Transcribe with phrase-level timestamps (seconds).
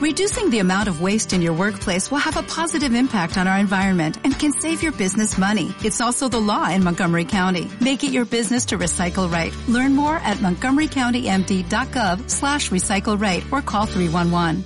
[0.00, 3.58] Reducing the amount of waste in your workplace will have a positive impact on our
[3.58, 5.74] environment and can save your business money.
[5.84, 7.68] It's also the law in Montgomery County.
[7.82, 9.52] Make it your business to recycle right.
[9.68, 14.64] Learn more at montgomerycountymd.gov slash recycle right or call 311.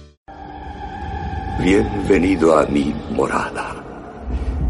[1.58, 3.82] Bienvenido a mi morada.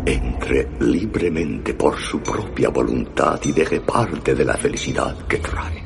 [0.06, 5.83] Entre libremente por su propia voluntad y deje parte de la felicidad que trae.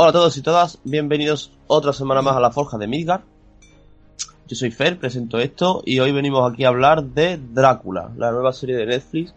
[0.00, 3.24] Hola a todos y todas, bienvenidos otra semana más a la Forja de Midgar.
[4.46, 8.52] Yo soy Fer, presento esto y hoy venimos aquí a hablar de Drácula, la nueva
[8.52, 9.34] serie de Netflix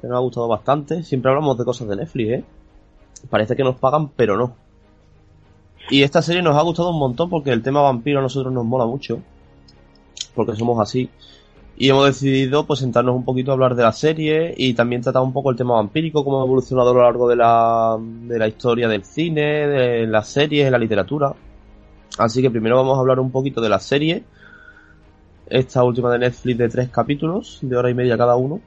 [0.00, 1.02] que nos ha gustado bastante.
[1.02, 2.44] Siempre hablamos de cosas de Netflix, ¿eh?
[3.28, 4.56] Parece que nos pagan, pero no.
[5.90, 8.64] Y esta serie nos ha gustado un montón porque el tema vampiro a nosotros nos
[8.64, 9.20] mola mucho,
[10.34, 11.10] porque somos así.
[11.80, 15.22] Y hemos decidido pues sentarnos un poquito a hablar de la serie y también tratar
[15.22, 18.48] un poco el tema vampírico, cómo ha evolucionado a lo largo de la, de la
[18.48, 21.32] historia del cine, de las series, de la literatura.
[22.18, 24.24] Así que primero vamos a hablar un poquito de la serie.
[25.46, 28.60] Esta última de Netflix de tres capítulos, de hora y media cada uno.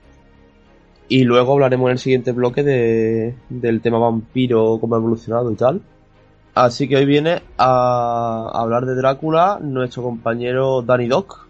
[1.10, 5.56] Y luego hablaremos en el siguiente bloque de, del tema vampiro, cómo ha evolucionado y
[5.56, 5.82] tal.
[6.56, 11.41] Así que hoy viene a hablar de Drácula nuestro compañero Danny Doc.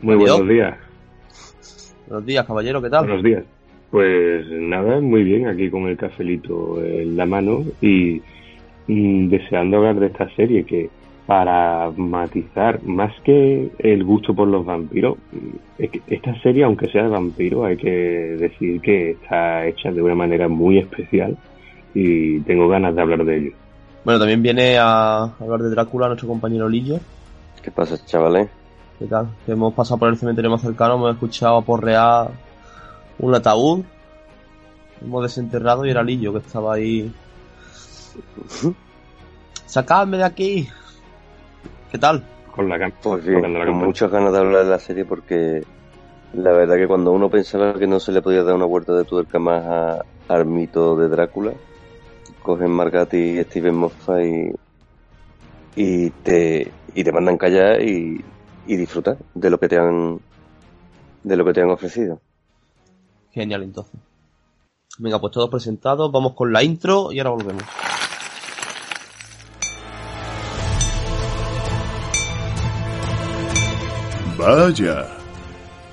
[0.00, 0.76] Muy buenos días.
[2.06, 3.06] Buenos días, caballero, ¿qué tal?
[3.06, 3.44] Buenos días.
[3.90, 8.20] Pues nada, muy bien, aquí con el cafelito en la mano y
[8.88, 10.90] mm, deseando hablar de esta serie que
[11.26, 15.16] para matizar más que el gusto por los vampiros,
[15.78, 20.02] es que esta serie, aunque sea de vampiros, hay que decir que está hecha de
[20.02, 21.36] una manera muy especial
[21.94, 23.52] y tengo ganas de hablar de ello.
[24.04, 26.98] Bueno, también viene a hablar de Drácula nuestro compañero Lillo.
[27.62, 28.50] ¿Qué pasa, chavales?
[28.98, 29.28] ¿Qué tal?
[29.44, 32.30] Que hemos pasado por el cementerio más cercano, hemos escuchado aporrear
[33.18, 33.82] un ataúd,
[35.02, 37.12] hemos desenterrado y era Lillo que estaba ahí.
[39.66, 40.68] ¡Sacadme de aquí!
[41.90, 42.22] ¿Qué tal?
[42.54, 45.64] Con la cam- Pues bien, la con muchas ganas de hablar de la serie porque
[46.34, 49.04] la verdad que cuando uno pensaba que no se le podía dar una vuelta de
[49.04, 51.52] tuerca más a- al mito de Drácula,
[52.42, 54.52] cogen Margatti y Steven Moffat y,
[55.76, 58.24] y te y te mandan callar y,
[58.66, 60.20] y disfrutar de lo que te han
[61.22, 62.20] de lo que te han ofrecido.
[63.32, 64.00] Genial, entonces.
[64.98, 67.64] Venga, pues todos presentados, vamos con la intro y ahora volvemos.
[74.38, 75.06] Vaya.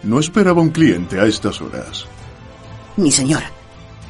[0.04, 2.06] No esperaba un cliente a estas horas.
[2.98, 3.44] Mi señor,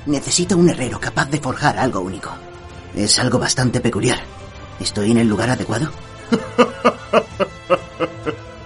[0.05, 2.31] necesito un herrero capaz de forjar algo único.
[2.95, 4.19] Es algo bastante peculiar.
[4.79, 5.91] ¿Estoy en el lugar adecuado?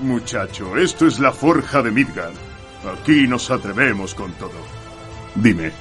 [0.05, 2.35] Muchacho, esto es la forja de Midgard.
[2.93, 4.61] Aquí nos atrevemos con todo.
[5.35, 5.71] Dime,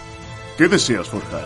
[0.56, 1.44] ¿qué deseas forjar?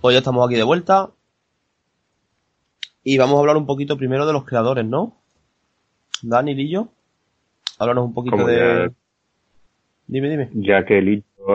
[0.00, 1.10] Pues ya estamos aquí de vuelta.
[3.02, 5.16] Y vamos a hablar un poquito primero de los creadores, ¿no?
[6.22, 6.88] Dani Lillo.
[7.78, 8.56] Háblanos un poquito Como de.
[8.88, 8.92] ya-
[10.06, 10.48] Dime, dime.
[10.54, 11.00] Ya que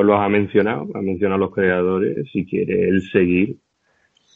[0.02, 3.60] los ha mencionado, ha mencionado a los creadores, si quiere él seguir.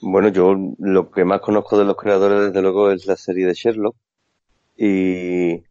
[0.01, 3.53] Bueno, yo lo que más conozco de los creadores, desde luego, es la serie de
[3.53, 3.95] Sherlock.
[4.78, 5.63] Y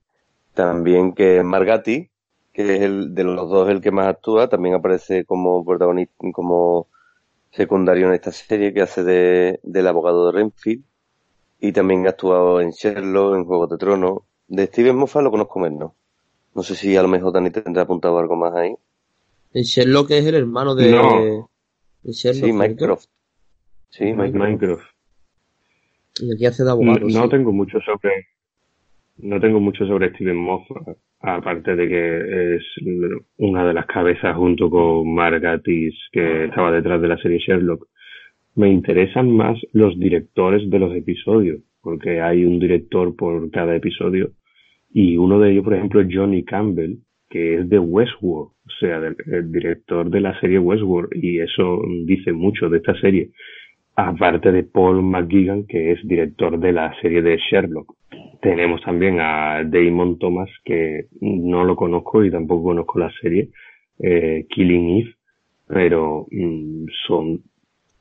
[0.54, 2.10] también que Margatti,
[2.52, 6.88] que es el de los dos el que más actúa, también aparece como protagonista, como
[7.50, 10.84] secundario en esta serie que hace de, del abogado de Renfield.
[11.60, 14.18] Y también ha actuado en Sherlock, en Juegos de Tronos.
[14.48, 15.92] De Steven Moffat lo conozco menos.
[16.54, 18.74] No sé si a lo mejor Dani tendrá apuntado algo más ahí.
[19.56, 20.90] El Sherlock es el hermano de.
[20.90, 21.48] No.
[22.02, 22.44] de Sherlock.
[22.44, 22.52] Sí.
[22.52, 23.04] Minecraft.
[23.88, 24.34] Sí, Minecraft.
[24.34, 24.84] Minecraft.
[26.20, 27.00] Y aquí hace de No, abogado.
[27.08, 27.28] no sí.
[27.30, 28.26] tengo mucho sobre
[29.18, 32.62] no tengo mucho sobre Steven Moffat, aparte de que es
[33.38, 37.88] una de las cabezas junto con Margatis que estaba detrás de la serie Sherlock.
[38.56, 44.32] Me interesan más los directores de los episodios, porque hay un director por cada episodio
[44.92, 46.96] y uno de ellos, por ejemplo, es Johnny Campbell,
[47.28, 51.82] que es de Westworld, o sea, del- el director de la serie Westworld, y eso
[52.04, 53.30] dice mucho de esta serie
[53.98, 57.94] aparte de Paul McGuigan, que es director de la serie de Sherlock.
[58.42, 63.48] Tenemos también a Damon Thomas, que no lo conozco y tampoco conozco la serie,
[63.98, 65.14] eh, Killing Eve,
[65.66, 67.40] pero mm, son,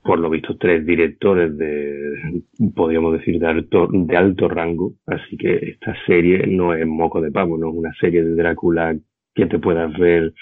[0.03, 2.41] por lo visto, tres directores de,
[2.75, 7.31] podríamos decir, de alto, de alto rango, así que esta serie no es moco de
[7.31, 8.93] pavo, no es una serie de Drácula
[9.35, 10.33] que te puedas ver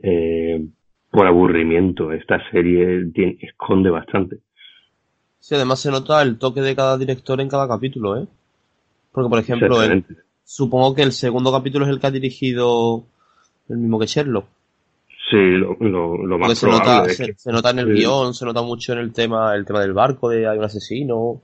[0.00, 0.64] eh,
[1.10, 2.12] por aburrimiento.
[2.12, 4.38] Esta serie tiene- esconde bastante.
[5.40, 8.26] Sí, además se nota el toque de cada director en cada capítulo, ¿eh?
[9.12, 10.04] Porque, por ejemplo, el-
[10.44, 13.04] supongo que el segundo capítulo es el que ha dirigido
[13.68, 14.46] el mismo que Sherlock.
[15.30, 17.86] Sí, lo, lo, lo más se probable nota, es se, que- se nota en el
[17.86, 17.92] sí.
[17.94, 21.40] guion, se nota mucho en el tema, el tema del barco, de hay un asesino,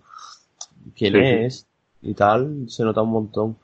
[0.96, 1.20] quién sí.
[1.20, 1.67] es,
[2.03, 3.56] y tal, se nota un montón.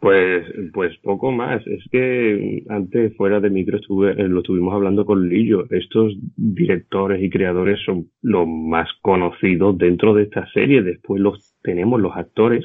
[0.00, 1.64] Pues, pues poco más.
[1.66, 5.66] Es que antes fuera de micro estuve, eh, lo estuvimos hablando con Lillo.
[5.70, 10.82] Estos directores y creadores son los más conocidos dentro de esta serie.
[10.82, 12.64] Después los tenemos los actores,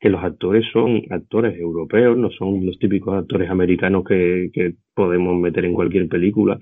[0.00, 5.38] que los actores son actores europeos, no son los típicos actores americanos que, que podemos
[5.40, 6.58] meter en cualquier película.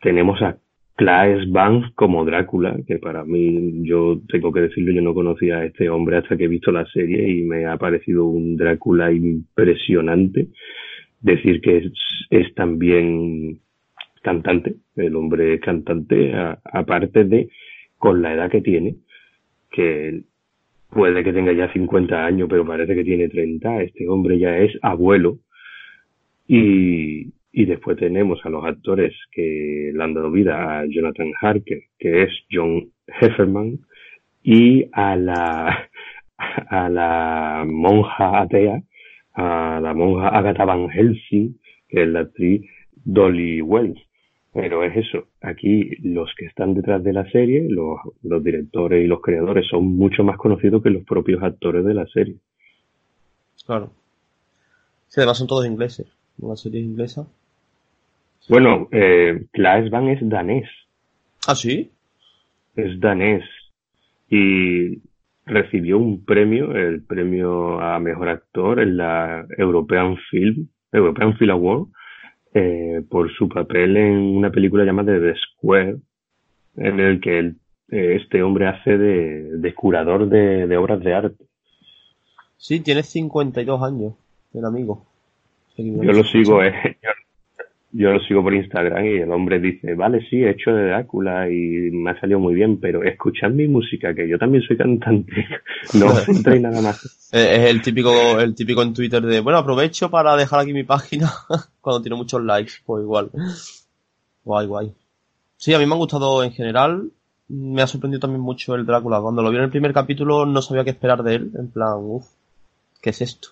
[0.00, 0.56] Tenemos a
[1.00, 5.64] Claes Bang como Drácula, que para mí, yo tengo que decirlo, yo no conocía a
[5.64, 10.48] este hombre hasta que he visto la serie y me ha parecido un Drácula impresionante.
[11.22, 11.92] Decir que es,
[12.28, 13.60] es también
[14.20, 17.48] cantante, el hombre es cantante, aparte de
[17.96, 18.96] con la edad que tiene,
[19.70, 20.24] que
[20.90, 24.72] puede que tenga ya 50 años, pero parece que tiene 30, este hombre ya es
[24.82, 25.38] abuelo.
[26.46, 31.82] Y, y después tenemos a los actores que le han dado vida a Jonathan Harker,
[31.98, 33.80] que es John Hefferman,
[34.42, 35.88] y a la,
[36.68, 38.82] a la monja atea,
[39.34, 41.58] a la monja Agatha Van Helsing,
[41.88, 42.62] que es la actriz
[43.04, 44.00] Dolly Wells.
[44.52, 49.06] Pero es eso, aquí los que están detrás de la serie, los, los directores y
[49.06, 52.36] los creadores son mucho más conocidos que los propios actores de la serie.
[53.64, 53.90] Claro.
[55.06, 56.08] Sí, además son todos ingleses.
[56.38, 57.28] Una serie inglesa.
[58.48, 60.68] Bueno, eh, Klaes Van es danés,
[61.46, 61.90] Ah, sí.
[62.76, 63.44] es danés
[64.28, 64.98] y
[65.46, 71.86] recibió un premio, el premio a mejor actor en la European Film, European Film Award,
[72.54, 75.96] eh, por su papel en una película llamada The Square,
[76.76, 77.56] en el que él,
[77.90, 81.44] eh, este hombre hace de, de curador de, de obras de arte.
[82.56, 84.14] Sí, tiene 52 años,
[84.54, 85.06] el amigo.
[85.76, 87.09] Yo lo sigo, eh, yo,
[87.92, 91.50] yo lo sigo por Instagram y el hombre dice, vale, sí, he hecho de Drácula
[91.50, 95.32] y me ha salido muy bien, pero escuchad mi música, que yo también soy cantante.
[95.94, 97.30] No os centréis nada más.
[97.32, 101.32] Es el típico, el típico en Twitter de, bueno, aprovecho para dejar aquí mi página
[101.80, 103.30] cuando tiene muchos likes, pues igual.
[104.44, 104.92] Guay, guay.
[105.56, 107.10] Sí, a mí me han gustado en general.
[107.48, 109.20] Me ha sorprendido también mucho el Drácula.
[109.20, 111.50] Cuando lo vi en el primer capítulo no sabía qué esperar de él.
[111.58, 112.26] En plan, uff,
[113.00, 113.48] ¿qué es esto?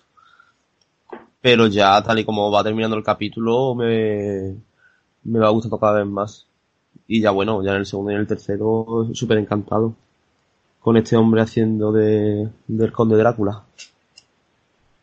[1.41, 4.55] Pero ya tal y como va terminando el capítulo me,
[5.23, 6.47] me va gustando cada vez más.
[7.07, 9.95] Y ya bueno, ya en el segundo y en el tercero súper encantado
[10.79, 13.63] con este hombre haciendo de, del conde Drácula.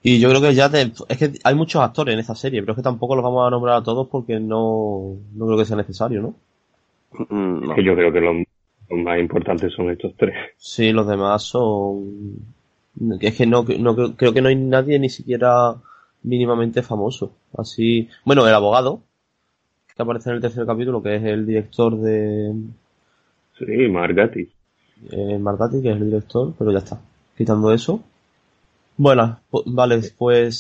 [0.02, 2.72] Y yo creo que ya te, es que hay muchos actores en esta serie, pero
[2.72, 5.76] es que tampoco los vamos a nombrar a todos porque no, no creo que sea
[5.76, 6.34] necesario, ¿no?
[7.28, 7.74] Mm, no.
[7.74, 8.36] Que yo creo que los,
[8.88, 10.34] los más importantes son estos tres.
[10.56, 12.36] Sí, los demás son,
[13.20, 15.74] es que no, no creo, creo que no hay nadie ni siquiera
[16.26, 17.32] mínimamente famoso.
[17.56, 19.00] Así, bueno, el abogado,
[19.94, 22.52] que aparece en el tercer capítulo, que es el director de,
[23.58, 24.49] Sí, Margati.
[25.11, 27.00] eh, Martati, que es el director, pero ya está.
[27.37, 28.00] Quitando eso.
[28.99, 30.58] Bueno, pu- vale, pues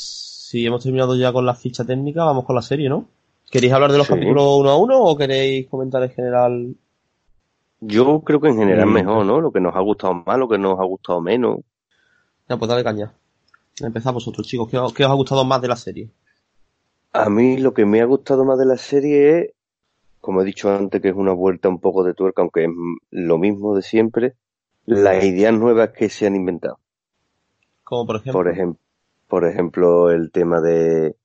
[0.48, 3.06] si hemos terminado ya con la ficha técnica, vamos con la serie, ¿no?
[3.50, 4.14] ¿Queréis hablar de los Sí.
[4.14, 6.74] capítulos uno a uno o queréis comentar en general?
[7.80, 8.92] Yo creo que en general Mm.
[8.92, 9.40] mejor, ¿no?
[9.40, 11.58] Lo que nos ha gustado más, lo que nos ha gustado menos.
[12.48, 13.12] Ya, pues dale caña.
[13.80, 14.68] Empezamos vosotros, chicos.
[14.70, 16.10] ¿Qué, os- qué os ha gustado más de la serie?
[17.12, 19.50] A mí lo que me ha gustado más de la serie es,
[20.20, 22.70] como he dicho antes, que es una vuelta un poco de tuerca, aunque es
[23.10, 24.34] lo mismo de siempre,
[24.86, 26.78] las ideas nuevas que se han inventado.
[27.84, 28.32] Como por ejemplo.
[28.32, 28.80] Por ejemplo,
[29.28, 31.16] por ejemplo, el tema de,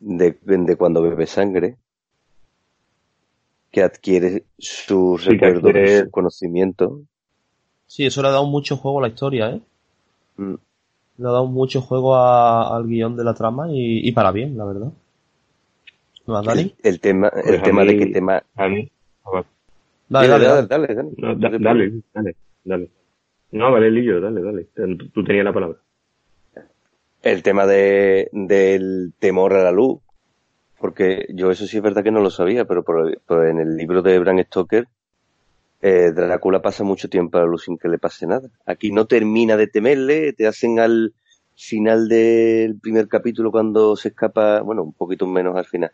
[0.00, 1.76] de, de cuando bebe sangre,
[3.70, 7.00] que adquiere sus Sí, recuerdos, adquiere- sus conocimientos.
[7.86, 9.60] Sí, eso le ha dado mucho juego a la historia, ¿eh?
[10.36, 10.54] Mm.
[11.18, 14.56] Le ha dado mucho juego a- al guion de la trama y, y para bien,
[14.56, 14.92] la verdad.
[16.26, 16.60] ¿No Dani?
[16.62, 18.90] El, el tema, Pues el a tema mí- de que tema, A mí,
[20.10, 20.66] Dale, dale, dale.
[20.66, 21.10] dale, dale.
[21.16, 22.90] no, da- dale, dale, dale.
[23.50, 24.68] No, vale, Lillo, dale, dale.
[24.74, 25.78] Tú, tú tenías la palabra.
[27.22, 30.00] El tema de, del temor a la luz,
[30.78, 33.76] porque yo eso sí es verdad que no lo sabía, pero por, por en el
[33.76, 34.86] libro de Bram Stoker,
[35.80, 38.48] eh, Drácula pasa mucho tiempo a la luz sin que le pase nada.
[38.66, 41.14] Aquí no termina de temerle, te hacen al
[41.54, 45.90] final del primer capítulo cuando se escapa, bueno, un poquito menos al final,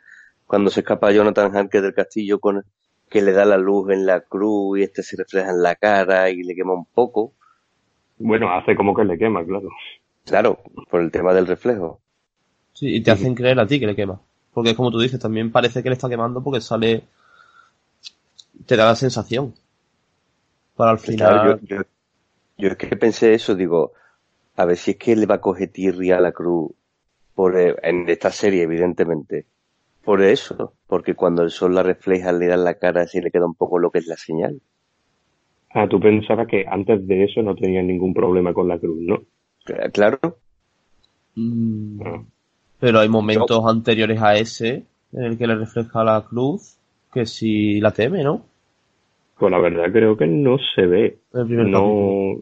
[0.47, 2.64] cuando se escapa Jonathan Harker del castillo con
[3.09, 6.31] que le da la luz en la cruz y este se refleja en la cara
[6.31, 7.33] y le quema un poco.
[8.19, 9.69] Bueno, hace como que le quema, claro.
[10.25, 10.59] Claro,
[10.91, 12.00] por el tema del reflejo.
[12.73, 14.21] Sí, y te hacen creer a ti que le quema.
[14.53, 17.05] Porque es como tú dices, también parece que le está quemando porque sale...
[18.67, 19.55] Te da la sensación.
[20.76, 21.40] Para al final...
[21.40, 21.83] Claro, yo, yo,
[22.59, 23.93] yo es que pensé eso, digo,
[24.57, 26.73] a ver si es que le va a coger tirria a la cruz
[27.35, 29.47] por, eh, en esta serie, evidentemente.
[30.04, 33.31] Por eso, porque cuando el sol la refleja le da en la cara así le
[33.31, 34.61] queda un poco lo que es la señal.
[35.71, 39.23] Ah, tú pensabas que antes de eso no tenías ningún problema con la cruz, ¿no?
[39.64, 40.19] Cla- Claro,
[41.37, 42.23] Mm, Ah.
[42.78, 46.76] Pero hay momentos anteriores a ese en el que le refleja la cruz
[47.12, 48.45] que si la teme, ¿no?
[49.45, 51.19] Pues la verdad creo que no se ve.
[51.35, 52.37] El primer no,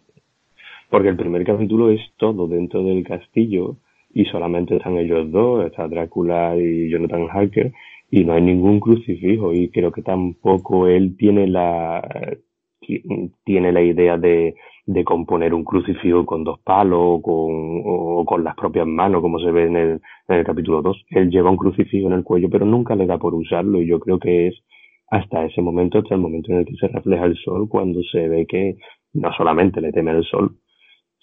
[0.90, 3.76] porque el primer capítulo es todo dentro del castillo
[4.14, 7.72] y solamente están ellos dos, está Drácula y Jonathan Harker
[8.10, 12.36] y no hay ningún crucifijo y creo que tampoco él tiene la
[12.80, 13.02] ti-
[13.44, 14.54] tiene la idea de,
[14.86, 19.38] de componer un crucifijo con dos palos o con, o con las propias manos como
[19.40, 21.04] se ve en el, en el capítulo 2.
[21.10, 23.98] Él lleva un crucifijo en el cuello pero nunca le da por usarlo y yo
[23.98, 24.62] creo que es
[25.08, 28.28] hasta ese momento, hasta el momento en el que se refleja el sol, cuando se
[28.28, 28.76] ve que
[29.12, 30.56] no solamente le teme el sol,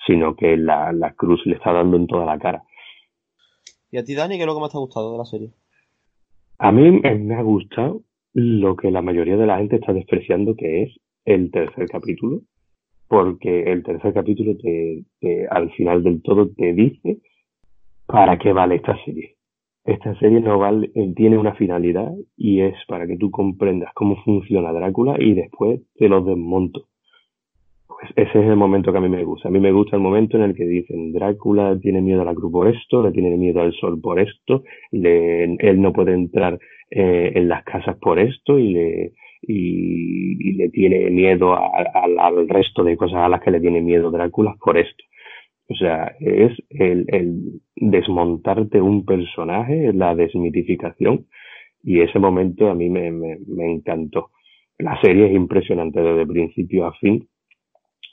[0.06, 2.64] sino que la, la cruz le está dando en toda la cara.
[3.92, 5.52] ¿Y a ti, Dani, qué es lo que más te ha gustado de la serie?
[6.60, 10.56] A mí me me ha gustado lo que la mayoría de la gente está despreciando,
[10.56, 10.96] que es
[11.26, 12.42] el tercer capítulo,
[13.08, 17.20] porque el tercer capítulo te, te- al final del todo te dice
[18.06, 19.36] para qué vale esta serie.
[19.89, 24.72] Esta serie no vale, tiene una finalidad y es para que tú comprendas cómo funciona
[24.72, 26.86] Drácula y después te lo desmonto.
[27.88, 29.48] Pues ese es el momento que a mí me gusta.
[29.50, 32.36] A mí me gusta el momento en el que dicen Drácula tiene miedo a la
[32.36, 36.60] cruz por esto, le tiene miedo al sol por esto, le- él no puede entrar
[36.91, 42.96] eh, en las casas por esto y le, y, le tiene miedo al resto de
[42.96, 45.03] cosas a las que le tiene miedo Drácula por esto.
[45.70, 51.28] O sea, es el, desmontarte un personaje, la desmitificación,
[51.84, 53.10] y ese momento a mí me,
[53.72, 54.32] encantó.
[54.80, 57.28] La serie es impresionante desde principio a fin,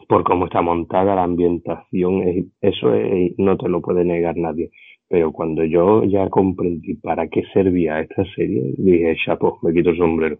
[0.08, 4.70] por cómo está montada, la ambientación, es- eso es- no te lo puede negar nadie.
[5.08, 9.98] Pero cuando yo ya comprendí para qué servía esta serie, dije, chapo, me quito el
[9.98, 10.38] sombrero.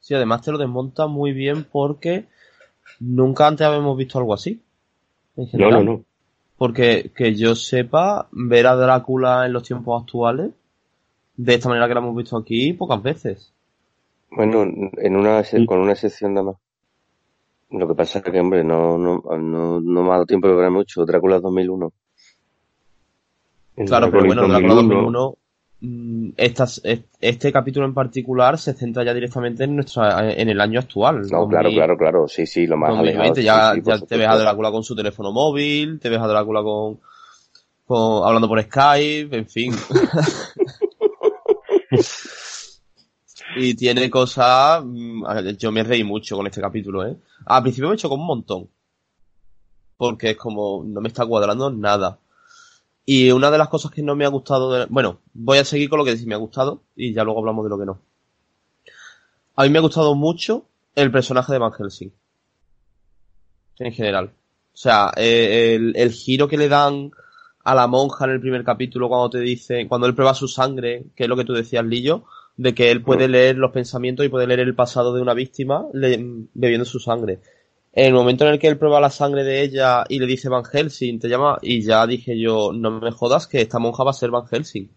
[0.00, 2.26] Sí, además te lo desmonta muy bien porque
[3.00, 4.62] nunca antes habíamos visto algo así.
[5.38, 5.84] En No, general.
[5.86, 6.04] no, no.
[6.58, 10.50] Porque que yo sepa, ver a Drácula en los tiempos actuales,
[11.36, 13.52] de esta manera que lo hemos visto aquí, pocas veces.
[14.30, 16.56] bueno, en una con una excepción nada más.
[17.70, 20.54] Lo que pasa es que, hombre, no, no, no, no me ha dado tiempo de
[20.54, 21.04] ver mucho.
[21.04, 21.92] Drácula 2001.
[23.76, 25.47] En Claro, pero bueno, Drácula Drácula 2001, 2001, mm,
[26.36, 30.80] estas- es- este capítulo en particular se centra ya directamente en nuestra en el año
[30.80, 31.22] actual.
[31.30, 32.28] No, claro, 2000, claro, claro.
[32.28, 33.42] Sí, sí, lo más 2020, alejado.
[33.42, 34.38] ya, sí, sí, ya te ves a.
[34.38, 36.98] Drácula con su teléfono móvil, te ves a Drácula con,
[37.86, 39.72] con hablando por Skype, en fin.
[43.56, 45.24] y tiene cosas, mm,
[45.58, 47.16] yo me reí mucho con este capítulo, ¿eh?
[47.46, 48.68] Al principio me chocó un montón.
[49.96, 52.18] Porque es como, no me está cuadrando nada.
[53.10, 55.88] Y una de las cosas que no me ha gustado, de- bueno, voy a seguir
[55.88, 57.98] con lo que sí me ha gustado y ya luego hablamos de lo que no.
[59.56, 62.12] A mí me ha gustado mucho el personaje de Van Helsing.
[63.78, 64.26] En general.
[64.26, 67.10] O sea, eh, el, el giro que le dan
[67.64, 71.04] a la monja en el primer capítulo cuando te dice, cuando él prueba su sangre,
[71.16, 72.24] que es lo que tú decías, Lillo,
[72.58, 75.86] de que él puede leer los pensamientos y puede leer el pasado de una víctima
[75.94, 77.40] le- bebiendo su sangre.
[77.92, 80.48] En el momento en el que él prueba la sangre de ella y le dice
[80.48, 84.10] Van Helsing, te llama, y ya dije yo, no me jodas que esta monja va
[84.10, 84.88] a ser Van Helsing.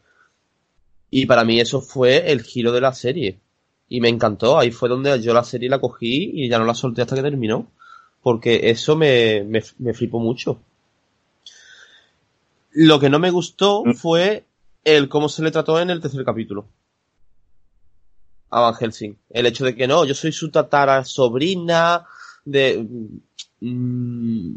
[1.10, 3.40] Y para mí eso fue el giro de la serie.
[3.90, 6.74] Y me encantó, ahí fue donde yo la serie la cogí y ya no la
[6.74, 7.68] solté hasta que terminó.
[8.22, 10.62] Porque eso me, me, me flipó mucho.
[12.72, 14.46] Lo que no me gustó fue
[14.84, 16.68] el cómo se le trató en el tercer capítulo.
[18.50, 19.18] A Van Helsing.
[19.30, 22.06] El hecho de que no, yo soy su tatara sobrina
[22.46, 22.88] de...
[23.60, 24.54] mm,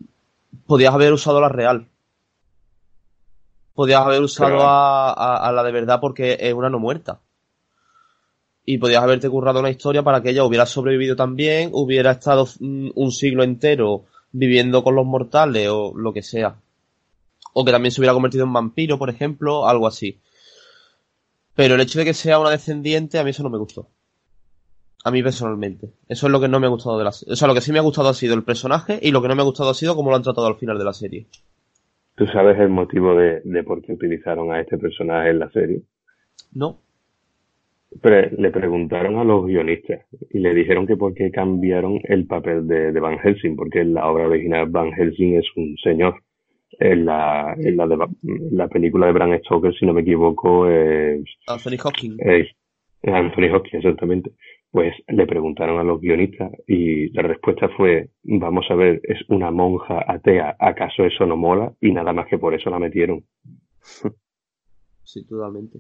[0.67, 1.89] podías haber usado la real.
[3.75, 7.21] Podías haber usado a, a- a la de verdad porque es una no muerta.
[8.67, 12.91] Y podías haberte currado una historia para que ella hubiera sobrevivido también, hubiera estado mm,
[12.95, 16.57] un siglo entero viviendo con los mortales o lo que sea.
[17.53, 20.21] O que también se hubiera convertido en vampiro, por ejemplo, algo así.
[21.55, 23.87] Pero el hecho de que sea una descendiente, a mí eso no me gustó.
[25.05, 25.89] A mí personalmente.
[26.09, 27.35] Eso es lo que no me ha gustado de la serie.
[27.35, 29.29] O sea, lo que sí me ha gustado ha sido el personaje y lo que
[29.29, 31.27] no me ha gustado ha sido cómo lo han tratado al final de la serie.
[32.17, 35.83] ¿Tú sabes el motivo de, de por qué utilizaron a este personaje en la serie?
[36.55, 36.79] No.
[38.01, 42.67] Pre- le preguntaron a los guionistas y le dijeron que por qué cambiaron el papel
[42.67, 46.15] de, de Van Helsing, porque en la obra original Van Helsing es un señor.
[46.81, 47.97] En la, en la, de,
[48.51, 52.17] la película de Bram Stoker, si no me equivoco, es, Anthony Hopkins.
[52.19, 52.49] es
[53.05, 54.33] Anthony Hopkins, exactamente.
[54.75, 59.53] Pues le preguntaron a los guionistas y la respuesta fue, vamos a ver, es una
[59.53, 61.73] monja atea, ¿acaso eso no mola?
[61.81, 63.23] Y nada más que por eso la metieron.
[65.07, 65.79] Sí, totalmente.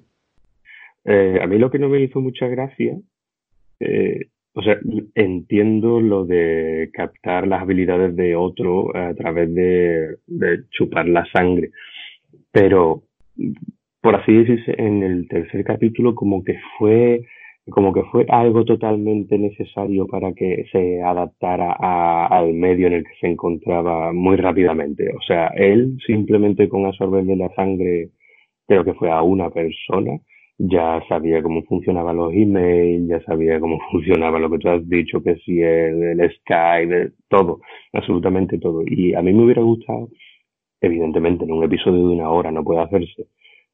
[1.03, 2.95] Eh, a mí lo que no me hizo mucha gracia,
[3.81, 4.79] eh, o sea,
[5.15, 11.71] entiendo lo de captar las habilidades de otro a través de, de chupar la sangre,
[12.53, 13.03] pero
[14.03, 17.25] por así decirse, en el tercer capítulo como que fue
[17.71, 23.05] como que fue algo totalmente necesario para que se adaptara a, al medio en el
[23.05, 25.11] que se encontraba muy rápidamente.
[25.17, 28.11] O sea, él simplemente con absorberle la sangre,
[28.67, 30.19] creo que fue a una persona,
[30.59, 35.23] ya sabía cómo funcionaban los emails, ya sabía cómo funcionaba lo que tú has dicho,
[35.23, 37.61] que si el, el Skype, todo,
[37.93, 38.83] absolutamente todo.
[38.87, 40.11] Y a mí me hubiera gustado,
[40.83, 43.27] evidentemente en un episodio de una hora no puede hacerse,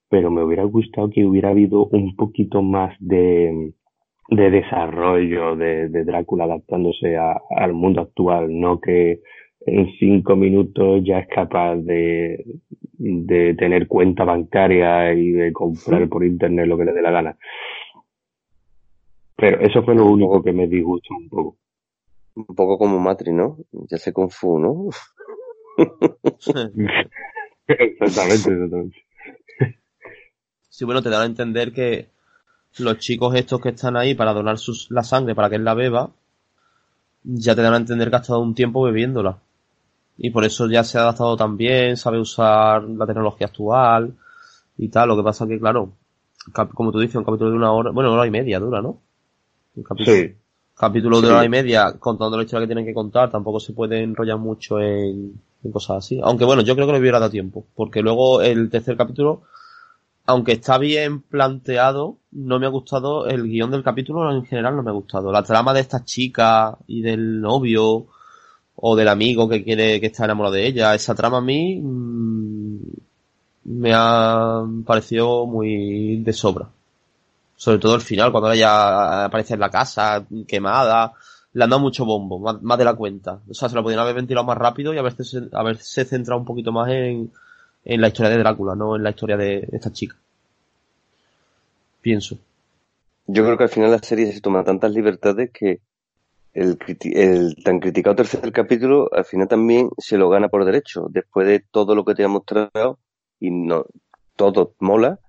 [0.09, 3.73] pero me hubiera gustado que hubiera habido un poquito más de,
[4.31, 9.21] de desarrollo de, de Drácula adaptándose a, al mundo actual, no que
[9.67, 12.45] en cinco minutos ya es capaz de,
[12.93, 17.37] de tener cuenta bancaria y de comprar por internet lo que le dé la gana.
[19.37, 21.57] Pero eso fue lo único que me disgustó un poco.
[22.37, 23.59] Un poco como Matri, ¿no?
[23.91, 24.91] Ya se confu, ¿no?
[27.67, 29.05] exactamente, exactamente.
[30.69, 32.07] Sí, bueno, te dan a entender que
[32.79, 35.75] los chicos estos que están ahí para donar sus, la sangre para que él la
[35.75, 36.11] beba,
[37.25, 39.39] ya te dan a entender que ha estado un tiempo bebiéndola.
[40.19, 44.13] Y por eso ya se ha adaptado tan bien, sabe usar la tecnología actual
[44.77, 45.09] y tal.
[45.09, 45.93] Lo que pasa que, claro,
[46.75, 48.99] como tú dices, un capítulo de una hora, bueno, una hora y media dura, ¿no?
[49.77, 50.35] Un capítulo, Sí.
[50.77, 51.27] capítulo de Sí.
[51.27, 54.39] una hora y media contando la historia que tienen que contar, tampoco se puede enrollar
[54.39, 56.21] mucho en, en cosas así.
[56.23, 59.43] Aunque bueno, yo creo que le hubiera dado tiempo, porque luego el tercer capítulo,
[60.31, 64.83] aunque está bien planteado, no me ha gustado el guion del capítulo en general, no
[64.83, 65.33] me ha gustado.
[65.33, 68.07] La trama de esta chica y del novio
[68.77, 72.79] o del amigo que quiere que está enamorado de ella, esa trama a mí mm,
[73.65, 76.69] me ha parecido muy de sobra.
[77.57, 81.13] Sobre todo el final, cuando ella aparece en la casa, quemada,
[81.53, 83.41] le han dado mucho bombo, más, de la cuenta.
[83.49, 86.73] O sea, se lo podrían haber ventilado más rápido y haberse, haberse centrado un poquito
[86.73, 87.33] más en,
[87.85, 90.17] en la historia de Drácula, no en la historia de esta chica.
[92.01, 92.39] Pienso.
[93.27, 95.81] Yo creo que al final la serie se toma tantas libertades que
[96.55, 96.79] el,
[97.65, 101.07] tan criticado tercer capítulo al final también se lo gana por derecho.
[101.11, 102.99] Después de todo lo que te ha mostrado
[103.41, 103.87] y no
[104.37, 105.21] todo mola.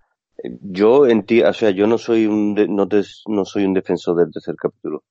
[0.62, 3.74] Yo en ti, o sea, yo no soy un de- no, te- no soy un
[3.74, 5.04] defensor del tercer capítulo.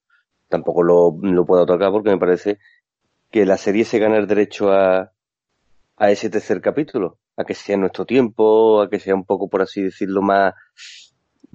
[0.48, 2.59] Tampoco lo, lo puedo tocar porque me parece
[3.31, 5.12] que la serie se gana el derecho a,
[5.96, 9.62] a ese tercer capítulo, a que sea nuestro tiempo, a que sea un poco, por
[9.62, 10.55] así decirlo, más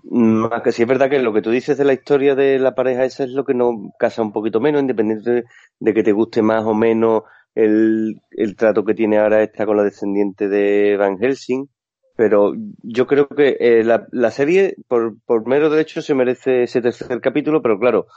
[0.03, 2.75] más que sí es verdad que lo que tú dices de la historia de la
[2.75, 5.43] pareja esa es lo que nos casa un poquito menos, independiente de,
[5.79, 7.23] de que te guste más o menos
[7.55, 11.69] el, el trato que tiene ahora esta con la descendiente de Van Helsing.
[12.17, 16.81] Pero yo creo que eh, la, la serie, por, por mero derecho, se merece ese
[16.81, 18.07] tercer capítulo, pero claro,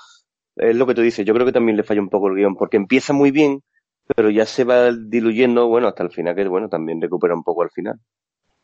[0.57, 2.55] es lo que tú dices, yo creo que también le falla un poco el guion,
[2.55, 3.63] porque empieza muy bien,
[4.17, 7.63] pero ya se va diluyendo, bueno, hasta el final, que bueno, también recupera un poco
[7.63, 7.99] al final.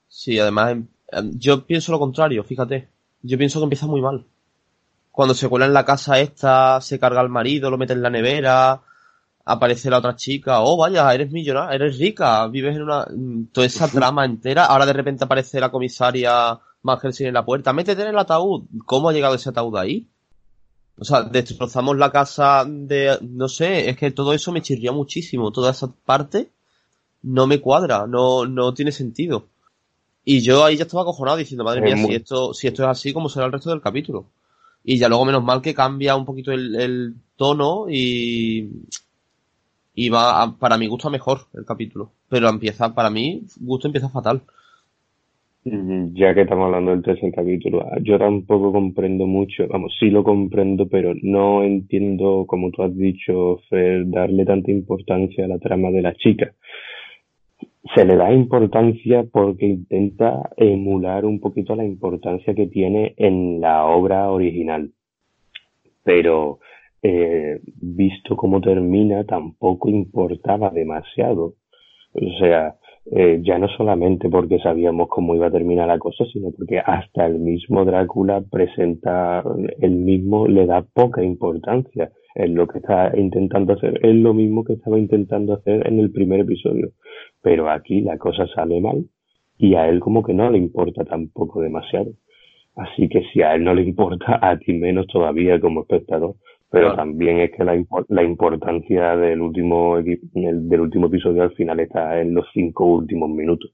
[0.08, 2.88] Sí, además, em- em, yo pienso lo contrario, fíjate.
[3.22, 4.24] Yo pienso que empieza muy mal.
[5.12, 8.10] Cuando se cuela en la casa esta, se carga al marido, lo mete en la
[8.10, 8.82] nevera,
[9.46, 13.06] aparece la otra chica, oh vaya, eres millonaria, eres rica, vives en una...
[13.10, 17.44] mm, Toda esa trama entera, ahora de repente aparece la comisaria Van Helsing en la
[17.46, 18.64] puerta, métete en el ataúd.
[18.86, 20.08] ¿Cómo ha llegado ese ataúd ahí?
[20.96, 23.18] O sea, destrozamos la casa de...
[23.22, 25.50] No sé, es que todo eso me chirría muchísimo.
[25.52, 26.50] Toda esa parte
[27.22, 29.46] no me cuadra, no, no tiene sentido.
[30.24, 32.88] Y yo ahí ya estaba acojonado diciendo, madre Es mía, si esto, si esto es
[32.88, 34.26] así, ¿cómo será el resto del capítulo?
[34.84, 38.70] Y ya luego menos mal que cambia un poquito el, el tono y,
[39.94, 42.10] y va, a- para mi gusto a mejor el capítulo.
[42.28, 44.42] Pero empieza, para mí, gusto empieza fatal.
[45.66, 50.86] Ya que estamos hablando del tercer capítulo, yo tampoco comprendo mucho, vamos, sí lo comprendo,
[50.88, 56.02] pero no entiendo, como tú has dicho, Fer, darle tanta importancia a la trama de
[56.02, 56.52] la chica.
[57.94, 63.86] Se le da importancia porque intenta emular un poquito la importancia que tiene en la
[63.86, 64.90] obra original.
[66.02, 66.58] Pero
[67.02, 71.54] eh, visto cómo termina, tampoco importaba demasiado.
[72.12, 72.76] O sea,
[73.10, 77.26] eh, ya no solamente porque sabíamos cómo iba a terminar la cosa, sino porque hasta
[77.26, 79.44] el mismo Drácula presenta,
[79.80, 84.00] él mismo le da poca importancia en lo que está intentando hacer.
[84.02, 86.92] Es lo mismo que estaba intentando hacer en el primer episodio.
[87.42, 89.04] Pero aquí la cosa sale mal
[89.58, 92.12] y a él como que no le importa tampoco demasiado.
[92.76, 96.34] Así que si a él no le importa, a ti menos todavía como espectador.
[96.74, 96.96] Pero Claro.
[96.96, 102.34] también es que la, la importancia del último, del último episodio al final está en
[102.34, 103.70] los cinco últimos minutos.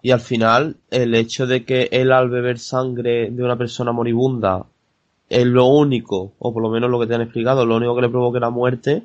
[0.00, 4.64] Y al final, el hecho de que él al beber sangre de una persona moribunda
[5.28, 8.02] es lo único, o por lo menos lo que te han explicado, lo único que
[8.02, 9.02] le provoque la muerte,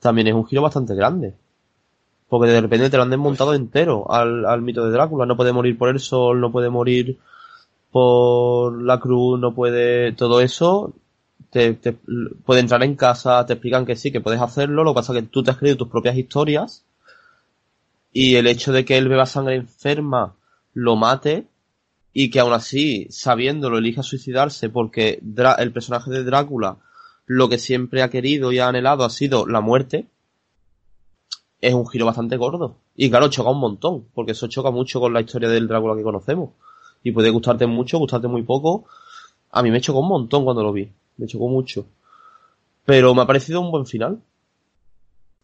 [0.00, 1.32] también es un giro bastante grande.
[2.28, 5.26] Porque de repente te lo han desmontado entero al, al mito de Drácula.
[5.26, 7.16] No puede morir por el sol, no puede morir
[7.90, 10.92] por la cruz, no puede, todo eso,
[11.50, 14.96] te, te puede entrar en casa, te explican que sí, que puedes hacerlo, lo que
[14.96, 16.84] pasa es que tú te has creído tus propias historias
[18.12, 20.34] y el hecho de que él beba sangre enferma
[20.74, 21.46] lo mate
[22.12, 25.22] y que aún así, sabiéndolo, elija suicidarse porque
[25.58, 26.78] el personaje de Drácula
[27.26, 30.08] lo que siempre ha querido y ha anhelado ha sido la muerte,
[31.60, 32.78] es un giro bastante gordo.
[32.96, 36.02] Y claro, choca un montón, porque eso choca mucho con la historia del Drácula que
[36.02, 36.50] conocemos.
[37.04, 38.86] Y puede gustarte mucho, gustarte muy poco.
[39.52, 40.90] A mí me chocó un montón cuando lo vi.
[41.20, 41.84] Me chocó mucho.
[42.86, 44.22] Pero me ha parecido un buen final.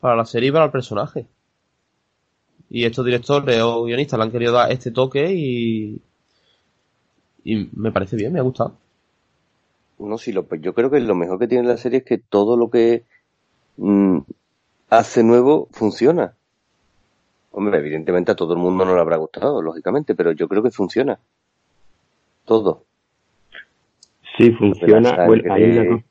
[0.01, 1.27] Para la serie y para el personaje.
[2.71, 6.01] Y estos directores o guionistas le han querido dar este toque y.
[7.45, 8.75] Y me parece bien, me ha gustado.
[9.99, 12.57] No, sí, lo, yo creo que lo mejor que tiene la serie es que todo
[12.57, 13.05] lo que
[13.77, 14.19] mm,
[14.89, 16.35] hace nuevo funciona.
[17.53, 20.71] Hombre, evidentemente a todo el mundo no le habrá gustado, lógicamente, pero yo creo que
[20.71, 21.19] funciona.
[22.47, 22.86] Todo.
[24.39, 25.27] Sí, funciona.
[25.51, 26.05] hay, una cosa,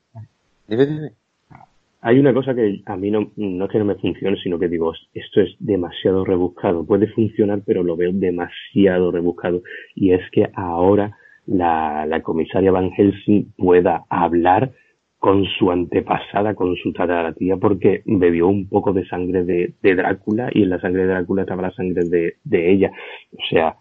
[2.00, 4.68] hay una cosa que a mí no, no es que no me funcione, sino que
[4.68, 6.84] digo, esto es demasiado rebuscado.
[6.84, 9.62] Puede funcionar, pero lo veo demasiado rebuscado.
[9.94, 14.72] Y es que ahora la, la comisaria Van Helsing pueda hablar
[15.18, 20.50] con su antepasada, con su tataratía, porque bebió un poco de sangre de, de Drácula
[20.52, 22.90] y en la sangre de Drácula estaba la sangre de, de ella.
[23.32, 23.76] O sea,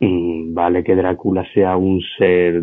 [0.00, 2.62] vale que Drácula sea un ser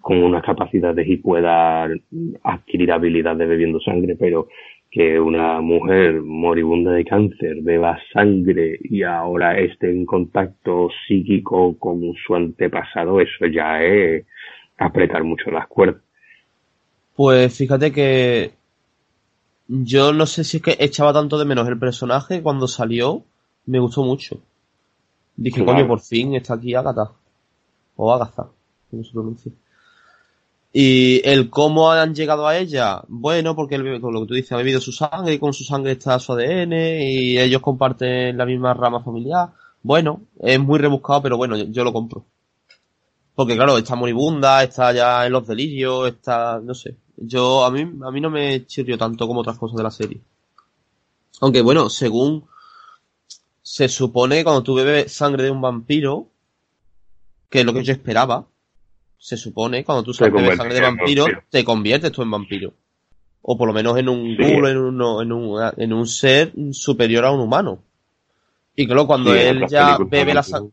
[0.00, 1.88] con unas capacidades y pueda
[2.42, 4.48] adquirir habilidades bebiendo sangre, pero
[4.90, 12.00] que una mujer moribunda de cáncer beba sangre y ahora esté en contacto psíquico con
[12.26, 14.26] su antepasado, eso ya es
[14.78, 16.02] apretar mucho las cuerdas.
[17.14, 18.50] Pues fíjate que
[19.68, 23.22] yo no sé si es que echaba tanto de menos el personaje cuando salió,
[23.66, 24.40] me gustó mucho.
[25.40, 27.12] Dije, coño, por fin está aquí Agatha.
[27.96, 28.46] O Agatha,
[28.90, 29.50] como se pronuncia.
[30.70, 34.58] Y el cómo han llegado a ella, bueno, porque con lo que tú dices, ha
[34.58, 38.74] bebido su sangre y con su sangre está su ADN y ellos comparten la misma
[38.74, 39.48] rama familiar.
[39.82, 42.26] Bueno, es muy rebuscado, pero bueno, yo, lo compro.
[43.34, 46.96] Porque claro, está moribunda, está ya en los delirios, está, no sé.
[47.16, 50.20] Yo, a mí, a mí no me chirrió tanto como otras cosas de la serie.
[51.40, 52.44] Aunque bueno, según
[53.70, 56.26] se supone cuando tú bebes sangre de un vampiro,
[57.48, 58.48] que es lo que yo esperaba,
[59.16, 62.74] se supone, cuando tú sabes sangre de vampiro, te conviertes tú en vampiro.
[63.42, 67.38] O por lo menos en un en, en, un, en un ser superior a un
[67.38, 67.80] humano.
[68.74, 70.72] Y claro, cuando él ya bebe la sangre...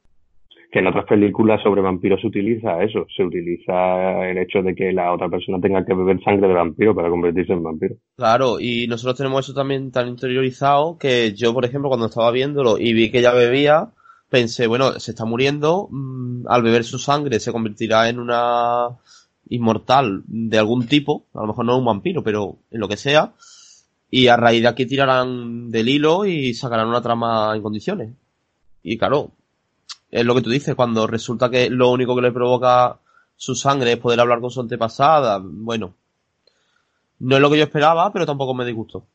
[0.72, 4.92] Que en otras películas sobre vampiros se utiliza eso, se utiliza el hecho de que
[4.92, 7.96] la otra persona tenga que beber sangre de vampiro para convertirse en vampiro.
[8.18, 12.78] Claro, y nosotros tenemos eso también tan interiorizado que yo, por ejemplo, cuando estaba viéndolo
[12.78, 13.92] y vi que ella bebía,
[14.30, 18.90] pensé, bueno, se está muriendo, mm, al beber su sangre se convertirá en una
[19.50, 23.34] inmortal de algún tipo, a lo mejor no un vampiro, pero en lo que sea,
[24.10, 28.14] y a raíz de aquí tirarán del hilo y sacarán una trama en condiciones.
[28.84, 29.32] Y claro,
[30.12, 33.00] es lo que tú dices, cuando resulta que lo único que le provoca
[33.36, 35.94] su sangre es poder hablar con su antepasada, bueno,
[37.20, 39.06] no es lo que yo esperaba, pero tampoco me disgustó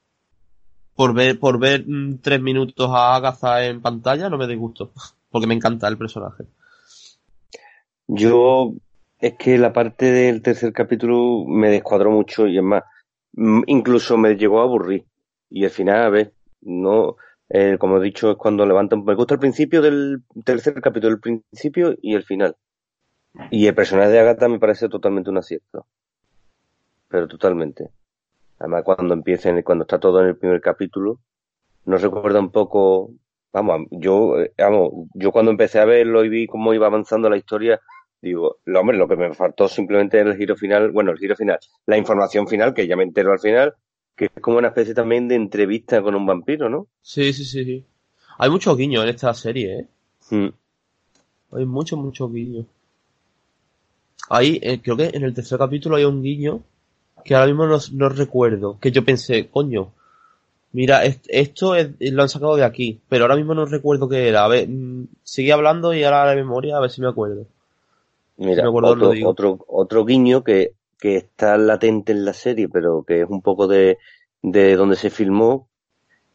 [0.94, 4.92] por ver, por ver mm, tres minutos a Agatha en pantalla no me disgusto,
[5.30, 6.44] porque me encanta el personaje.
[8.06, 8.74] Yo,
[9.18, 12.84] es que la parte del tercer capítulo me descuadró mucho y es más,
[13.32, 15.04] mm, incluso me llegó a aburrir.
[15.50, 17.16] Y al final, a ver, no,
[17.54, 21.20] eh, como he dicho, es cuando levantan, me gusta el principio del tercer capítulo, el
[21.20, 22.56] principio y el final.
[23.50, 25.86] Y el personaje de Agatha me parece totalmente un acierto.
[27.08, 27.90] Pero totalmente.
[28.58, 31.18] Además, cuando empiecen, cuando está todo en el primer capítulo,
[31.84, 33.10] nos recuerda un poco,
[33.52, 37.36] vamos, yo, eh, vamos, yo cuando empecé a verlo y vi cómo iba avanzando la
[37.36, 37.82] historia,
[38.22, 41.36] digo, lo, hombre, lo que me faltó simplemente era el giro final, bueno, el giro
[41.36, 43.74] final, la información final, que ya me entero al final,
[44.16, 46.86] que es como una especie también de entrevista con un vampiro, ¿no?
[47.00, 47.84] Sí, sí, sí, sí.
[48.38, 49.86] Hay muchos guiños en esta serie, ¿eh?
[50.30, 50.48] Hmm.
[51.52, 52.66] Hay muchos, muchos guiños.
[54.28, 56.62] Ahí, eh, creo que en el tercer capítulo hay un guiño
[57.24, 59.92] que ahora mismo no, recuerdo, que yo pensé, coño,
[60.72, 64.44] mira, esto lo han sacado de aquí, pero ahora mismo no recuerdo qué era.
[64.44, 67.46] A ver, mm, sigue hablando y ahora la memoria, a ver si me acuerdo.
[68.38, 73.28] Mira, otro, otro, otro guiño que, que está latente en la serie, pero que es
[73.28, 73.98] un poco de,
[74.40, 75.68] de donde se filmó,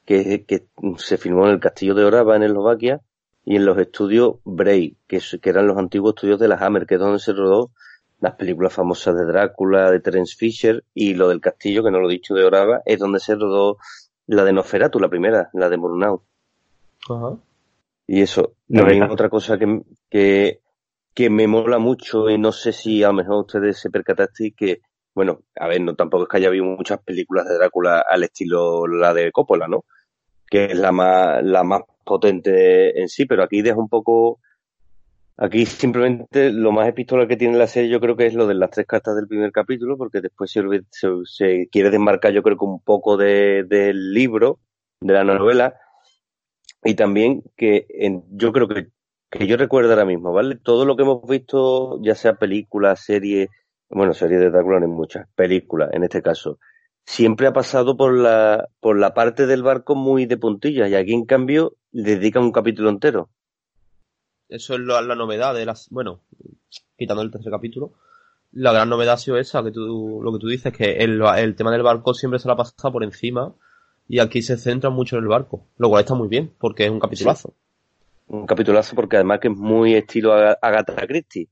[0.03, 0.65] que, que
[0.97, 2.99] se filmó en el castillo de Orava, en Eslovaquia,
[3.45, 6.95] y en los estudios Bray, que, que eran los antiguos estudios de la Hammer, que
[6.95, 7.71] es donde se rodó
[8.19, 12.09] las películas famosas de Drácula, de Terence Fisher, y lo del castillo, que no lo
[12.09, 13.77] he dicho de Orava, es donde se rodó
[14.25, 16.23] la de Nosferatu, la primera, la de Murnau.
[17.09, 17.37] Ajá.
[18.05, 20.59] Y eso, No, también esa- otra cosa que, que,
[21.17, 24.81] que me mola mucho, y no sé si a lo mejor ustedes se percatasteis que,
[25.15, 28.85] bueno, a ver, no tampoco es que haya habido muchas películas de Drácula al estilo
[28.85, 29.85] la de Coppola, ¿no?
[30.47, 34.39] Que es la más, la más potente en sí, pero aquí deja un poco,
[35.37, 38.53] aquí simplemente lo más epistolar que tiene la serie yo creo que es lo de
[38.53, 42.57] las tres cartas del primer capítulo, porque después se, se, se quiere desmarcar yo creo
[42.57, 44.59] que un poco de, del libro,
[45.01, 45.79] de la novela,
[46.83, 48.87] y también que en- yo creo que,
[49.29, 50.55] que yo recuerdo ahora mismo, ¿vale?
[50.55, 53.49] Todo lo que hemos visto, ya sea películas, series,
[53.89, 56.59] bueno, series de Drácula no hay muchas, películas en este caso,
[57.05, 61.13] siempre ha pasado por la, por la parte del barco muy de puntillas y aquí
[61.13, 63.29] en cambio le dedican un capítulo entero.
[64.49, 65.89] Eso es lo- la novedad de las.
[65.89, 66.21] Bueno,
[66.97, 67.93] quitando el tercer capítulo.
[68.53, 71.55] La gran novedad ha sido esa, que tú, lo que tú dices, que el, el
[71.55, 73.53] tema del barco siempre se la pasa por encima
[74.07, 76.89] y aquí se centra mucho en el barco, lo cual está muy bien, porque es
[76.91, 77.53] un capitulazo.
[78.27, 81.47] Un capitulazo porque además que es muy estilo Aga- Agatha Christie.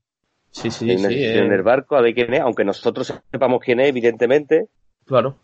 [0.52, 3.14] Sí, sí, Hay sí, sesión en eh, el barco, a ver quién es, aunque nosotros
[3.32, 4.68] sepamos quién es, evidentemente.
[5.06, 5.38] claro.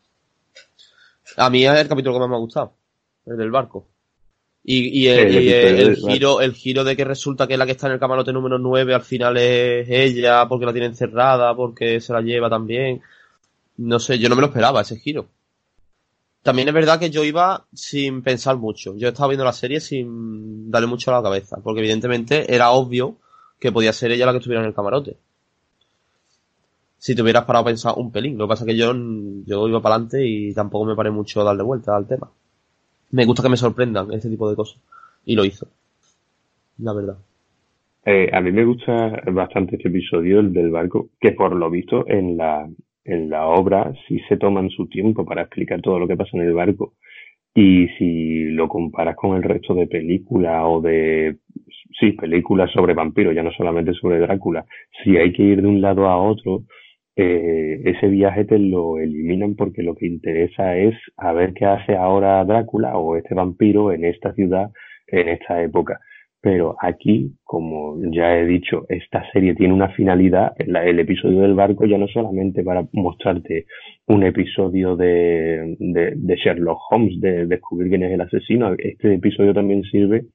[1.38, 2.74] A mí es el capítulo que más me ha gustado,
[3.26, 3.88] el del barco.
[4.64, 6.08] Y, y el, El y el- episodio el del barco.
[6.14, 8.94] giro, el giro de que resulta que la que está en el camarote número 9
[8.94, 13.02] al final es ella, porque la tiene encerrada, porque se la lleva también.
[13.78, 15.28] No sé, yo no me lo esperaba ese giro.
[16.44, 18.96] También es verdad que yo iba sin pensar mucho.
[18.98, 23.18] Yo estaba viendo la serie sin darle mucho a la cabeza, porque evidentemente era obvio
[23.60, 25.18] que podía ser ella la que estuviera en el camarote.
[26.98, 28.38] Si te hubieras parado a pensar un pelín.
[28.38, 28.92] Lo que pasa es que yo,
[29.46, 32.30] yo iba para adelante y tampoco me paré mucho a darle vuelta al tema.
[33.12, 34.80] Me gusta que me sorprendan este tipo de cosas.
[35.26, 35.68] Y lo hizo.
[36.80, 37.18] La verdad.
[38.04, 42.08] Eh, a mí me gusta bastante este episodio, el del barco, que por lo visto
[42.08, 42.68] en la,
[43.04, 46.44] en la obra sí se toman su tiempo para explicar todo lo que pasa en
[46.44, 46.94] el barco.
[47.54, 51.38] Y si lo comparas con el resto de películas o de,
[52.00, 54.66] sí, películas sobre vampiros, ya no solamente sobre Drácula,
[55.04, 56.64] si hay que ir de un lado a otro,
[57.16, 61.96] eh, ese viaje te lo eliminan porque lo que interesa es a ver qué hace
[61.96, 64.72] ahora Drácula o este vampiro en esta ciudad
[65.08, 66.00] en esta época.
[66.42, 70.54] Pero aquí, como ya he dicho, esta serie tiene una finalidad.
[70.58, 73.68] El episodio del barco ya no solamente para mostrarte
[74.08, 78.74] un episodio de, de, Sherlock Holmes, de descubrir quién es el asesino.
[78.76, 80.26] Este episodio también sirve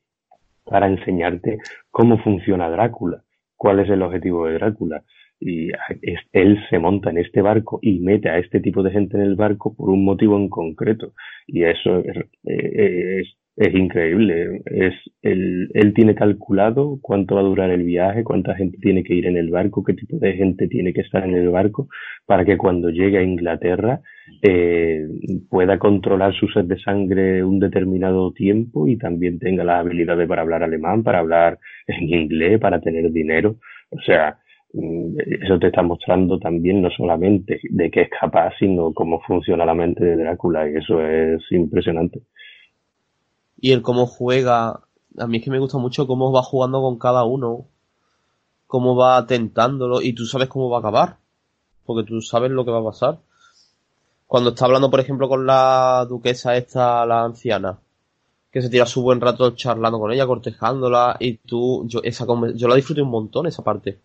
[0.64, 1.58] para enseñarte
[1.90, 3.24] cómo funciona Drácula,
[3.56, 5.02] cuál es el objetivo de Drácula.
[5.40, 5.70] Y
[6.32, 9.34] él se monta en este barco y mete a este tipo de gente en el
[9.34, 11.14] barco por un motivo en concreto.
[11.48, 14.60] Y eso es, eh, es, es increíble.
[14.66, 19.14] Es, él, él tiene calculado cuánto va a durar el viaje, cuánta gente tiene que
[19.14, 21.88] ir en el barco, qué tipo de gente tiene que estar en el barco,
[22.26, 24.00] para que cuando llegue a Inglaterra
[24.42, 25.06] eh,
[25.48, 30.42] pueda controlar su sed de sangre un determinado tiempo y también tenga las habilidades para
[30.42, 33.56] hablar alemán, para hablar en inglés, para tener dinero.
[33.90, 34.38] O sea,
[34.74, 39.64] mm, eso te está mostrando también no solamente de qué es capaz, sino cómo funciona
[39.64, 42.20] la mente de Drácula y eso es impresionante.
[43.60, 44.80] Y el cómo juega.
[45.18, 47.66] A mí es que me gusta mucho cómo va jugando con cada uno.
[48.66, 50.02] Cómo va tentándolo.
[50.02, 51.18] Y tú sabes cómo va a acabar.
[51.84, 53.18] Porque tú sabes lo que va a pasar.
[54.26, 57.78] Cuando está hablando, por ejemplo, con la duquesa esta, la anciana.
[58.50, 61.16] Que se tira su buen rato charlando con ella, cortejándola.
[61.20, 63.98] Y tú, yo, esa, yo la disfruté un montón esa parte.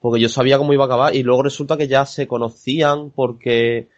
[0.00, 1.14] Porque yo sabía cómo iba a acabar.
[1.14, 3.88] Y luego resulta que ya se conocían porque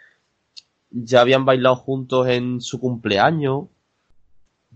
[0.90, 3.64] ya habían bailado juntos en su cumpleaños.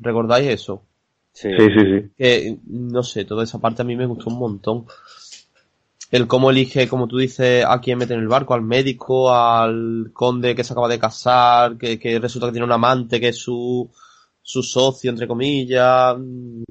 [0.01, 0.83] ¿Recordáis eso?
[1.33, 1.49] Sí.
[1.57, 2.11] Sí, sí, sí.
[2.17, 4.87] que no sé, toda esa parte a mí me gustó un montón.
[6.11, 10.11] El cómo elige, como tú dices, a quién mete en el barco, al médico, al
[10.15, 13.37] conde que se acaba de casar, que, que resulta que tiene un amante que es
[13.39, 13.89] su,
[14.43, 16.17] su socio, entre comillas.
[16.19, 16.63] mm,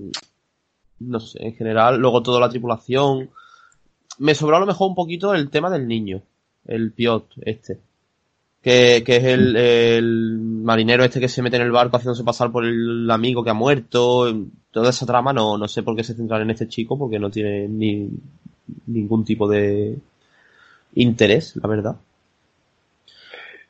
[1.00, 1.98] No sé, en general.
[2.00, 3.30] Luego toda la tripulación.
[4.20, 6.22] Me sobró a lo mejor un poquito el tema del niño.
[6.66, 7.80] El Piot, este.
[8.68, 12.52] Que, que es el, el marinero este que se mete en el barco haciéndose pasar
[12.52, 14.26] por el amigo que ha muerto.
[14.72, 17.30] Toda esa trama no, no sé por qué se centran en este chico, porque no
[17.32, 18.10] tiene ni
[18.88, 19.96] ningún tipo de
[20.96, 21.96] interés, la verdad.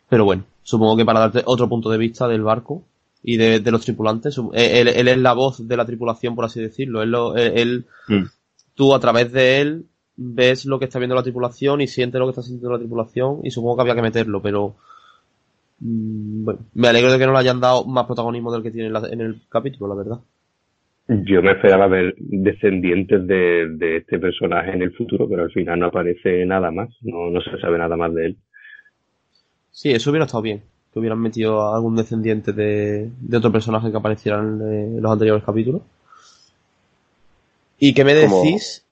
[0.10, 2.82] Pero bueno, supongo que para darte otro punto de vista del barco
[3.24, 6.46] y de, de los tripulantes, eh, él, él es la voz de la tripulación, por
[6.46, 7.04] así decirlo.
[7.04, 8.24] Él, él- él- Mm.
[8.74, 9.86] tú a través de él
[10.18, 13.40] ves lo que está viendo la tripulación y sientes lo que está sintiendo la tripulación
[13.44, 14.76] y supongo que había que meterlo, pero
[15.80, 18.88] mm, bueno, me alegro de que no le hayan dado más protagonismo del que tiene
[18.88, 20.20] en, la- en el capítulo, la verdad.
[21.10, 25.80] Yo me esperaba ver descendientes de, de este personaje en el futuro, pero al final
[25.80, 28.38] no aparece nada más, no, no se sabe nada más de él.
[29.72, 30.62] Sí, eso hubiera estado bien.
[30.92, 35.44] Que hubieran metido a algún descendiente de, de otro personaje que apareciera en, los anteriores
[35.46, 35.82] capítulos.
[37.80, 38.84] ¿Y qué me decís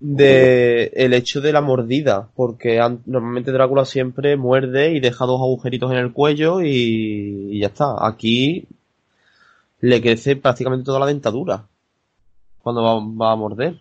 [0.00, 2.28] de el hecho de la mordida?
[2.34, 7.94] Porque normalmente Drácula siempre muerde y deja dos agujeritos en el cuello y, ya está.
[8.06, 8.66] Aquí
[9.80, 11.66] le crece prácticamente toda la dentadura
[12.62, 13.80] cuando va, a morder.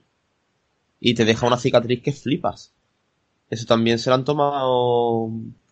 [1.00, 2.74] Y te deja una cicatriz que flipas.
[3.50, 5.30] Eso también se han tomado.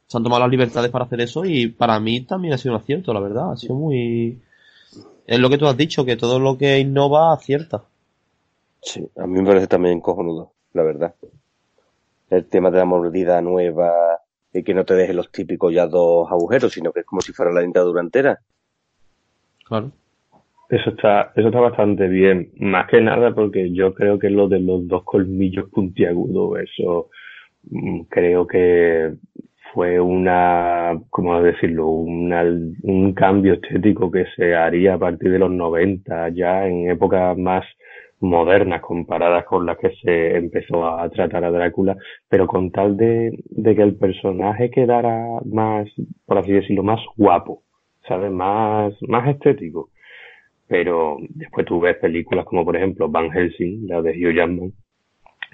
[0.07, 2.81] Se han tomado las libertades para hacer eso y para mí también ha sido un
[2.81, 3.53] acierto, la verdad.
[3.53, 4.39] Ha sido muy.
[5.25, 7.85] Es lo que tú has dicho, que todo lo que innova acierta.
[8.85, 11.15] Sí, a mí me parece también cojonudo, la verdad.
[12.29, 14.19] El tema de la mordida nueva
[14.53, 17.33] y que no te deje los típicos ya dos agujeros, sino que es como si
[17.33, 18.39] fuera la dentadura entera.
[19.65, 19.91] Claro.
[20.69, 22.51] Eso está, eso está bastante bien.
[22.57, 27.09] Más que nada porque yo creo que lo de los dos colmillos puntiagudos, eso
[27.69, 29.15] mm, creo que
[29.73, 31.87] fue una, ¿cómo decirlo?
[31.87, 37.35] Una, un cambio estético que se haría a partir de los 90, ya en épocas
[37.37, 37.65] más
[38.25, 41.95] modernas comparadas con las que se empezó a tratar a Drácula,
[42.29, 45.87] pero con tal de, de que el personaje quedara más,
[46.25, 47.63] por así decirlo, más guapo,
[48.07, 48.31] ¿sabes?
[48.31, 49.89] Más, más estético
[50.67, 54.73] pero después tú ves películas como por ejemplo Van Helsing, la de Hugh Jackman,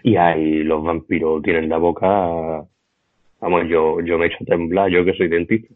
[0.04, 2.66] y ahí los vampiros tienen la boca,
[3.40, 5.74] vamos, yo, yo me he hecho temblar, yo que soy dentista.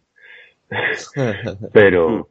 [1.73, 2.29] pero,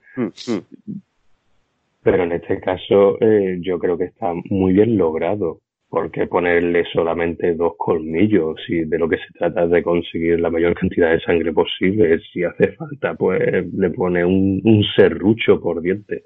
[2.04, 7.54] pero en este caso eh, yo creo que está muy bien logrado, porque ponerle solamente
[7.54, 11.20] dos colmillos, y de lo que se trata es de conseguir la mayor cantidad de
[11.20, 13.40] sangre posible, si hace falta, pues
[13.72, 16.22] le pone un, un serrucho por diente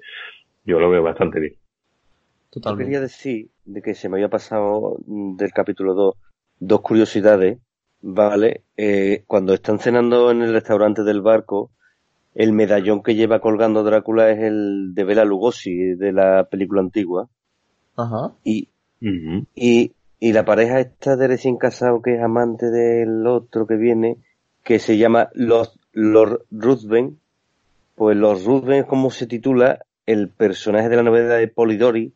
[0.69, 1.55] yo lo veo bastante bien.
[2.49, 2.83] Totalmente.
[2.83, 6.15] Yo quería decir de que se me había pasado del capítulo 2
[6.61, 7.57] dos curiosidades,
[8.01, 8.63] ¿vale?
[8.75, 11.71] Eh, cuando están cenando en el restaurante del barco,
[12.35, 17.27] el medallón que lleva colgando Drácula es el de Bela Lugosi, de la película antigua.
[17.95, 18.33] Ajá.
[18.43, 18.69] Y,
[19.55, 24.17] y, y la pareja esta de recién casado que es amante del otro que viene,
[24.63, 27.19] que se llama Los, Lord Ruthven,
[27.95, 32.13] pues Los Ruthven, como se titula, el personaje de la novela de Polidori,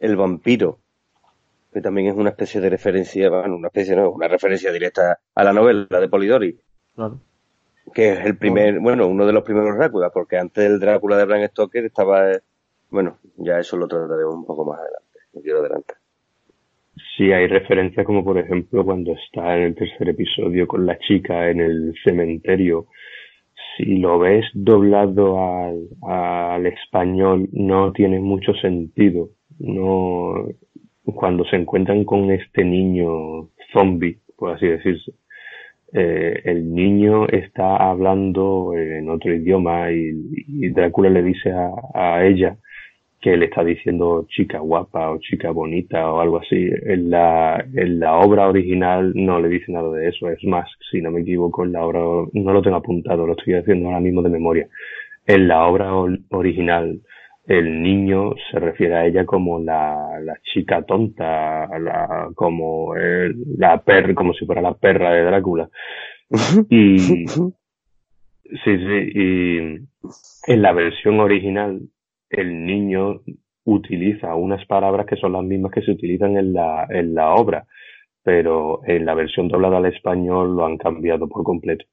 [0.00, 0.78] el vampiro,
[1.72, 5.44] que también es una especie de referencia, bueno, una especie, no, una referencia directa a
[5.44, 6.58] la novela de Polidori.
[6.94, 7.20] Claro.
[7.94, 11.24] Que es el primer, bueno, uno de los primeros Drácula, porque antes del Drácula de
[11.24, 12.30] Bram Stoker estaba,
[12.90, 15.96] bueno, ya eso lo trataremos un poco más adelante, no quiero adelantar.
[17.16, 21.48] Sí, hay referencias como por ejemplo cuando está en el tercer episodio con la chica
[21.48, 22.88] en el cementerio
[23.76, 29.30] si lo ves doblado al, al español no tiene mucho sentido.
[29.58, 30.48] No,
[31.04, 35.12] cuando se encuentran con este niño zombie, por así decirse,
[35.92, 42.56] eh, el niño está hablando en otro idioma y, Drácula le dice a, a ella
[43.26, 46.70] que le está diciendo chica guapa o chica bonita o algo así.
[46.82, 50.30] En la, en la obra original no le dice nada de eso.
[50.30, 52.00] Es más, si no me equivoco, en la obra,
[52.32, 54.68] no lo tengo apuntado, lo estoy haciendo ahora mismo de memoria.
[55.26, 55.92] En la obra
[56.30, 57.00] original,
[57.46, 63.80] el niño se refiere a ella como la, la chica tonta, la, como el, la
[63.82, 65.68] perra, como si fuera la perra de Drácula.
[66.68, 67.46] y, sí,
[68.64, 71.80] sí, y en la versión original
[72.30, 73.20] el niño
[73.64, 77.66] utiliza unas palabras que son las mismas que se utilizan en la, en la obra,
[78.22, 81.84] pero en la versión doblada al español lo han cambiado por completo.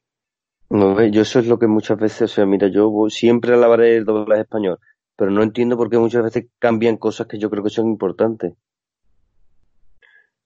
[0.70, 4.06] No, yo eso es lo que muchas veces, o sea, mira, yo siempre alabaré el
[4.06, 4.80] doblaje español,
[5.16, 8.54] pero no entiendo por qué muchas veces cambian cosas que yo creo que son importantes.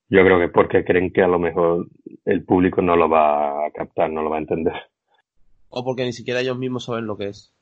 [0.10, 1.88] Yo creo que porque creen que a lo mejor
[2.26, 4.74] el público no lo va a captar, no lo va a entender.
[5.70, 7.54] O porque ni siquiera ellos mismos saben lo que es.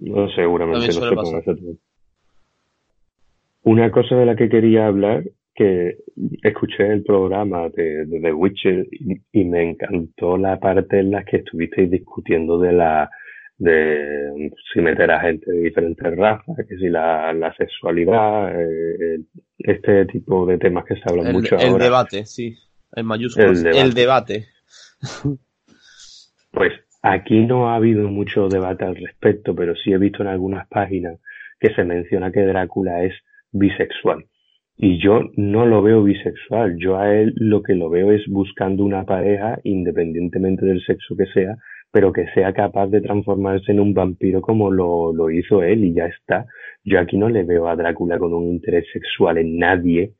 [0.00, 1.78] No, seguramente no sé
[3.64, 5.24] Una cosa de la que quería hablar,
[5.54, 5.98] que
[6.42, 8.86] escuché el programa de, The Witcher
[9.32, 13.10] y, me encantó la parte en la que estuvisteis discutiendo de la
[13.58, 19.20] de si meter a gente de diferentes razas, que si la, la sexualidad, eh,
[19.58, 21.72] este tipo de temas que se hablan mucho el ahora.
[21.72, 22.56] El debate, sí,
[22.94, 23.64] en mayúsculas.
[23.64, 24.46] El debate.
[26.50, 30.66] Pues Aquí no ha habido mucho debate al respecto, pero sí he visto en algunas
[30.68, 31.20] páginas
[31.60, 33.14] que se menciona que Drácula es
[33.52, 34.26] bisexual.
[34.76, 38.84] Y yo no lo veo bisexual, yo a él lo que lo veo es buscando
[38.84, 41.56] una pareja, independientemente del sexo que sea,
[41.90, 45.94] pero que sea capaz de transformarse en un vampiro como lo, lo hizo él y
[45.94, 46.46] ya está.
[46.84, 50.12] Yo aquí no le veo a Drácula con un interés sexual en nadie.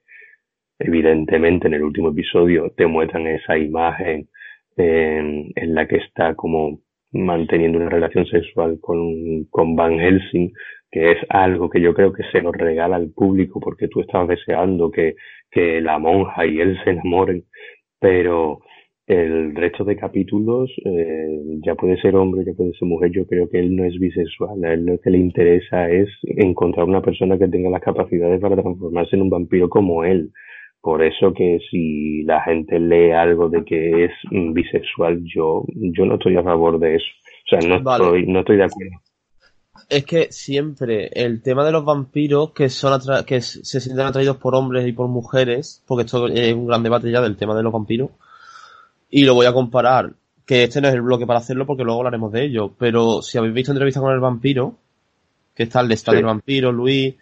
[0.78, 4.28] Evidentemente en el último episodio te muestran esa imagen
[4.76, 6.80] en, en la que está como
[7.12, 10.52] manteniendo una relación sexual con, con Van Helsing,
[10.90, 14.28] que es algo que yo creo que se nos regala al público porque tú estabas
[14.28, 15.16] deseando que,
[15.50, 17.44] que la monja y él se enamoren,
[18.00, 18.60] pero
[19.08, 23.48] el resto de capítulos eh, ya puede ser hombre, ya puede ser mujer, yo creo
[23.48, 27.38] que él no es bisexual, a él lo que le interesa es encontrar una persona
[27.38, 30.30] que tenga las capacidades para transformarse en un vampiro como él.
[30.80, 36.14] Por eso que si la gente lee algo de que es bisexual, yo, yo no
[36.14, 37.06] estoy a favor de eso.
[37.46, 38.98] O sea, no, estoy, no estoy de acuerdo
[39.88, 44.54] es que siempre el tema de los vampiros que son que se sienten atraídos por
[44.54, 47.72] hombres y por mujeres, porque esto es un gran debate ya del tema de los
[47.72, 48.10] vampiros,
[49.10, 50.12] y lo voy a comparar,
[50.44, 53.38] que este no es el bloque para hacerlo porque luego hablaremos de ello, pero si
[53.38, 54.76] habéis visto entrevista con el vampiro,
[55.54, 56.10] que está el de sí.
[56.10, 57.14] del vampiro, Luis,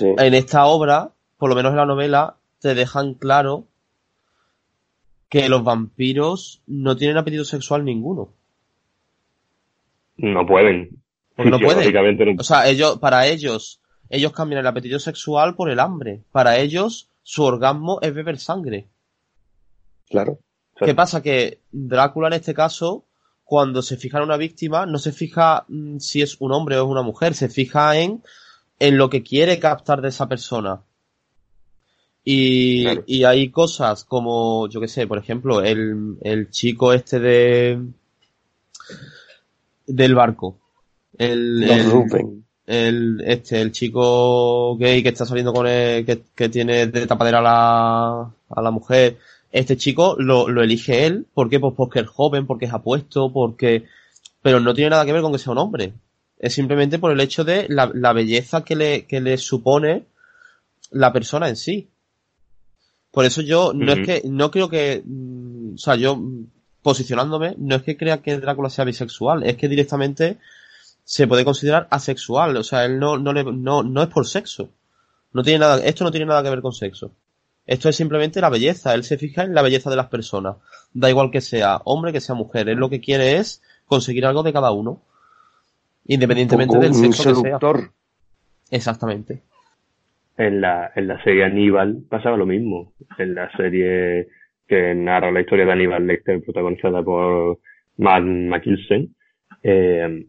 [0.00, 3.64] en esta obra, por lo menos en la novela, te dejan claro
[5.28, 8.30] que los vampiros no tienen apetito sexual ninguno.
[10.16, 11.02] No pueden.
[11.36, 12.40] Porque no pueden.
[12.40, 13.80] O sea, ellos, para ellos,
[14.10, 16.22] ellos cambian el apetito sexual por el hambre.
[16.32, 18.88] Para ellos, su orgasmo es beber sangre.
[20.08, 20.38] Claro.
[20.84, 21.22] ¿Qué pasa?
[21.22, 23.04] Que Drácula en este caso,
[23.44, 26.84] cuando se fija en una víctima, no se fija mm, si es un hombre o
[26.84, 28.22] es una mujer, se fija en,
[28.78, 30.80] en lo que quiere captar de esa persona.
[32.24, 37.82] Y, y hay cosas como, yo qué sé, por ejemplo, el, el chico este de
[39.86, 40.58] del barco.
[41.16, 41.64] El,
[42.66, 47.38] el, este, el chico gay que está saliendo con él, que, que tiene de tapadera
[47.38, 49.16] a la, a la mujer,
[49.50, 51.58] este chico lo, lo elige él, ¿por qué?
[51.60, 53.84] Pues porque es joven, porque es apuesto, porque,
[54.42, 55.94] pero no tiene nada que ver con que sea un hombre.
[56.38, 60.04] Es simplemente por el hecho de la, la belleza que le, que le supone
[60.90, 61.88] la persona en sí.
[63.10, 66.20] Por eso yo, no es que, no creo que, mm, o sea, yo,
[66.82, 70.38] posicionándome, no es que crea que Drácula sea bisexual, es que directamente
[71.04, 74.68] se puede considerar asexual, o sea, él no, no, le, no, no es por sexo.
[75.32, 77.10] No tiene nada, esto no tiene nada que ver con sexo.
[77.68, 80.56] Esto es simplemente la belleza, él se fija en la belleza de las personas.
[80.94, 84.42] Da igual que sea hombre, que sea mujer, él lo que quiere es conseguir algo
[84.42, 85.02] de cada uno.
[86.06, 87.58] Independientemente del sexo que sea.
[88.70, 89.42] Exactamente.
[90.38, 92.94] En la, en la serie Aníbal pasaba lo mismo.
[93.18, 94.28] En la serie
[94.66, 97.58] que narra la historia de Aníbal Lecter, protagonizada por
[97.98, 99.14] Matt Mikkelsen,
[99.62, 100.24] eh,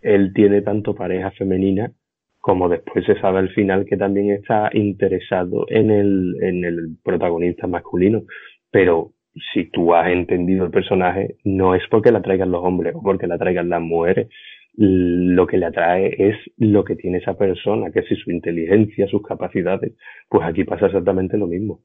[0.00, 1.92] él tiene tanto pareja femenina
[2.40, 7.66] como después se sabe al final que también está interesado en el, en el protagonista
[7.66, 8.22] masculino.
[8.70, 9.12] Pero
[9.52, 13.26] si tú has entendido el personaje, no es porque la traigan los hombres o porque
[13.26, 14.28] la traigan las mujeres.
[14.74, 19.22] Lo que le atrae es lo que tiene esa persona, que si su inteligencia, sus
[19.22, 19.92] capacidades,
[20.28, 21.80] pues aquí pasa exactamente lo mismo.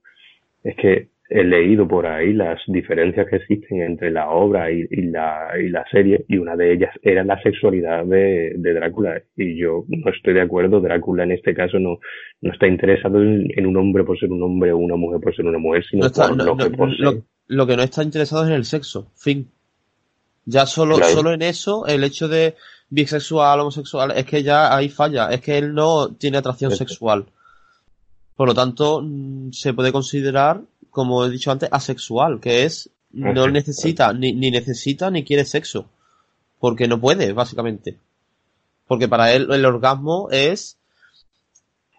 [0.63, 5.01] Es que he leído por ahí las diferencias que existen entre la obra y, y,
[5.03, 9.59] la, y la serie y una de ellas era la sexualidad de, de, Drácula y
[9.59, 11.97] yo no estoy de acuerdo Drácula en este caso no,
[12.41, 15.35] no está interesado en, en, un hombre por ser un hombre o una mujer por
[15.35, 16.95] ser una mujer sino no está, por no, lo que posee.
[16.99, 19.49] Lo, lo, que no está interesado es en el sexo fin
[20.45, 21.11] ya solo claro.
[21.11, 22.53] solo en eso el hecho de
[22.89, 27.25] bisexual homosexual es que ya ahí falla es que él no tiene atracción sexual
[28.35, 30.61] por lo tanto mm, se puede considerar
[30.95, 35.89] como he dicho antes, asexual, que es no necesita, ni, ni necesita ni quiere sexo.
[36.57, 37.97] Porque no puede, básicamente.
[38.87, 40.77] Porque para él el orgasmo es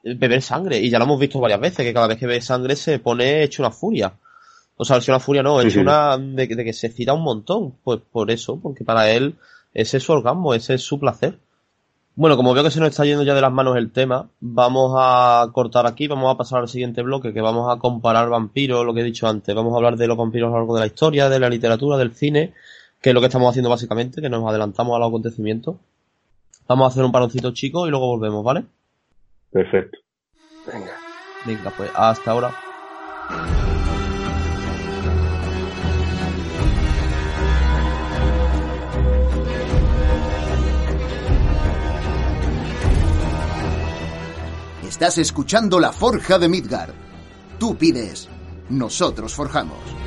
[0.02, 0.78] beber sangre.
[0.80, 3.42] Y ya lo hemos visto varias veces, que cada vez que bebe sangre se pone
[3.42, 4.14] hecho una furia.
[4.78, 5.80] O sea, hecho una furia no, hecho sí, sí.
[5.80, 7.74] una de, de, que se cita un montón.
[7.84, 9.36] Pues por eso, porque para él
[9.74, 11.38] ese es su orgasmo, ese es su placer.
[12.18, 14.94] Bueno, como veo que se nos está yendo ya de las manos el tema, vamos
[14.96, 18.94] a cortar aquí, vamos a pasar al siguiente bloque, que vamos a comparar vampiros, lo
[18.94, 19.54] que he dicho antes.
[19.54, 21.98] Vamos a hablar de los vampiros a lo largo de la historia, de la literatura,
[21.98, 22.54] del cine,
[23.02, 25.76] que es lo que estamos haciendo básicamente, que nos adelantamos a los acontecimientos.
[26.66, 28.64] Vamos a hacer un paroncito chico y luego volvemos, ¿vale?
[29.50, 29.98] Perfecto.
[30.66, 30.92] Venga.
[31.44, 33.75] Venga, pues hasta ahora.
[44.96, 46.94] Estás escuchando La Forja de Midgard.
[47.58, 48.30] Tú pides,
[48.70, 50.05] nosotros forjamos.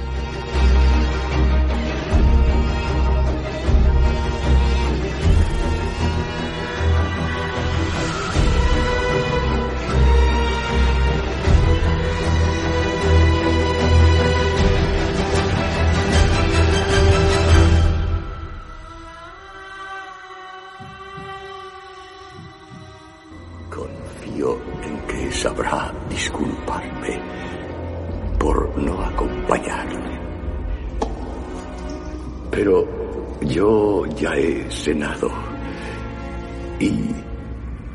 [36.79, 36.91] Y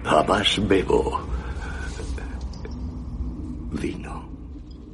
[0.05, 1.21] jamás bebo
[3.73, 4.29] vino.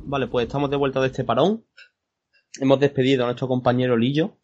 [0.07, 1.67] Vale, pues estamos de vuelta de este parón.
[2.59, 4.39] Hemos despedido a nuestro compañero Lillo,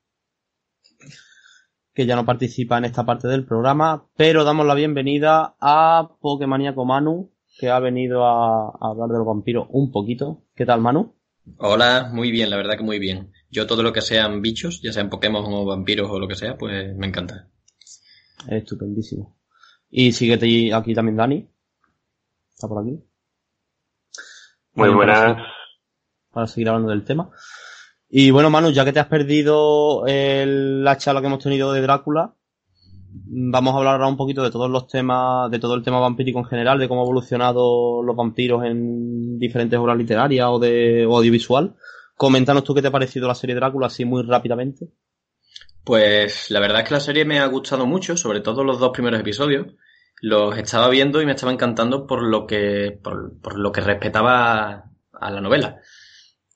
[1.95, 6.85] que ya no participa en esta parte del programa, pero damos la bienvenida a Pokemaniaco
[6.85, 10.43] Manu, que ha venido a, a hablar de los vampiros un poquito.
[10.55, 11.15] ¿Qué tal, Manu?
[11.57, 13.33] Hola, muy bien, la verdad que muy bien.
[13.51, 16.57] Yo todo lo que sean bichos, ya sean Pokémon o vampiros o lo que sea,
[16.57, 17.49] pues me encanta.
[18.49, 19.37] Estupendísimo.
[19.91, 21.49] Y síguete aquí también Dani.
[22.55, 22.99] Está por aquí.
[24.75, 25.19] Muy buenas.
[25.19, 25.47] Para, seguir-
[26.33, 27.31] para seguir hablando del tema.
[28.09, 31.81] Y bueno, Manu, ya que te has perdido el- la charla que hemos tenido de
[31.81, 32.35] Drácula,
[33.29, 36.39] vamos a hablar ahora un poquito de todos los temas, de todo el tema vampírico
[36.39, 41.17] en general, de cómo ha evolucionado los vampiros en diferentes obras literarias o de o
[41.17, 41.75] audiovisual.
[42.17, 44.89] Coméntanos tú qué te ha parecido la serie Drácula así muy rápidamente.
[45.85, 48.91] Pues la verdad es que la serie me ha gustado mucho, sobre todo los dos
[48.91, 49.67] primeros episodios.
[50.23, 54.91] Los estaba viendo y me estaba encantando por lo que, por, por lo que respetaba
[55.13, 55.79] a la novela.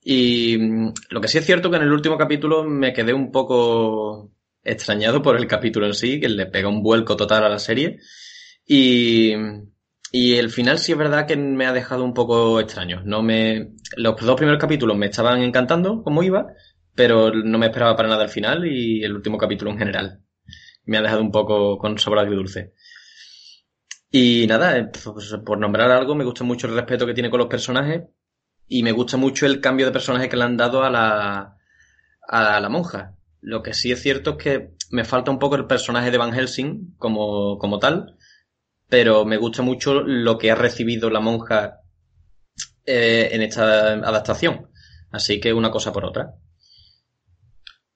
[0.02, 3.30] Y mm, lo que sí es cierto que en el último capítulo me quedé un
[3.30, 4.32] poco
[4.64, 8.00] extrañado por el capítulo en sí, que le pega un vuelco total a la serie.
[8.66, 9.34] Y,
[10.12, 13.02] y el final sí es verdad que me ha dejado un poco extraño.
[13.04, 16.48] No me, los dos primeros capítulos me estaban encantando como iba,
[16.94, 20.20] pero no me esperaba para nada el final y el último capítulo en general.
[20.84, 22.74] Me ha dejado un poco con sabor agridulce.
[24.10, 27.38] Y nada, eh, pues, por nombrar algo, me gusta mucho el respeto que tiene con
[27.38, 28.02] los personajes
[28.66, 31.56] y me gusta mucho el cambio de personaje que le han dado a la,
[32.26, 33.16] a la monja.
[33.40, 36.32] Lo que sí es cierto es que me falta un poco el personaje de Van
[36.32, 38.16] Helsing como, como tal,
[38.90, 41.80] pero me gusta mucho lo que ha recibido la monja
[42.84, 44.66] eh, en esta adaptación.
[45.12, 46.34] Así que una cosa por otra.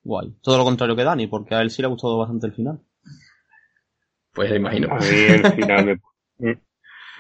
[0.03, 0.37] Guay.
[0.43, 2.81] Todo lo contrario que Dani, porque a él sí le ha gustado bastante el final.
[4.33, 4.89] Pues imagino.
[4.93, 6.01] A mí el final
[6.39, 6.59] me,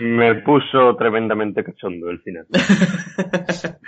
[0.00, 2.46] me puso tremendamente cachondo el final.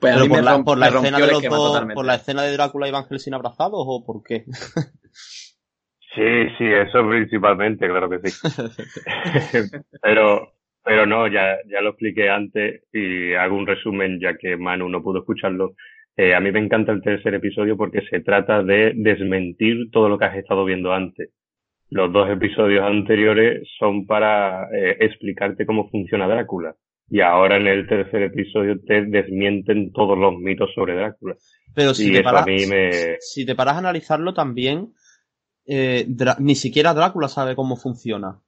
[0.00, 1.82] Pues a Pero mí por me la, romp- por la me escena de los dos,
[1.94, 4.46] por la escena de Drácula y Van Helsing abrazados o por qué?
[6.14, 8.48] Sí, sí, eso principalmente, claro que sí.
[10.02, 14.88] pero, pero no, ya, ya lo expliqué antes y hago un resumen ya que Manu
[14.88, 15.74] no pudo escucharlo.
[16.16, 20.18] Eh, a mí me encanta el tercer episodio porque se trata de desmentir todo lo
[20.18, 21.30] que has estado viendo antes.
[21.90, 26.74] Los dos episodios anteriores son para eh, explicarte cómo funciona Drácula.
[27.08, 31.36] Y ahora en el tercer episodio te desmienten todos los mitos sobre Drácula.
[31.74, 33.16] Pero si y te paras, a mí me...
[33.20, 34.92] si te paras a analizarlo también,
[35.70, 36.06] eh,
[36.40, 38.40] ni siquiera Drácula sabe cómo funciona.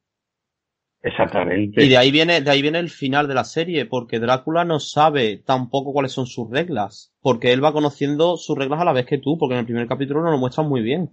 [1.04, 1.84] Exactamente.
[1.84, 4.78] Y de ahí viene, de ahí viene el final de la serie, porque Drácula no
[4.78, 9.06] sabe tampoco cuáles son sus reglas, porque él va conociendo sus reglas a la vez
[9.06, 11.10] que tú, porque en el primer capítulo no lo muestran muy bien.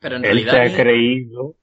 [0.00, 0.54] Pero en Él se realidad.
[0.56, 1.54] ha es- creído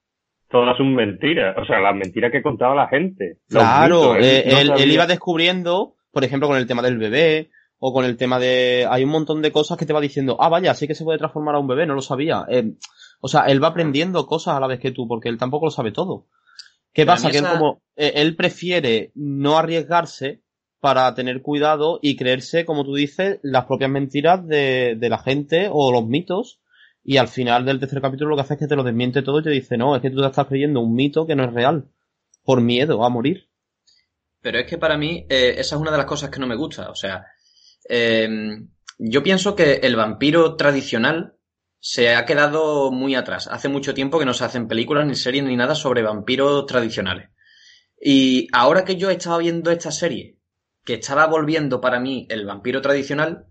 [0.49, 3.37] todas sus mentiras, o sea, las mentiras que contaba la gente.
[3.49, 7.51] Claro, mitos, eh, no él, él iba descubriendo, por ejemplo, con el tema del bebé,
[7.83, 8.87] o con el tema de...
[8.87, 11.17] Hay un montón de cosas que te va diciendo, ah, vaya, sí que se puede
[11.17, 12.45] transformar a un bebé, no lo sabía.
[12.47, 12.75] Eh,
[13.21, 15.71] o sea, él va aprendiendo cosas a la vez que tú, porque él tampoco lo
[15.71, 16.27] sabe todo.
[16.93, 17.31] ¿Qué Pero pasa?
[17.31, 20.43] Que él como, eh, él prefiere no arriesgarse
[20.79, 25.67] para tener cuidado y creerse, como tú dices, las propias mentiras de, de la gente
[25.71, 26.59] o los mitos.
[27.03, 29.39] Y al final del tercer capítulo lo que hace es que te lo desmiente todo
[29.39, 31.51] y te dice, no, es que tú te estás creyendo un mito que no es
[31.51, 31.89] real.
[32.43, 33.49] Por miedo a morir.
[34.39, 36.55] Pero es que para mí eh, esa es una de las cosas que no me
[36.55, 36.91] gusta.
[36.91, 37.25] O sea,
[37.87, 38.29] eh,
[38.97, 41.35] yo pienso que el vampiro tradicional
[41.79, 43.47] se ha quedado muy atrás.
[43.47, 47.29] Hace mucho tiempo que no se hacen películas, ni series, ni nada sobre vampiros tradicionales.
[47.99, 50.37] Y ahora que yo estaba viendo esta serie,
[50.85, 53.47] que estaba volviendo para mí el vampiro tradicional,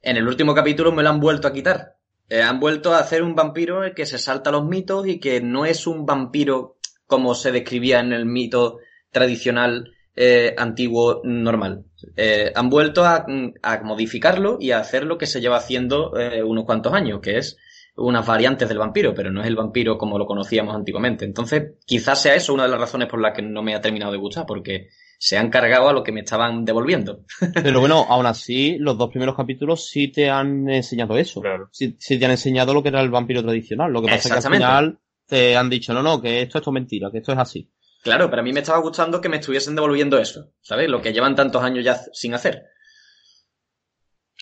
[0.00, 1.96] en el último capítulo me lo han vuelto a quitar.
[2.28, 5.66] Eh, han vuelto a hacer un vampiro que se salta los mitos y que no
[5.66, 8.78] es un vampiro como se describía en el mito
[9.10, 11.84] tradicional eh, antiguo normal.
[12.16, 13.26] Eh, han vuelto a,
[13.62, 17.38] a modificarlo y a hacer lo que se lleva haciendo eh, unos cuantos años, que
[17.38, 17.56] es
[17.96, 21.24] unas variantes del vampiro, pero no es el vampiro como lo conocíamos antiguamente.
[21.24, 24.12] Entonces, quizás sea eso una de las razones por las que no me ha terminado
[24.12, 24.88] de gustar, porque
[25.18, 27.24] se han cargado a lo que me estaban devolviendo.
[27.54, 31.40] Pero bueno, aún así, los dos primeros capítulos sí te han enseñado eso.
[31.40, 31.68] Claro.
[31.72, 33.92] Sí, sí te han enseñado lo que era el vampiro tradicional.
[33.92, 34.66] Lo que pasa es que al Exactamente.
[34.66, 37.70] final te han dicho, no, no, que esto, esto es mentira, que esto es así.
[38.04, 40.90] Claro, pero a mí me estaba gustando que me estuviesen devolviendo eso, ¿sabes?
[40.90, 42.64] Lo que llevan tantos años ya sin hacer.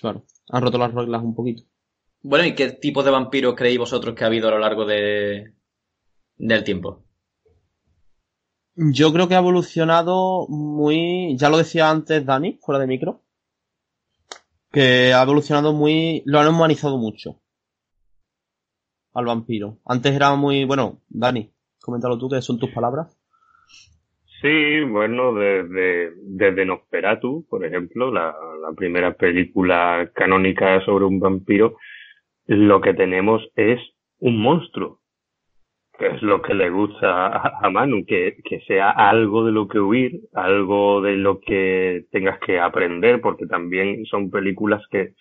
[0.00, 1.62] Claro, han roto las reglas un poquito.
[2.22, 5.54] Bueno, ¿y qué tipo de vampiros creéis vosotros que ha habido a lo largo de
[6.36, 7.04] del tiempo?
[8.74, 13.22] Yo creo que ha evolucionado muy, ya lo decía antes Dani, fuera de micro,
[14.72, 17.40] que ha evolucionado muy, lo han humanizado mucho.
[19.14, 19.78] al vampiro.
[19.84, 23.21] Antes era muy, bueno, Dani, coméntalo tú, que son tus palabras.
[24.42, 31.76] Sí, bueno, desde, desde Nosferatu, por ejemplo, la, la primera película canónica sobre un vampiro,
[32.46, 33.80] lo que tenemos es
[34.18, 34.98] un monstruo,
[35.96, 39.68] que es lo que le gusta a, a Manu, que, que sea algo de lo
[39.68, 45.14] que huir, algo de lo que tengas que aprender, porque también son películas que,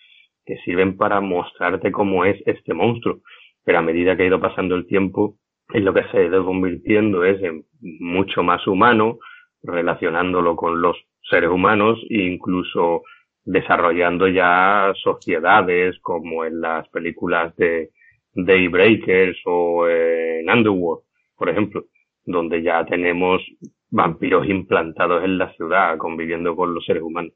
[0.44, 3.20] que sirven para mostrarte cómo es este monstruo.
[3.64, 5.36] Pero a medida que ha ido pasando el tiempo,
[5.72, 9.18] en lo que se ha ido convirtiendo es en mucho más humano,
[9.62, 13.02] relacionándolo con los seres humanos e incluso
[13.44, 17.90] desarrollando ya sociedades como en las películas de
[18.34, 21.02] Daybreakers o en Underworld,
[21.36, 21.84] por ejemplo,
[22.24, 23.42] donde ya tenemos
[23.90, 27.32] vampiros implantados en la ciudad conviviendo con los seres humanos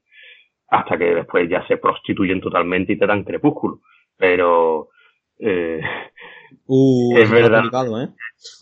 [0.68, 3.80] hasta que después ya se prostituyen totalmente y te dan crepúsculo.
[4.16, 4.88] Pero
[5.38, 5.80] eh,
[6.66, 7.64] uh, es verdad,
[8.02, 8.08] ¿eh?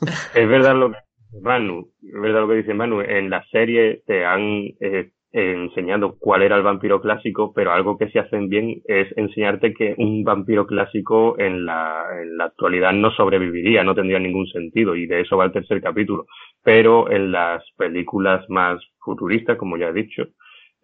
[0.34, 0.98] es verdad lo que
[1.42, 6.42] Manu, es verdad lo que dice Manu, en la serie te han eh, enseñado cuál
[6.42, 10.64] era el vampiro clásico, pero algo que se hacen bien es enseñarte que un vampiro
[10.64, 15.36] clásico en la, en la actualidad no sobreviviría, no tendría ningún sentido, y de eso
[15.36, 16.26] va el tercer capítulo.
[16.62, 20.22] Pero en las películas más futuristas, como ya he dicho,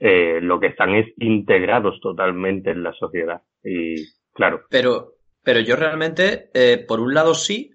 [0.01, 3.43] eh, lo que están es integrados totalmente en la sociedad.
[3.63, 3.95] Y
[4.33, 4.63] claro.
[4.69, 7.73] Pero, pero yo realmente, eh, por un lado sí,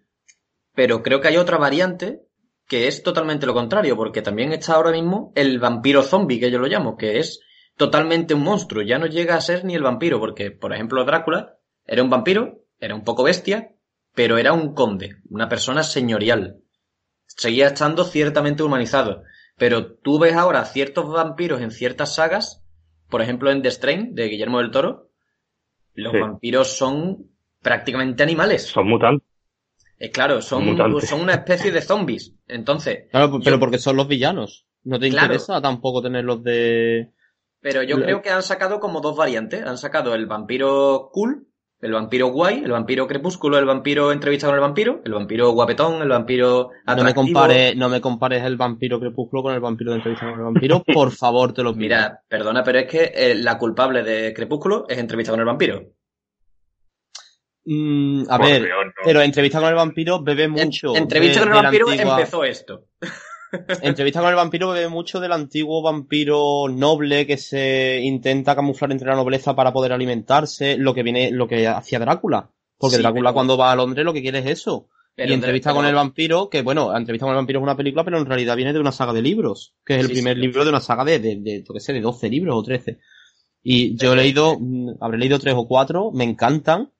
[0.73, 2.21] pero creo que hay otra variante
[2.67, 6.57] que es totalmente lo contrario, porque también está ahora mismo el vampiro zombie, que yo
[6.59, 7.39] lo llamo, que es
[7.77, 11.57] totalmente un monstruo, ya no llega a ser ni el vampiro, porque, por ejemplo, Drácula
[11.85, 13.75] era un vampiro, era un poco bestia,
[14.15, 16.57] pero era un conde, una persona señorial.
[17.27, 19.23] Seguía estando ciertamente humanizado.
[19.57, 22.63] Pero tú ves ahora ciertos vampiros en ciertas sagas,
[23.09, 25.11] por ejemplo en The Strain, de Guillermo del Toro,
[25.93, 26.19] los Sí.
[26.19, 27.29] vampiros son
[27.65, 28.63] prácticamente animales.
[28.67, 29.27] Son mutantes.
[29.97, 31.09] Eh, claro, son, Mutantes.
[31.09, 32.33] son una especie de zombies.
[32.47, 34.67] Entonces, Claro, pero Yo- porque son los villanos.
[34.83, 35.25] No te Claro.
[35.27, 37.11] interesa tampoco tenerlos de...
[37.61, 39.63] pero yo creo que han sacado como dos variantes.
[39.65, 41.47] Han sacado el vampiro cool,
[41.81, 46.01] el vampiro guay, el vampiro crepúsculo, el vampiro entrevista con el vampiro, el vampiro guapetón,
[46.01, 47.15] el vampiro No me, atractivo.
[47.23, 50.83] compares, no me compares el vampiro crepúsculo con el vampiro de entrevista con el vampiro.
[50.83, 51.79] Por favor, te lo pido.
[51.79, 55.81] Mira, perdona, pero es que eh, la culpable de Crepúsculo es entrevista con el vampiro.
[57.65, 58.91] Mm, a Por ver, Dios, no.
[59.03, 60.95] pero entrevista con el vampiro bebe En- mucho.
[60.95, 62.85] entrevista de- con el vampiro antigua- empezó esto.
[63.81, 69.07] Entrevista con el vampiro bebe mucho del antiguo vampiro noble que se intenta camuflar entre
[69.07, 72.49] la nobleza para poder alimentarse, lo que viene, lo que hacía Drácula.
[72.77, 74.89] Porque Sí, Drácula pero- cuando va a Londres lo que quiere es eso.
[75.15, 77.77] Pero y entrevista pero- con el vampiro, que bueno, entrevista con el vampiro es una
[77.77, 80.35] película, pero en realidad viene de una saga de libros, que es el Sí, primer
[80.35, 80.41] sí.
[80.41, 82.99] libro de una saga de, de, de, yo qué sé, de 12 libros o 13.
[83.63, 86.91] Y yo he leído, mm, habré leído tres o cuatro, me encantan,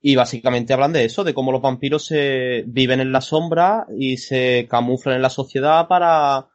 [0.00, 4.16] y básicamente hablan de eso, de cómo los vampiros se viven en la sombra y
[4.18, 6.46] se camuflan en la sociedad para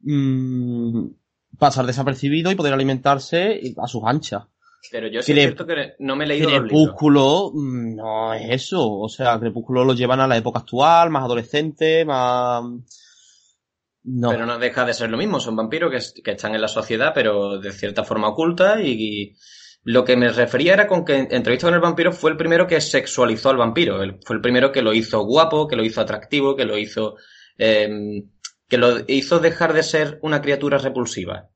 [0.00, 1.06] mm,
[1.58, 4.44] pasar desapercibido y poder alimentarse a sus anchas.
[4.90, 6.70] Pero yo sí es cierto que no me he leído los libros.
[6.70, 8.90] Crepúsculo mm, no es eso.
[8.90, 12.64] O sea, Crepúsculo lo llevan a la época actual, más adolescente, más...
[14.04, 14.30] No.
[14.30, 15.38] Pero no deja de ser lo mismo.
[15.38, 18.82] Son vampiros que, que están en la sociedad, pero de cierta forma oculta.
[18.82, 19.36] Y
[19.84, 22.66] lo que me refería era con que en Entrevista con el vampiro fue el primero
[22.66, 23.98] que sexualizó al vampiro.
[24.24, 27.16] Fue el primero que lo hizo guapo, que lo hizo atractivo, que lo hizo.
[27.58, 28.22] eh,
[28.72, 31.50] que lo hizo dejar de ser una criatura repulsiva.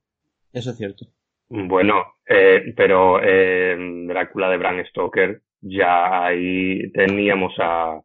[0.52, 1.06] Eso es cierto.
[1.48, 1.94] Bueno,
[2.28, 7.98] eh, pero en Drácula de Bram Stoker ya ahí teníamos a...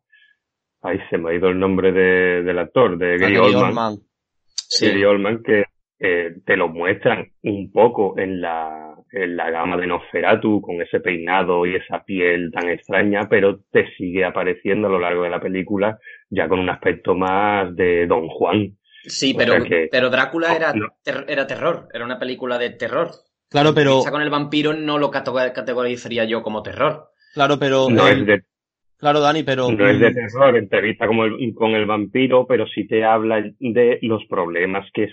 [0.83, 3.63] Ahí se me ha ido el nombre de, del actor, de Gary Gary Oldman.
[3.65, 3.95] Oldman.
[4.55, 4.87] Sí.
[4.87, 5.65] Gary Oldman que
[5.99, 10.99] eh, te lo muestran un poco en la, en la gama de Nosferatu, con ese
[10.99, 15.39] peinado y esa piel tan extraña, pero te sigue apareciendo a lo largo de la
[15.41, 15.99] película
[16.29, 18.77] ya con un aspecto más de Don Juan.
[19.03, 20.87] Sí, O pero, sea que- pero Drácula era, No.
[21.03, 21.87] ter- era terror.
[21.93, 23.09] Era una película de terror.
[23.49, 24.01] Claro, pero...
[24.09, 27.09] Con el vampiro no lo categor- categorizaría yo como terror.
[27.33, 27.89] Claro, pero...
[27.89, 28.41] No el- es de
[28.97, 29.71] Claro, Dani, pero...
[29.71, 33.97] No es de terror, entrevista como el- con el vampiro, pero sí te habla de
[34.03, 35.09] los problemas que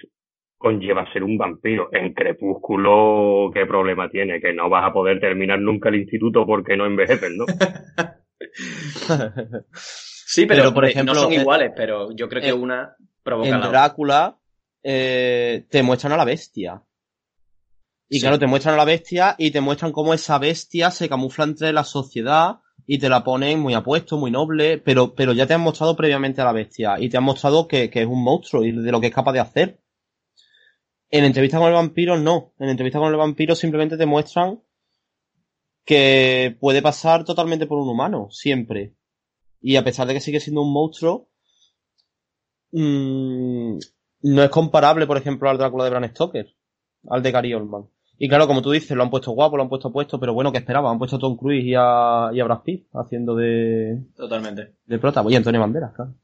[0.59, 1.89] conlleva ser un vampiro.
[1.93, 4.41] En Crepúsculo, ¿qué problema tiene?
[4.41, 7.47] Que no vas a poder terminar nunca el instituto porque no envejeces, ¿no?
[10.31, 12.95] Sí, pero, Pero, por eh, ejemplo, no son iguales, pero yo creo que en- una
[13.23, 13.81] provoca en la otra.
[13.81, 14.39] Drácula
[14.83, 16.83] eh, te muestran a la bestia.
[18.11, 18.21] Y Sí.
[18.23, 21.73] claro, te muestran a la bestia y te muestran cómo esa bestia se camufla entre
[21.73, 25.61] la sociedad y te la ponen muy apuesto, muy noble, pero, pero ya te han
[25.61, 28.73] mostrado previamente a la bestia y te han mostrado que, que es un monstruo y
[28.73, 29.79] de lo que es capaz de hacer.
[31.11, 32.53] En entrevista con el vampiro no.
[32.59, 34.61] En entrevista con el vampiro simplemente te muestran
[35.85, 38.95] que puede pasar totalmente por un humano, siempre.
[39.61, 41.31] Y a pesar de que sigue siendo un monstruo,
[42.73, 43.79] mm,
[44.23, 46.55] no es comparable, por ejemplo, al Drácula de Bram Stoker,
[47.09, 47.89] al de Gary Oldman.
[48.19, 50.53] Y claro, como tú dices, lo han puesto guapo, lo han puesto puesto, pero bueno,
[50.53, 50.91] ¿qué esperaba?
[50.91, 54.75] Han puesto a Tom Cruise y a, y a Brad Pitt haciendo de, Totalmente.
[54.85, 55.25] de prota.
[55.29, 56.15] Y Antonio Banderas, claro.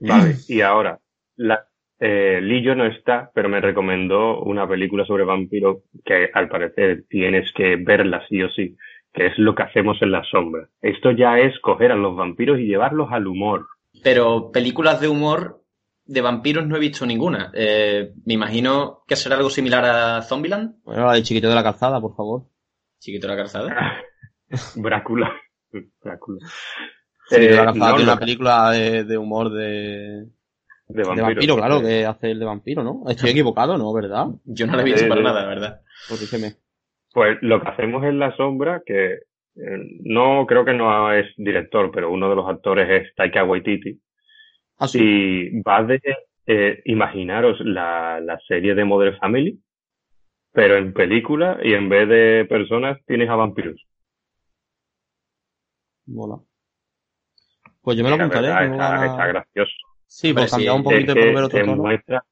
[0.00, 1.00] Vale, y ahora,
[1.36, 1.68] la,
[2.04, 7.52] eh, Lillo no está, pero me recomendó una película sobre vampiros que al parecer tienes
[7.54, 8.76] que verla sí o sí,
[9.12, 10.68] que es lo que hacemos en la sombra.
[10.80, 13.66] Esto ya es coger a los vampiros y llevarlos al humor.
[14.02, 15.60] Pero películas de humor
[16.04, 17.52] de vampiros no he visto ninguna.
[17.54, 20.82] Eh, me imagino que será algo similar a Zombieland.
[20.82, 22.42] Bueno, la de Chiquito de la Calzada, por favor.
[22.98, 24.02] Chiquito de la calzada.
[24.76, 25.32] Brácula.
[26.02, 26.38] Brácula.
[27.28, 30.26] Chiquito de la Eh, Calzada no, tiene lo- una película de, de humor de,
[30.88, 33.02] de vampiro, claro, que hace el de vampiro, ¿no?
[33.08, 33.92] Estoy equivocado, ¿no?
[33.92, 34.26] ¿Verdad?
[34.44, 35.80] Yo no la he visto Sí, para nada, la verdad.
[36.08, 36.54] Corrígeme.
[37.12, 39.20] Pues lo que hacemos en la sombra, que eh,
[40.00, 44.00] no creo que no es director, pero uno de los actores es Taika Waititi.
[44.78, 44.98] Ah, sí.
[45.52, 46.00] Y va de
[46.46, 49.60] eh, imaginaros la, la serie de Modern Family,
[50.52, 53.80] pero en película y en vez de personas tienes a vampiros.
[56.06, 56.40] Mola.
[57.80, 58.48] Pues yo me lo apuntaré.
[58.48, 59.72] está, ganas- está gracioso.
[60.14, 61.82] Sí, pues cambiar sí, un poquito y por que ver otro te tono.
[61.82, 62.22] muestra,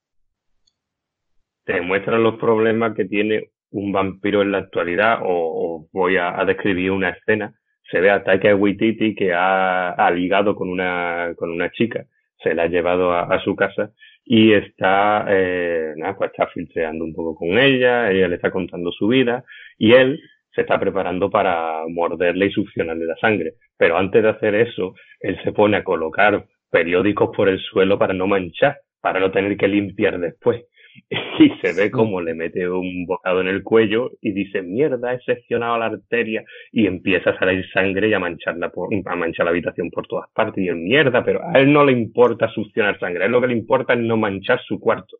[1.65, 6.39] te muestra los problemas que tiene un vampiro en la actualidad, o, o voy a,
[6.39, 7.55] a describir una escena.
[7.91, 12.05] Se ve a Taika Waititi que ha, ha ligado con una, con una chica,
[12.43, 13.93] se la ha llevado a, a su casa
[14.25, 18.93] y está, eh, nada, pues está filtreando un poco con ella, ella le está contando
[18.93, 19.45] su vida
[19.79, 20.21] y él
[20.55, 23.55] se está preparando para morderle y succionarle la sangre.
[23.77, 28.15] Pero antes de hacer eso, él se pone a colocar periódicos por el suelo para
[28.15, 30.65] no manchar, para no tener que limpiar después.
[31.39, 35.21] Y se ve como le mete un bocado en el cuello y dice, mierda, he
[35.21, 39.51] seccionado la arteria y empieza a salir sangre y a mancharla por, a manchar la
[39.51, 40.63] habitación por todas partes.
[40.63, 43.47] Y él, mierda, pero a él no le importa succionar sangre, a él lo que
[43.47, 45.19] le importa es no manchar su cuarto.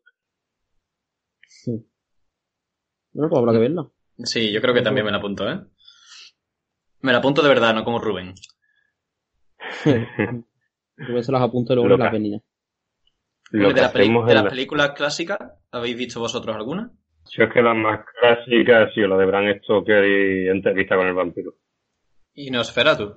[1.47, 1.83] Sí.
[3.13, 3.87] Bueno, pues habrá que verla.
[4.17, 5.59] Sí, yo creo que también me la apunto, ¿eh?
[7.01, 8.33] Me la apunto de verdad, no como Rubén.
[11.07, 12.11] Rubén se las apunto luego me las.
[13.51, 13.93] Lo de que la de
[14.29, 15.39] en las la- películas clásicas,
[15.71, 16.91] ¿habéis visto vosotros alguna?
[17.29, 21.07] Yo es que las más clásicas ha sido la de Bram Stoker y Entrevista con
[21.07, 21.55] el vampiro.
[22.33, 23.13] Y Nosferatu.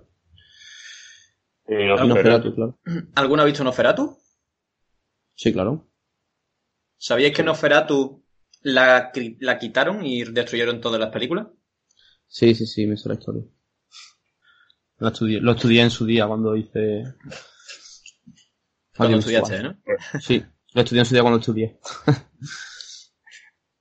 [1.68, 2.78] Y Nosferatu, claro.
[3.14, 4.16] ¿Alguno ha visto Nosferatu?
[5.34, 5.88] Sí, claro.
[6.98, 8.24] ¿Sabíais que Nosferatu
[8.62, 9.10] la,
[9.40, 11.46] la quitaron y destruyeron todas las películas?
[12.26, 13.42] Sí, sí, sí, me sé la historia.
[14.98, 17.04] Lo estudié, lo estudié en su día cuando hice...
[18.96, 19.76] Cuando estudiaste, ¿no?
[20.20, 21.78] Sí, lo estudié en su día cuando estudié.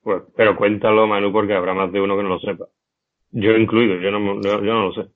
[0.04, 2.66] Pues, pero cuéntalo, Manu, porque habrá más de uno que no lo sepa.
[3.30, 5.10] Yo incluido, yo no, yo, yo no lo sé.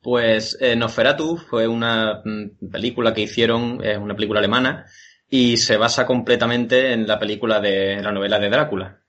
[0.00, 4.86] Pues eh, Nosferatu fue una mm, película que hicieron, es una película alemana,
[5.28, 9.02] y se basa completamente en la película de la novela de Drácula.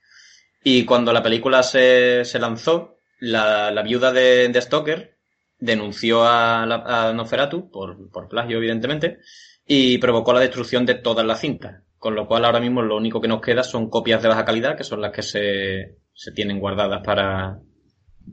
[0.64, 5.20] Y cuando la película se, se lanzó, la, la viuda de, de Stoker
[5.62, 9.20] denunció a, la- a Nosferatu, por, por plagio evidentemente,
[9.66, 11.84] y provocó la destrucción de todas las cintas.
[11.98, 14.76] Con lo cual ahora mismo lo único que nos queda son copias de baja calidad,
[14.76, 17.60] que son las que se, se tienen guardadas para,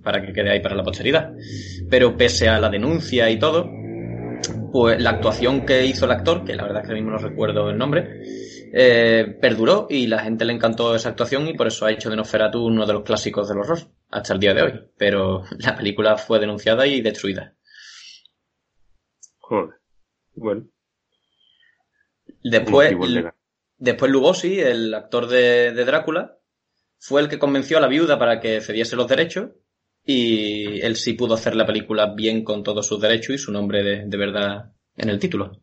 [0.03, 1.31] para que quede ahí para la posteridad.
[1.89, 3.71] Pero pese a la denuncia y todo,
[4.73, 7.69] pues la actuación que hizo el actor, que la verdad es que mismo no recuerdo
[7.69, 8.23] el nombre,
[8.73, 12.17] eh, perduró y la gente le encantó esa actuación y por eso ha hecho de
[12.17, 13.79] Nosferatu uno de los clásicos del horror
[14.09, 14.81] hasta el día de hoy.
[14.97, 17.55] Pero la película fue denunciada y destruida.
[19.39, 19.77] Joder.
[20.35, 20.69] Bueno,
[22.43, 22.95] Después,
[23.77, 26.39] después Lugosi, el actor de, de Drácula,
[26.99, 29.51] fue el que convenció a la viuda para que cediese los derechos
[30.05, 33.83] y él sí pudo hacer la película bien con todos sus derechos y su nombre
[33.83, 35.61] de, de verdad en el título.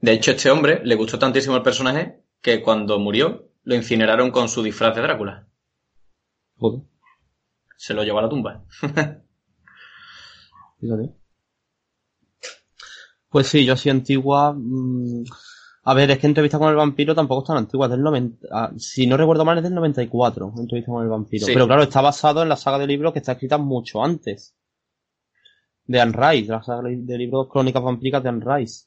[0.00, 4.48] De hecho, este hombre le gustó tantísimo el personaje que cuando murió lo incineraron con
[4.48, 5.46] su disfraz de Drácula.
[6.56, 6.82] Joder,
[7.76, 8.64] Se lo llevó a la tumba.
[10.80, 11.14] fíjate.
[13.28, 14.54] Pues sí, yo así antigua...
[14.56, 15.24] mm,
[15.82, 18.46] A ver, es que Entrevista con el vampiro tampoco es tan antigua, es del 90...
[18.52, 21.44] ah, si no recuerdo mal es del 94, Entrevista con el vampiro.
[21.44, 21.52] Sí.
[21.52, 24.54] Pero claro, está basado en la saga de libros que está escrita mucho antes.
[25.84, 28.86] De Anne Rice, la saga de libros Crónicas Vampíricas de Anne Rice.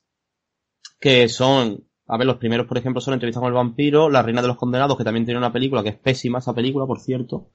[1.02, 1.84] Que son...
[2.12, 4.58] A ver, los primeros, por ejemplo, son Entrevista con el vampiro, La reina de los
[4.58, 7.52] condenados, que también tiene una película que es pésima esa película, por cierto.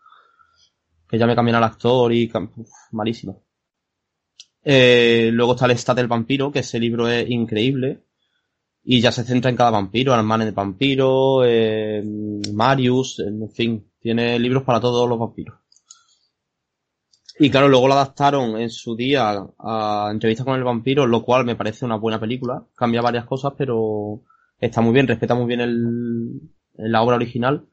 [1.09, 2.31] Que ya me cambian al actor y...
[2.33, 3.35] uf, malísima.
[4.63, 8.05] Eh, luego está el Estado del vampiro, que ese libro es increíble.
[8.85, 11.41] Y ya se centra en cada vampiro, Armand el vampiro,
[12.53, 15.59] Marius, en fin, tiene libros para todos los vampiros.
[17.41, 21.45] Y claro, luego la adaptaron en su día a Entrevista con el vampiro, lo cual
[21.45, 22.63] me parece una buena película.
[22.77, 24.23] Cambia varias cosas, pero
[24.59, 26.41] está muy bien, respeta muy bien el,
[26.75, 27.67] la obra original.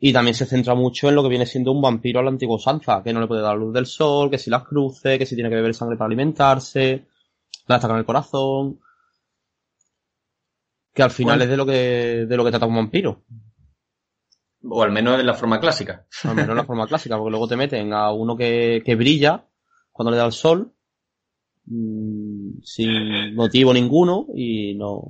[0.00, 2.56] Y también se centra mucho en lo que viene siendo un vampiro a la antigua
[2.56, 5.34] usanza, que no le puede dar luz del sol, que si las cruce, que si
[5.34, 7.06] tiene que beber sangre para alimentarse,
[7.66, 8.78] la atacan el corazón.
[10.94, 13.24] Que al final es de lo que, de lo que trata un vampiro.
[14.62, 16.06] O al menos en la forma clásica.
[16.24, 19.46] Al menos en la forma clásica, porque luego te meten a uno que, que brilla
[19.90, 20.72] cuando le da el sol,
[21.66, 25.08] mmm, sin motivo ninguno, y no.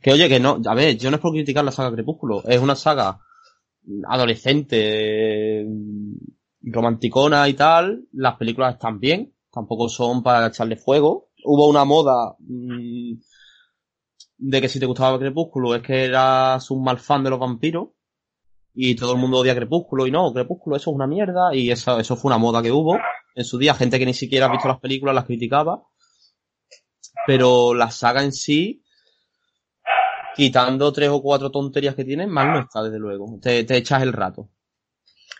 [0.00, 2.60] Que oye, que no, a ver, yo no es por criticar la saga Crepúsculo, es
[2.60, 3.20] una saga
[4.08, 5.66] adolescente,
[6.62, 11.30] romanticona y tal, las películas están bien, tampoco son para echarle fuego.
[11.44, 13.14] Hubo una moda mmm,
[14.38, 17.88] de que si te gustaba Crepúsculo es que eras un mal fan de los vampiros
[18.74, 21.98] y todo el mundo odia Crepúsculo y no, Crepúsculo eso es una mierda y eso,
[21.98, 22.98] eso fue una moda que hubo
[23.34, 25.82] en su día, gente que ni siquiera ha visto las películas las criticaba,
[27.26, 28.82] pero la saga en sí,
[30.36, 34.02] quitando tres o cuatro tonterías que tiene, mal no está desde luego, te, te echas
[34.02, 34.50] el rato.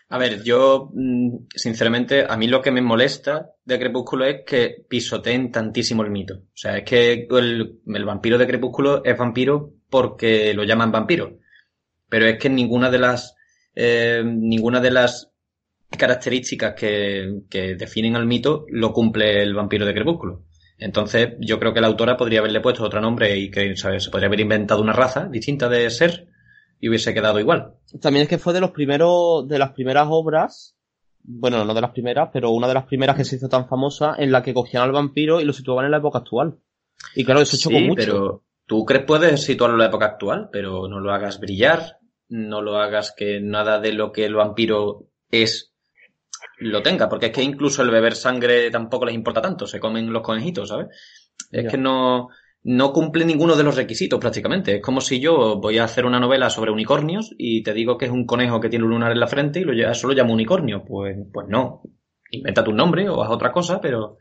[0.09, 4.85] A ver, yo, mm, sinceramente, a mí lo que me molesta de Crepúsculo es que
[4.87, 6.35] pisoteen tantísimo el mito.
[6.35, 11.39] O sea, es que el, el vampiro de Crepúsculo es vampiro porque lo llaman vampiro.
[12.07, 13.35] Pero es que ninguna de las,
[13.75, 15.31] eh, ninguna de las
[15.89, 20.46] características que, que definen al mito lo cumple el vampiro de Crepúsculo.
[20.79, 24.03] Entonces, yo creo que la autora podría haberle puesto otro nombre y que ¿sabes?
[24.03, 26.27] se podría haber inventado una raza distinta de ser
[26.79, 27.73] y hubiese quedado igual.
[28.01, 30.75] También es que fue de los primeros, de las primeras obras,
[31.23, 34.15] bueno, no de las primeras, pero una de las primeras que se hizo tan famosa
[34.17, 36.59] en la que cogían al vampiro y lo situaban en la época actual.
[37.15, 37.95] Y claro, eso chocó Sí, mucho.
[37.97, 41.97] pero tú crees puedes situarlo en la época actual, pero no lo hagas brillar,
[42.29, 45.73] no lo hagas que nada de lo que el vampiro es
[46.59, 50.11] lo tenga, porque es que incluso el beber sangre tampoco les importa tanto, se comen
[50.11, 50.87] los conejitos, ¿sabes?
[51.51, 51.71] Es Ya.
[51.71, 52.29] que no,
[52.63, 54.75] no cumple ninguno de los requisitos prácticamente.
[54.77, 58.05] Es como si yo voy a hacer una novela sobre unicornios y te digo que
[58.05, 60.13] es un conejo que tiene un lunar en la frente y lo, ll- eso lo
[60.13, 60.83] llamo unicornio.
[60.85, 61.81] Pues, pues no.
[62.31, 64.17] Inventa tu nombre o haz otra cosa, pero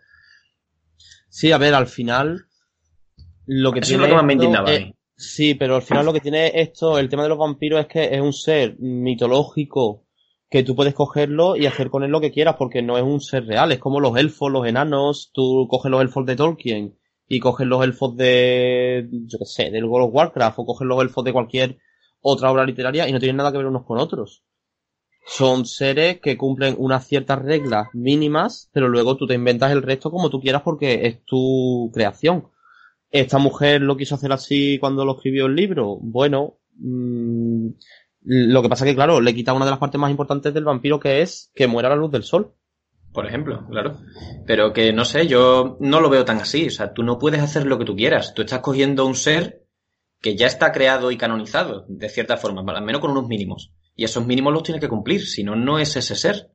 [1.29, 2.47] Sí, a ver, al final,
[3.47, 4.95] lo que Eso es tiene lo que más me esto indignaba a es- mí.
[5.19, 8.15] Sí, pero al final lo que tiene esto, el tema de los vampiros es que
[8.15, 10.06] es un ser mitológico
[10.49, 13.21] que tú puedes cogerlo y hacer con él lo que quieras porque no es un
[13.21, 17.41] ser real, es como los elfos, los enanos, tú coges los elfos de Tolkien y
[17.41, 21.25] coges los elfos de, yo qué sé, del World of Warcraft o coges los elfos
[21.25, 21.79] de cualquier
[22.21, 24.45] otra obra literaria y no tienen nada que ver unos con otros.
[25.27, 30.13] Son seres que cumplen unas ciertas reglas mínimas, pero luego tú te inventas el resto
[30.13, 32.49] como tú quieras porque es tu creación.
[33.11, 35.99] ¿Esta mujer lo quiso hacer así cuando lo escribió el libro?
[36.01, 37.71] Bueno, mmm,
[38.29, 40.99] lo que pasa que, claro, le quita una de las partes más importantes del vampiro
[40.99, 42.53] que es que muera a la luz del sol.
[43.13, 43.99] Por ejemplo, claro.
[44.47, 46.67] Pero que no sé, yo no lo veo tan así.
[46.67, 48.35] O sea, tú no puedes hacer lo que tú quieras.
[48.35, 49.63] Tú estás cogiendo un ser
[50.21, 53.73] que ya está creado y canonizado, de cierta forma, al menos con unos mínimos.
[53.95, 56.51] Y esos mínimos los tiene que cumplir, si no, no es ese ser.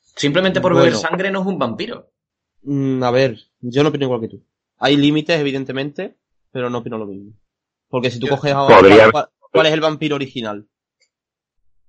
[0.00, 2.10] Simplemente por beber sangre no es un vampiro.
[2.62, 4.44] Mm, a ver, yo no opino igual que tú.
[4.78, 6.16] Hay límites, evidentemente,
[6.50, 7.32] pero no opino lo mismo.
[7.88, 8.66] Porque si tú Yo- coges a...
[8.66, 10.66] Podría- ¿cuál, cuál es el vampiro original?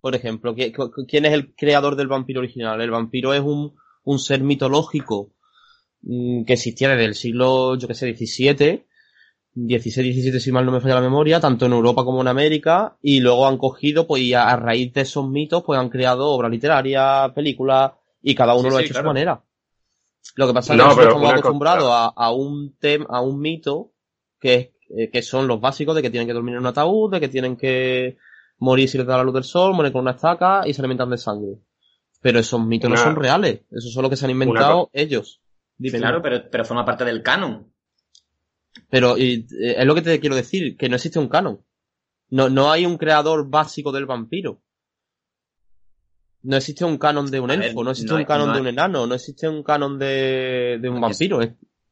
[0.01, 2.79] Por ejemplo, ¿qui- cu- ¿quién es el creador del vampiro original?
[2.81, 5.33] El vampiro es un, un ser mitológico
[6.01, 8.85] mm, que existía desde el siglo, yo que sé, XVII,
[9.53, 12.97] 16, 17 si mal no me falla la memoria, tanto en Europa como en América,
[13.01, 16.27] y luego han cogido, pues, y a, a raíz de esos mitos, pues han creado
[16.29, 19.03] obras literarias, películas, y cada uno Sí, lo ha sí, hecho a claro.
[19.03, 19.43] su manera.
[20.35, 23.05] Lo que pasa es que No, nosotros pero estamos acostumbrados cosa- a, a un tem,
[23.09, 23.91] a un mito
[24.39, 27.19] que, eh, que son los básicos de que tienen que dormir en un ataúd, de
[27.19, 28.17] que tienen que
[28.59, 31.09] morir si les da la luz del sol, morir con una estaca y se alimentan
[31.09, 31.57] de sangre.
[32.21, 35.41] Pero esos mitos no son reales, esos son los que se han inventado ellos.
[35.77, 37.71] Dime, Claro, pero, pero forma parte del canon.
[38.89, 41.63] Pero y, eh, es lo que te quiero decir, que no existe un canon.
[42.29, 44.61] No, no hay un creador básico del vampiro.
[46.41, 48.61] No existe un canon de un ver, elfo, no existe no un canon no de
[48.61, 51.41] un enano, no existe un canon de, de un vampiro.
[51.41, 51.51] Es,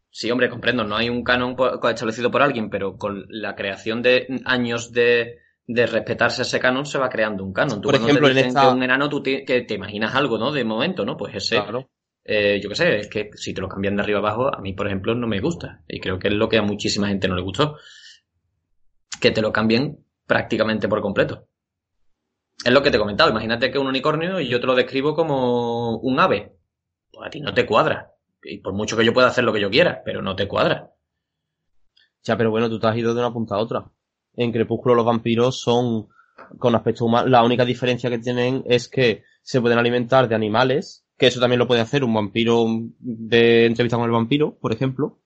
[0.10, 1.56] Sí, hombre, comprendo, no hay un canon
[1.92, 5.38] establecido por alguien, pero con la creación de años de,
[5.70, 7.82] de respetarse ese canon se va creando un canon.
[7.82, 10.38] Tú Por ejemplo, te en esta- que un enano, tú te, que te imaginas algo,
[10.38, 10.52] ¿no?
[10.52, 11.18] De momento, ¿no?
[11.18, 11.90] Pues ese, claro.
[12.24, 14.72] eh, yo qué sé, es que si te lo cambian de arriba abajo, a mí,
[14.74, 15.84] por ejemplo, no me gusta.
[15.88, 17.78] Y creo que es lo que a muchísima gente no le gustó.
[19.20, 21.48] Que te lo cambien prácticamente por completo.
[22.64, 23.30] Es lo que te he comentado.
[23.30, 26.56] Imagínate que un unicornio y yo te lo describo como un ave.
[27.12, 28.14] Pues a ti no te cuadra.
[28.42, 30.92] Y por mucho que yo pueda hacer lo que yo quiera, pero no te cuadra.
[32.24, 33.92] Ya, pero bueno, tú te has ido de una punta a otra.
[34.38, 36.08] En Crepúsculo los vampiros son
[36.58, 37.28] con aspecto humano.
[37.28, 41.60] La única diferencia que tienen es que se pueden alimentar de animales que eso también
[41.60, 42.66] lo puede hacer un vampiro
[43.00, 45.20] de entrevista con el vampiro, por ejemplo,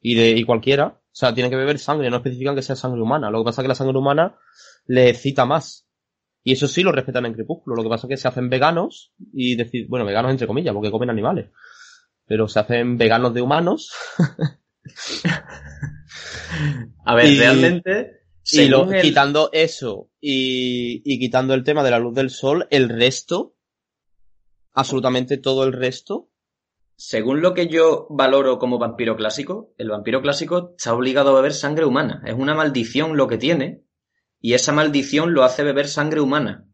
[0.00, 0.98] y de y cualquiera.
[1.00, 3.30] O sea, tiene que beber sangre, no especifican que sea sangre humana.
[3.30, 4.36] Lo que pasa es que la sangre humana
[4.86, 5.86] le excita más.
[6.44, 7.76] Y eso sí lo respetan en Crepúsculo.
[7.76, 10.90] Lo que pasa es que se hacen veganos y decir, bueno, veganos entre comillas, porque
[10.90, 11.50] comen animales.
[12.24, 13.92] Pero se hacen veganos de humanos.
[17.04, 18.21] A ver, Y- realmente.
[18.50, 22.66] Y lo- el- quitando eso y, y quitando el tema de la luz del sol,
[22.70, 23.54] el resto,
[24.72, 26.28] absolutamente todo el resto,
[26.96, 31.52] Según lo que yo valoro como vampiro clásico, el vampiro clásico está obligado a beber
[31.52, 32.22] sangre humana.
[32.24, 33.82] Es una maldición lo que tiene,
[34.40, 36.68] y esa maldición lo hace beber sangre humana.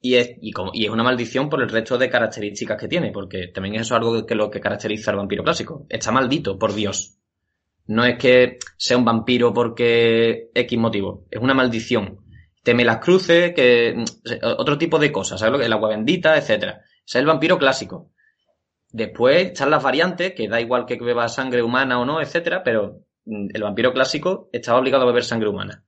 [0.00, 3.12] Y es, y, como- y es una maldición por el resto de características que tiene,
[3.12, 5.86] porque también eso es algo que lo que caracteriza al vampiro clásico.
[5.88, 7.18] Está maldito por Dios.
[7.86, 12.20] No es que sea un vampiro porque X motivo, es una maldición.
[12.62, 14.04] Teme las cruces, que mm,
[14.58, 15.60] otro tipo de cosas, ¿sabes?
[15.60, 16.80] El agua bendita, etcétera.
[17.06, 18.10] Ese es el vampiro clásico.
[18.90, 23.00] Después están las variantes, que da igual que beba sangre humana o no, etcétera, pero
[23.26, 25.84] mm, el vampiro clásico estaba obligado a beber sangre humana.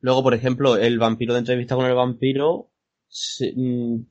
[0.00, 2.72] Luego, por ejemplo, el vampiro de entrevista con el vampiro
[3.06, 4.04] se, mm,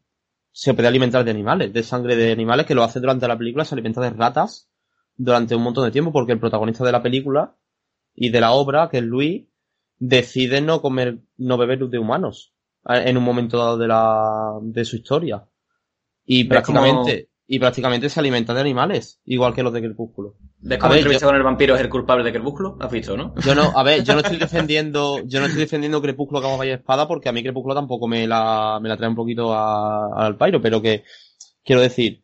[0.54, 3.66] se puede alimentar de animales, de sangre de animales, que lo hace durante la película,
[3.66, 4.70] se alimenta de ratas
[5.16, 7.56] durante un montón de tiempo, porque el protagonista de la película
[8.16, 9.46] y de la obra, que es Luis,
[9.98, 12.54] decide no comer, no beber luz de humanos
[12.90, 15.46] eh, en un momento dado de la, de su historia.
[16.26, 20.36] Y ¿Ves prácticamente, y prácticamente se alimenta de animales, igual que los de Crepúsculo.
[20.62, 22.78] ¿Ves cómo entrevista yo- con el vampiro es el culpable de Crepúsculo?
[22.80, 23.36] ¿Has visto, no?
[23.44, 26.76] Yo no, a ver, yo no estoy defendiendo, yo no estoy defendiendo Crepúsculo como vaya
[26.76, 30.38] espada porque a mí Crepúsculo tampoco me la, me la trae un poquito a- al
[30.38, 31.04] pairo, pero que,
[31.66, 32.23] quiero decir,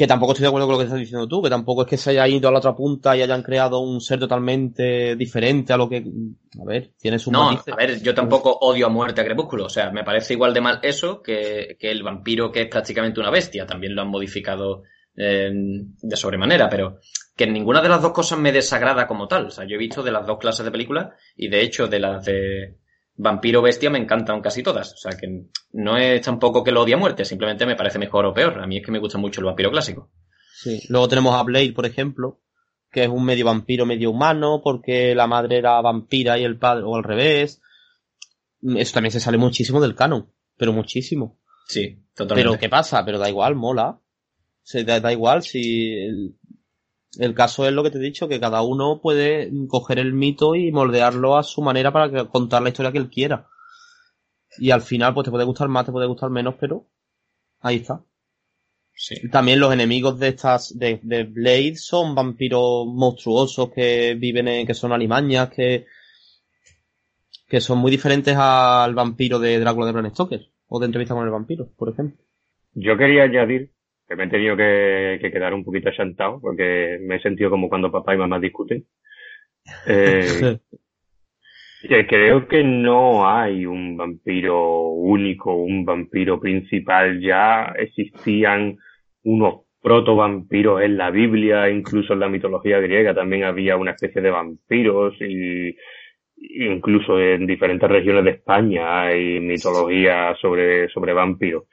[0.00, 1.98] que tampoco estoy de acuerdo con lo que estás diciendo tú, que tampoco es que
[1.98, 5.76] se haya ido a la otra punta y hayan creado un ser totalmente diferente a
[5.76, 7.74] lo que, a ver, tiene sus No, matices.
[7.74, 9.66] a ver, yo tampoco odio a muerte a Crepúsculo.
[9.66, 13.20] O sea, me parece igual de mal eso que, que el vampiro que es prácticamente
[13.20, 13.66] una bestia.
[13.66, 14.84] También lo han modificado
[15.14, 16.98] eh, de sobremanera, pero
[17.36, 19.48] que ninguna de las dos cosas me desagrada como tal.
[19.48, 21.98] O sea, yo he visto de las dos clases de películas y de hecho de
[22.00, 22.78] las de
[23.20, 24.92] vampiro bestia me encantan casi todas.
[24.94, 28.26] O sea, que no es tampoco que lo odie a muerte, simplemente me parece mejor
[28.26, 28.60] o peor.
[28.60, 30.10] A mí es que me gusta mucho el vampiro clásico.
[30.54, 30.82] Sí.
[30.88, 32.40] Luego tenemos a Blade, por ejemplo,
[32.90, 36.84] que es un medio vampiro, medio humano, porque la madre era vampira y el padre,
[36.84, 37.60] o al revés.
[38.62, 41.38] Eso también se sale muchísimo del canon, pero muchísimo.
[41.66, 42.48] Sí, totalmente.
[42.48, 43.04] Pero ¿qué pasa?
[43.04, 44.00] Pero da igual, mola.
[44.62, 46.36] Se da, da igual si el,
[47.18, 50.54] el caso es lo que te he dicho, que cada uno puede coger el mito
[50.54, 53.48] y moldearlo a su manera para que- contar la historia que él quiera.
[54.58, 56.86] Y al final, pues te puede gustar más, te puede gustar menos, pero
[57.60, 58.02] ahí está.
[58.94, 59.16] Sí.
[59.30, 64.74] También los enemigos de estas, de, de Blade son vampiros monstruosos que viven en, que
[64.74, 65.86] son alimañas, que,
[67.48, 71.24] que son muy diferentes al vampiro de Drácula de Bram Stoker, o de entrevista con
[71.24, 72.22] el vampiro, por ejemplo.
[72.74, 73.72] Yo quería añadir
[74.10, 77.68] que me he tenido que, que quedar un poquito achantado porque me he sentido como
[77.68, 78.84] cuando papá y mamá discuten.
[81.82, 87.18] Eh, creo que no hay un vampiro único, un vampiro principal.
[87.22, 88.76] Ya existían
[89.22, 94.30] unos proto-vampiros en la Biblia, incluso en la mitología griega también había una especie de
[94.30, 95.74] vampiros y
[96.36, 101.64] incluso en diferentes regiones de España hay mitología sobre, sobre vampiros.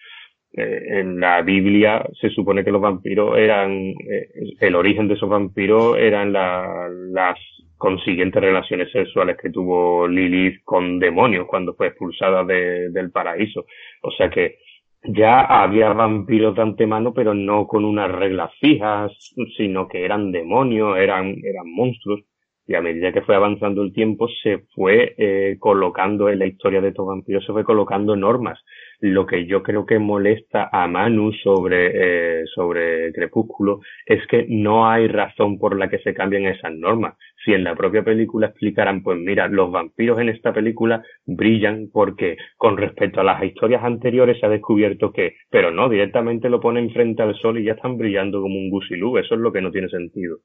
[0.53, 4.29] Eh, en la Biblia se supone que los vampiros eran, eh,
[4.59, 7.37] el origen de esos vampiros eran la- las
[7.77, 13.65] consiguientes relaciones sexuales que tuvo Lilith con demonios cuando fue expulsada de- del paraíso.
[14.01, 14.55] O sea que
[15.03, 19.11] ya había vampiros de antemano, pero no con unas reglas fijas,
[19.55, 22.21] sino que eran demonios, eran, eran monstruos.
[22.67, 26.81] Y a medida que fue avanzando el tiempo, se fue eh, colocando en la historia
[26.81, 28.59] de estos vampiros, se fue colocando normas.
[28.99, 34.89] Lo que yo creo que molesta a Manu sobre, eh, sobre Crepúsculo es que no
[34.89, 37.15] hay razón por la que se cambien esas normas.
[37.45, 42.35] Si en la propia película explicaran, pues mira, los vampiros en esta película brillan porque
[42.57, 46.89] con respecto a las historias anteriores se ha descubierto que, pero no, directamente lo ponen
[46.89, 49.17] frente al sol y ya están brillando como un gusilú.
[49.17, 50.39] Eso es lo que no tiene sentido.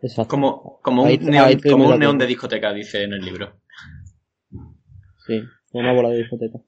[0.00, 0.28] Exacto.
[0.30, 3.60] Como, como un, Ahí- neón, ahí como un neón de discoteca, dice en el libro.
[5.26, 5.42] Sí,
[5.72, 6.58] una bola de discoteca.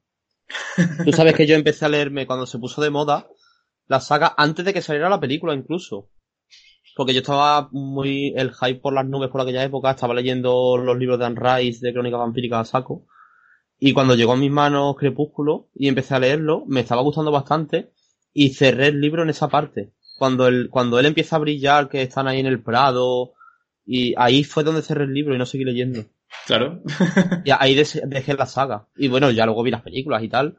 [1.05, 3.29] Tú sabes que yo empecé a leerme cuando se puso de moda
[3.87, 6.11] la saga antes de que saliera la película incluso.
[6.97, 10.99] Porque yo estaba muy el hype por las nubes por aquella época, estaba leyendo los
[10.99, 13.07] libros de Anne Rice de Crónica Vampírica a saco.
[13.79, 17.93] Y cuando llegó a mis manos Crepúsculo y empecé a leerlo, me estaba gustando bastante
[18.33, 19.93] y cerré el libro en esa parte.
[20.21, 23.33] Cuando él, cuando él empieza a brillar, que están ahí en el Prado,
[23.87, 26.05] y ahí fue donde cerré el libro y no seguí leyendo.
[26.47, 26.83] Claro.
[27.47, 28.87] Y ahí dejé la saga.
[28.99, 30.59] Y bueno, ya luego vi las películas y tal.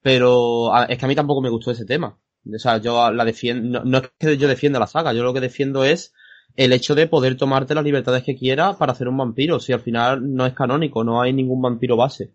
[0.00, 2.16] Pero a- es que a mí tampoco me gustó ese tema.
[2.54, 5.34] O sea, yo la defiendo, no, no es que yo defienda la saga, yo lo
[5.34, 6.14] que defiendo es
[6.54, 9.80] el hecho de poder tomarte las libertades que quieras para hacer un vampiro, si al
[9.80, 12.32] final no es canónico, no hay ningún vampiro base.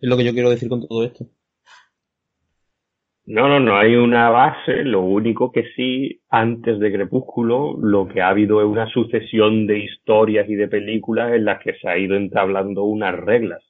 [0.00, 1.24] Es lo que yo quiero decir con todo esto.
[3.26, 4.84] No, no, no hay una base.
[4.84, 9.78] Lo único que sí, antes de Crepúsculo, lo que ha habido es una sucesión de
[9.78, 13.62] historias y de películas en las que se ha ido entablando unas reglas.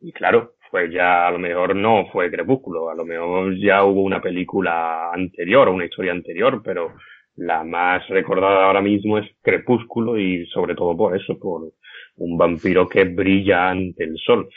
[0.00, 4.02] Y claro, pues ya a lo mejor no fue Crepúsculo, a lo mejor ya hubo
[4.02, 6.92] una película anterior o una historia anterior, pero
[7.36, 11.62] la más recordada ahora mismo es Crepúsculo y sobre todo por eso, por
[12.16, 14.48] un vampiro que brilla ante el sol.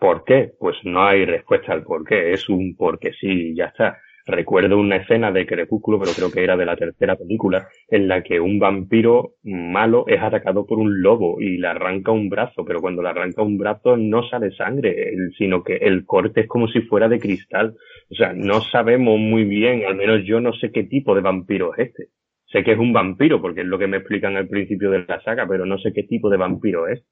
[0.00, 0.52] ¿Por qué?
[0.58, 3.98] Pues no hay respuesta al por qué, es un porque sí y ya está.
[4.24, 8.22] Recuerdo una escena de Crepúsculo, pero creo que era de la tercera película, en la
[8.22, 12.80] que un vampiro malo es atacado por un lobo y le arranca un brazo, pero
[12.80, 16.80] cuando le arranca un brazo no sale sangre, sino que el corte es como si
[16.82, 17.74] fuera de cristal.
[18.10, 21.74] O sea, no sabemos muy bien, al menos yo no sé qué tipo de vampiro
[21.74, 22.08] es este.
[22.46, 25.20] Sé que es un vampiro, porque es lo que me explican al principio de la
[25.22, 27.04] saga, pero no sé qué tipo de vampiro es.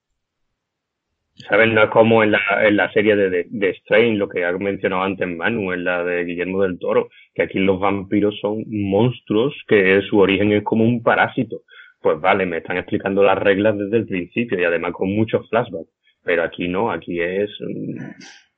[1.47, 1.73] ¿Sabes?
[1.73, 4.53] No es como en la, en la serie de, de, de Strain, lo que ha
[4.53, 9.55] mencionado antes Manu, en la de Guillermo del Toro, que aquí los vampiros son monstruos
[9.69, 11.63] que su origen es como un parásito.
[12.01, 15.91] Pues vale, me están explicando las reglas desde el principio y además con muchos flashbacks.
[16.25, 17.51] Pero aquí no, aquí es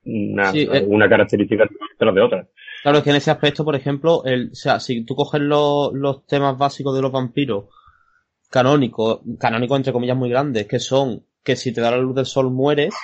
[0.05, 0.85] una, Sí, eh.
[0.87, 1.69] una característica
[1.99, 2.49] tras de otra.
[2.83, 5.93] Claro, es que en ese aspecto, por ejemplo, el, o sea, si tú coges los,
[5.93, 7.67] los temas básicos de los vampiros
[8.51, 12.27] canónicos, canónicos entre comillas muy grandes, que son que si te da la luz del
[12.27, 12.95] sol mueres,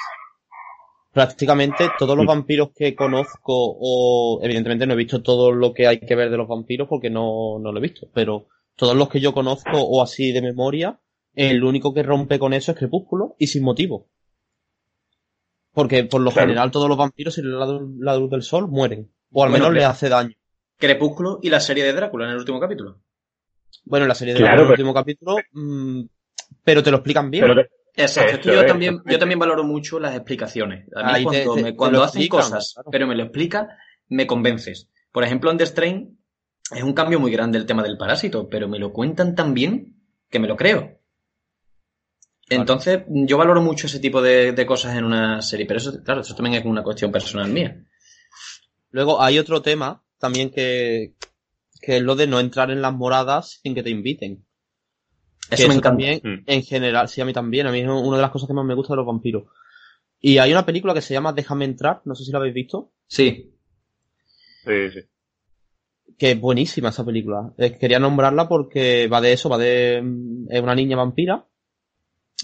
[1.12, 6.00] prácticamente todos los vampiros que conozco, o evidentemente no he visto todo lo que hay
[6.00, 9.20] que ver de los vampiros porque no, no lo he visto, pero todos los que
[9.20, 11.00] yo conozco o así de memoria,
[11.34, 14.08] el único que rompe con eso es Crepúsculo y sin motivo.
[15.72, 16.46] Porque por lo Claro.
[16.48, 17.66] general todos los vampiros si le da
[17.98, 19.10] la, luz del sol mueren.
[19.32, 20.34] O al Bueno, menos que- les hace daño.
[20.78, 22.98] Crepúsculo y la serie de Drácula en el último capítulo.
[23.84, 26.00] Bueno, en la serie de Claro, el pero- último capítulo, mm,
[26.64, 27.46] pero te lo explican bien.
[27.96, 30.86] Eso yo también, yo también valoro mucho las explicaciones.
[30.94, 32.90] A mí Ahí cuando, te- me- cuando explican, cosas, claro.
[32.90, 33.78] pero me lo explica,
[34.08, 34.90] me convences.
[35.10, 36.18] Por ejemplo, en The Strain
[36.74, 39.96] es un cambio muy grande el tema del parásito, pero me lo cuentan tan bien
[40.28, 41.00] que me lo creo.
[42.48, 46.20] Entonces, yo valoro mucho ese tipo de, de cosas en una serie, pero eso, claro,
[46.20, 47.82] eso también es una cuestión personal mía.
[48.90, 51.14] Luego hay otro tema también que,
[51.80, 54.45] que es lo de no entrar en las moradas sin que te inviten.
[55.50, 55.88] Eso Que me encanta.
[55.90, 56.42] también, Mm.
[56.46, 57.66] en general, sí, a mí también.
[57.66, 59.44] A mí es una de las cosas que más me gusta de los vampiros.
[60.20, 62.92] Y hay una película que se llama Déjame entrar, no sé si la habéis visto.
[63.06, 63.52] Sí.
[64.64, 65.00] Sí, sí.
[66.18, 67.52] Que es buenísima esa película.
[67.58, 70.00] Eh, quería nombrarla porque va de eso, va de...
[70.02, 71.44] mm, Es una niña vampira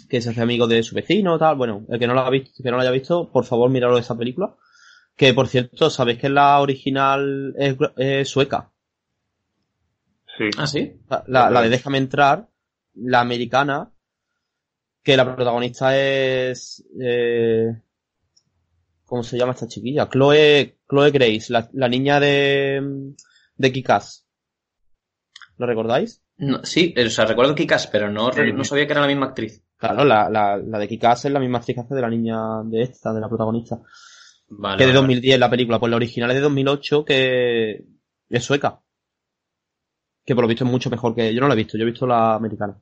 [0.08, 1.56] que se hace amigo de su vecino, tal.
[1.56, 3.98] Bueno, el que no la ha visto, que no la haya visto, por favor, míralo
[3.98, 4.54] esa película.
[5.16, 8.70] Que por cierto, sabéis que la original es, es sueca.
[10.38, 10.44] Sí.
[10.58, 10.92] Ah, sí.
[11.08, 12.48] La, la- la de Déjame entrar,
[12.94, 13.90] la americana,
[15.02, 16.84] que la protagonista es.
[17.00, 17.68] Eh,
[19.04, 20.08] ¿Cómo se llama esta chiquilla?
[20.08, 23.12] Chloe, Chloe Grace, la, la niña de,
[23.56, 24.26] de Kikas.
[25.58, 26.22] ¿Lo recordáis?
[26.38, 29.62] No, sí, o sea, recuerdo Kikas, pero no, no sabía que era la misma actriz.
[29.76, 32.38] Claro, la, la, la de Kikas es la misma actriz que hace de la niña
[32.64, 33.80] de esta, de la protagonista.
[34.48, 37.84] Vale, que de vale, 2010 la película, pues la original es de 2008 que
[38.28, 38.80] es sueca.
[40.24, 41.34] Que por lo visto es mucho mejor que...
[41.34, 42.76] Yo no la he visto, yo he visto la americana.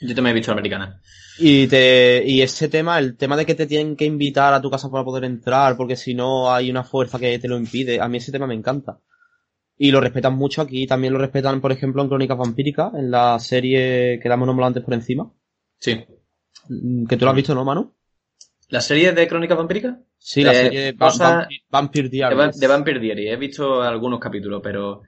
[0.00, 1.00] Yo también he visto la americana.
[1.38, 4.70] Y te, y ese tema, el tema de que te tienen que invitar a tu
[4.70, 8.08] casa para poder entrar, porque si no hay una fuerza que te lo impide, a
[8.08, 9.00] mí ese tema me encanta.
[9.76, 13.38] Y lo respetan mucho aquí, también lo respetan, por ejemplo, en Crónicas Vampíricas, en la
[13.38, 15.32] serie que damos nombrado antes por encima.
[15.78, 16.04] Sí.
[16.68, 17.92] Mm, Que tú lo has visto, ¿no, Manu?
[18.70, 19.96] ¿La serie de Crónicas Vampíricas?
[20.18, 20.92] Sí, la Eh, serie de
[21.70, 22.58] Vampire de, Va- Diaries.
[22.60, 23.28] de Vampire Diary.
[23.28, 25.02] He visto algunos capítulos, pero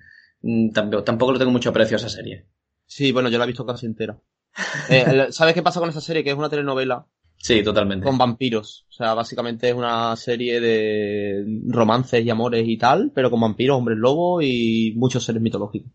[0.73, 2.47] tampoco, tampoco le tengo mucho aprecio a esa serie.
[2.87, 4.19] Sí, bueno, yo la he visto casi entera.
[4.89, 6.25] Eh, ¿Sabes qué pasa con esa serie?
[6.25, 7.07] Que es una telenovela
[7.39, 8.05] Sí, totalmente.
[8.05, 8.85] con vampiros.
[8.91, 13.79] O sea, básicamente es una serie de romances y amores y tal, pero con vampiros,
[13.79, 15.91] hombres lobos y muchos seres mitológicos.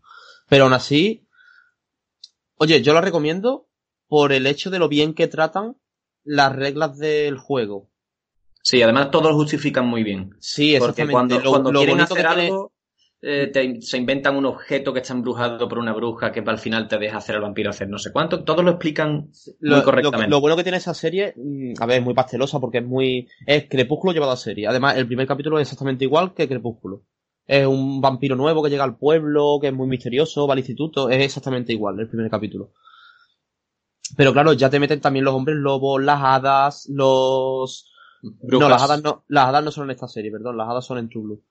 [0.48, 1.26] Pero aún así,
[2.56, 3.68] oye, yo la recomiendo
[4.08, 5.76] por el hecho de lo bien que tratan
[6.24, 7.90] las reglas del juego.
[8.62, 10.34] Sí, además todos lo justifican muy bien.
[10.40, 11.12] Sí, Porque exactamente.
[11.12, 12.72] cuando, Lo- cuando lo quieren hacer algo,
[13.22, 16.86] eh, te- se inventan un objeto que está embrujado por una bruja que al final
[16.86, 18.44] te deja hacer al vampiro hacer no sé cuánto.
[18.44, 19.30] Todos lo explican
[19.60, 20.30] Lo, muy lo- correctamente.
[20.30, 23.28] lo bueno que tiene esa serie, mm, a ver, es muy pastelosa porque es muy.
[23.46, 24.66] Es Crepúsculo llevado a serie.
[24.68, 27.02] Además, el primer capítulo es exactamente igual que Crepúsculo.
[27.46, 31.08] Es un vampiro nuevo que llega al pueblo, que es muy misterioso, va al instituto.
[31.08, 32.72] Es exactamente igual el primer capítulo.
[34.16, 37.90] Pero claro, ya te meten también los hombres lobos, las hadas, los
[38.22, 40.98] No, las hadas no, las hadas no son en esta serie, perdón, las hadas son
[40.98, 41.42] en True Blue.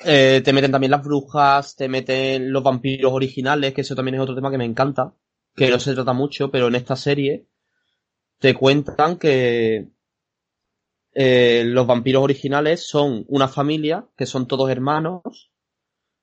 [0.00, 4.20] Eh, te meten también las brujas, te meten los vampiros originales, que eso también es
[4.20, 5.12] otro tema que me encanta,
[5.56, 7.46] que no se trata mucho, pero en esta serie
[8.38, 9.88] te cuentan que
[11.14, 15.50] eh, los vampiros originales son una familia, que son todos hermanos,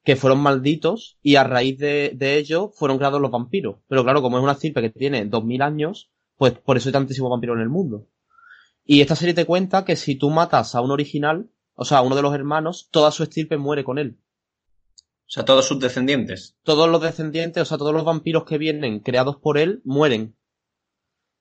[0.03, 3.77] que fueron malditos y a raíz de, de ello fueron creados los vampiros.
[3.87, 7.31] Pero claro, como es una estirpe que tiene 2000 años, pues por eso hay tantísimos
[7.31, 8.07] vampiros en el mundo.
[8.85, 12.15] Y esta serie te cuenta que si tú matas a un original, o sea, uno
[12.15, 14.17] de los hermanos, toda su estirpe muere con él.
[15.27, 16.55] O sea, todos sus descendientes.
[16.63, 20.35] Todos los descendientes, o sea, todos los vampiros que vienen creados por él, mueren.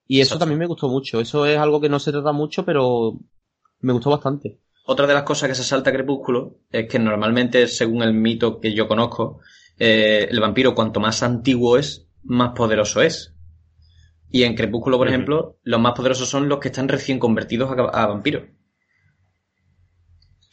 [0.06, 1.20] Y eso también me gustó mucho.
[1.20, 3.18] Eso es algo que no se trata mucho, pero
[3.80, 4.60] me gustó bastante.
[4.86, 8.60] Otra de las cosas que se salta a Crepúsculo es que normalmente, según el mito
[8.60, 9.40] que yo conozco,
[9.78, 13.34] eh, el vampiro cuanto más antiguo es, más poderoso es.
[14.30, 17.74] Y en Crepúsculo, por ejemplo, los más poderosos son los que están recién convertidos a,
[17.74, 18.44] a vampiros.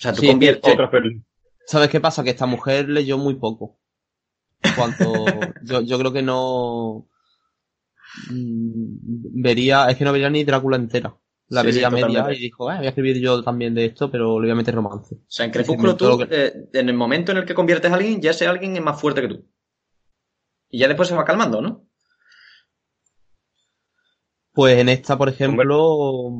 [0.01, 0.73] O sea, tú Sí, conviertes...
[0.73, 0.89] otras
[1.67, 2.23] ¿Sabes qué pasa?
[2.23, 3.77] Que esta mujer leyó muy poco.
[4.75, 7.07] Cuanto, yo, yo creo que no
[8.29, 11.15] mm, vería, es que no vería ni Drácula entera.
[11.49, 12.33] La Sí, vería sí, media totalmente.
[12.33, 14.73] y dijo, "Eh, voy a escribir yo también de esto, pero le voy a meter
[14.75, 15.15] romance.
[15.15, 17.95] O sea, en Crepúsculo tú, que- eh, en el momento en el que conviertes a
[17.95, 19.45] alguien, ya ese alguien es más fuerte que tú.
[20.69, 21.85] Y ya después se va calmando, ¿no?
[24.53, 26.31] Pues en esta, por ejemplo,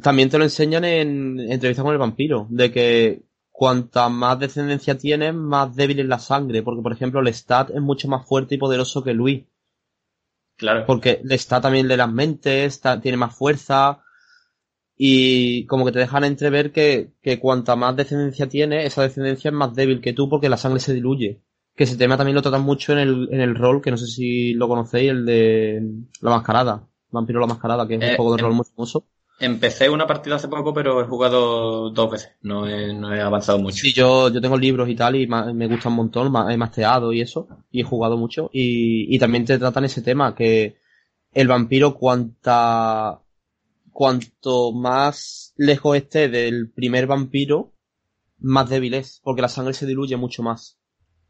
[0.00, 5.34] también te lo enseñan en entrevista con el vampiro, de que cuanta más descendencia tienes,
[5.34, 9.02] más débil es la sangre, porque por ejemplo Lestat es mucho más fuerte y poderoso
[9.04, 9.44] que Luis.
[10.56, 10.84] Claro.
[10.86, 14.02] Porque Lestat también lee las mentes, tiene más fuerza
[14.96, 19.54] y como que te dejan entrever que, que cuanta más descendencia tiene, esa descendencia es
[19.54, 21.42] más débil que tú porque la sangre se diluye.
[21.74, 24.06] Que ese tema también lo tratan mucho en el, en el rol, que no sé
[24.06, 25.82] si lo conocéis, el de
[26.20, 26.86] la mascarada.
[27.10, 29.06] Vampiro la mascarada, que es un Eh, juego de em- rol muy famoso.
[29.38, 32.32] Empecé una partida hace poco, pero he jugado dos veces.
[32.42, 33.76] No he, no he avanzado mucho.
[33.76, 37.20] Sí, yo, yo tengo libros y tal, y me gusta un montón, he masteado y
[37.20, 38.50] eso, y he jugado mucho.
[38.52, 40.76] Y, y también te tratan ese tema, que
[41.32, 43.20] el vampiro cuanta,
[43.90, 47.72] cuanto más lejos esté del primer vampiro,
[48.38, 50.78] más débil es, porque la sangre se diluye mucho más.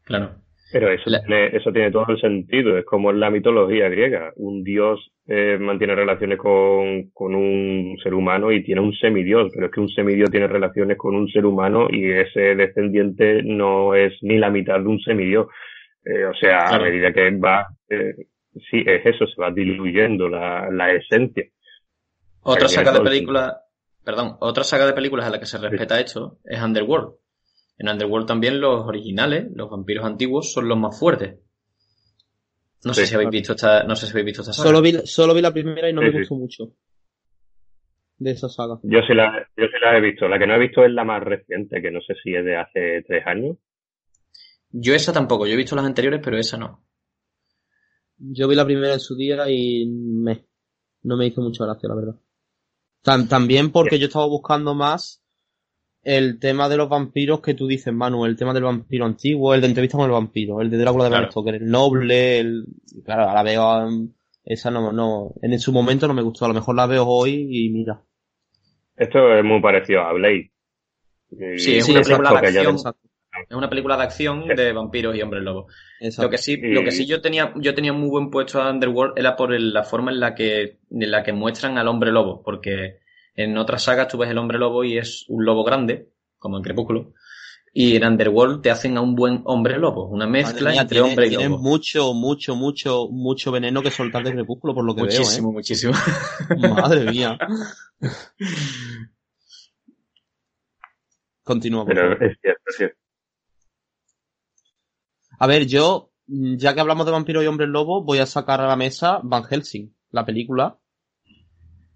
[0.03, 0.42] Claro.
[0.73, 2.77] Pero eso, tiene, eso tiene todo el sentido.
[2.77, 4.33] Es como en la mitología griega.
[4.35, 9.67] Un dios eh, mantiene relaciones con, con un ser humano y tiene un semidios, pero
[9.67, 14.13] es que un semidios tiene relaciones con un ser humano y ese descendiente no es
[14.21, 15.47] ni la mitad de un semidios.
[16.03, 16.83] Eh, o sea, Claro.
[16.83, 18.15] a medida que va, eh,
[18.69, 21.45] sí, es eso, se va diluyendo la, la esencia.
[22.41, 23.53] Otra saga de películas,
[24.03, 27.13] perdón, otra saga de películas a la que se respeta esto es Underworld.
[27.77, 31.39] En Underworld también los originales, los vampiros antiguos, son los más fuertes.
[32.85, 34.67] No sé si habéis visto esta, no sé si habéis visto esta saga.
[34.67, 36.17] Solo vi, solo vi la primera y no Sí, me sí.
[36.19, 36.63] gustó mucho.
[38.17, 38.79] De esa saga.
[38.83, 40.27] Yo sí, la, yo sí la he visto.
[40.27, 42.57] La que no he visto es la más reciente, que no sé si es de
[42.57, 43.57] hace tres años.
[44.69, 46.83] Yo esa tampoco, yo he visto las anteriores, pero esa no.
[48.17, 50.45] Yo vi la primera en su día y me,
[51.03, 52.15] no me hizo mucha gracia, la verdad.
[53.03, 55.22] Tam- también porque yo estaba buscando más
[56.03, 59.61] el tema de los vampiros que tú dices, Manu, el tema del vampiro antiguo, el
[59.61, 61.31] de entrevista con el vampiro, el de Drácula de Claro.
[61.31, 62.65] Stoker, el noble, el,
[63.05, 63.89] claro, ahora veo,
[64.43, 67.47] esa no, no, en su momento no me gustó, a lo mejor la veo hoy
[67.49, 68.01] y mira.
[68.97, 70.51] Esto es muy parecido a Blade.
[71.31, 72.75] Y- Sí, es Sí, una película de acción.
[73.49, 75.67] Es una película de acción de vampiros y hombres lobo.
[75.99, 76.27] exacto.
[76.27, 79.13] Lo que sí, lo que sí yo tenía, yo tenía muy buen puesto a Underworld
[79.17, 82.43] era por el- la forma en la que, en la que muestran al hombre lobo,
[82.43, 82.99] porque
[83.35, 86.63] en otras sagas tú ves el hombre lobo y es un lobo grande, como en
[86.63, 87.13] Crepúsculo,
[87.75, 91.09] y en Underworld te hacen a un buen hombre lobo, una mezcla mía, entre tiene-
[91.09, 91.57] hombre y tiene lobo.
[91.63, 95.93] mucho, mucho, mucho, mucho veneno que soltar de crepúsculo por lo que Muchísimo, muchísimo.
[96.51, 96.69] veo, ¿eh?
[96.69, 97.37] Madre mía.
[101.43, 102.97] Continúa, Pero es cierto, es cierto.
[105.39, 108.61] A ver, yo, mm, ya que hablamos de vampiros y hombres lobo, voy a sacar
[108.61, 110.77] a la mesa Van Helsing, la película.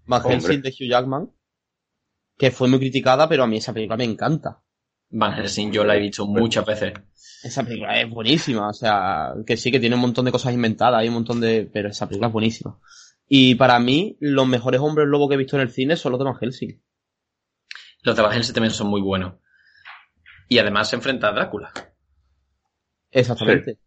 [0.08, 0.22] Van.
[0.24, 1.32] Helsing de Hugh Jackman,
[2.38, 4.62] que fue muy criticada, pero a mí esa película me encanta.
[5.10, 6.94] Van Helsing yo la he visto muchas veces.
[7.44, 11.00] Esa película es buenísima, o sea, que sí que tiene un montón de cosas inventadas,
[11.00, 12.80] hay un montón de, pero esa película es buenísima.
[13.28, 16.20] Y para mí, los mejores hombres lobo que he visto en el cine son los
[16.20, 16.82] de Van Helsing.
[18.04, 19.36] Los de Van Helsing también son muy buenos.
[20.50, 21.72] Y además se enfrenta a Drácula.
[23.12, 23.80] Exactamente.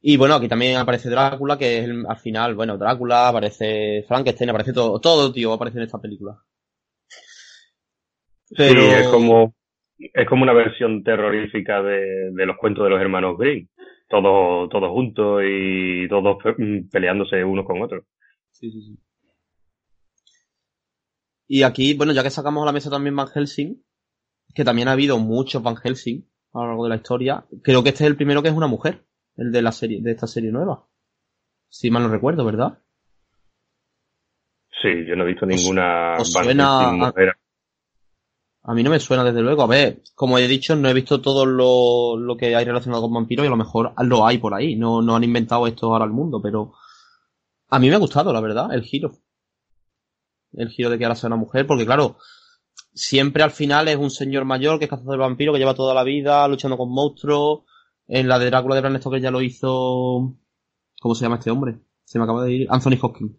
[0.00, 4.50] Y bueno, aquí también aparece Drácula, que es el- al final, bueno, Drácula, aparece Frankenstein,
[4.50, 6.38] aparece todo, todo, tío, aparece en esta película.
[8.56, 9.54] Pero Sí, es como,
[9.98, 13.68] es como una versión terrorífica de, de los cuentos de los hermanos Grimm.
[14.08, 18.04] Todos, todos juntos y todos mm, peleándose unos con otros.
[18.50, 18.98] Sí, sí, sí.
[21.46, 23.82] Y aquí, bueno, ya que sacamos a la mesa también Van Helsing,
[24.54, 27.90] que también ha habido muchos Van Helsing a lo largo de la historia, creo que
[27.90, 29.04] este es el primero que es una mujer,
[29.38, 30.84] el de la serie, de esta serie nueva.
[31.68, 32.78] Si mal no recuerdo, ¿verdad?
[34.82, 37.12] Sí, yo no he visto ninguna os suena a-.
[38.64, 39.62] A mí no me suena, desde luego.
[39.62, 43.14] A ver, como he dicho, no he visto todo lo, lo que hay relacionado con
[43.14, 44.76] vampiros y a lo mejor lo hay por ahí.
[44.76, 46.74] No, no han inventado esto ahora al mundo, pero
[47.70, 49.12] a mí me ha gustado, la verdad, el giro.
[50.52, 52.18] El giro de que ahora sea una mujer, porque claro,
[52.92, 55.94] siempre al final es un señor mayor que es cazador de vampiros, que lleva toda
[55.94, 57.60] la vida luchando con monstruos.
[58.08, 60.34] En la de Drácula de Bram Stoker ya lo hizo...
[61.00, 61.78] ¿Cómo se llama este hombre?
[62.04, 62.66] Se me acaba de ir.
[62.70, 63.32] Anthony Hopkins.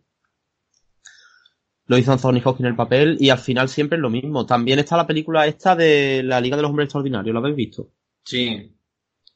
[1.88, 4.46] Lo hizo Anthony Hopkins en el papel y al final siempre es lo mismo.
[4.46, 7.92] También está la película esta de la Liga de los Hombres Extraordinarios, ¿lo habéis visto?
[8.24, 8.76] Sí.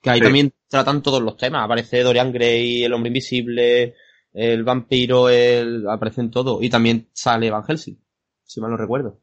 [0.02, 0.24] Que ahí Sí.
[0.24, 1.66] también tratan todos los temas.
[1.66, 3.96] Aparece Dorian Gray, el hombre invisible,
[4.34, 5.90] el vampiro, el...
[5.90, 6.62] aparecen todos.
[6.62, 8.00] Y también sale Van Helsing,
[8.44, 9.20] si mal no recuerdo.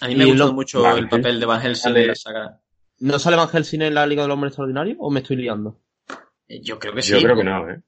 [0.00, 2.14] A mí me Y gustó lo- mucho Van el papel de Van Helsing en la
[2.16, 2.61] saga.
[3.02, 5.80] ¿No sale Van Helsing en la Liga de los Hombres Extraordinarios o me estoy liando?
[6.46, 7.12] Eh, Yo creo que sí.
[7.12, 7.82] Yo creo que no, ¿eh?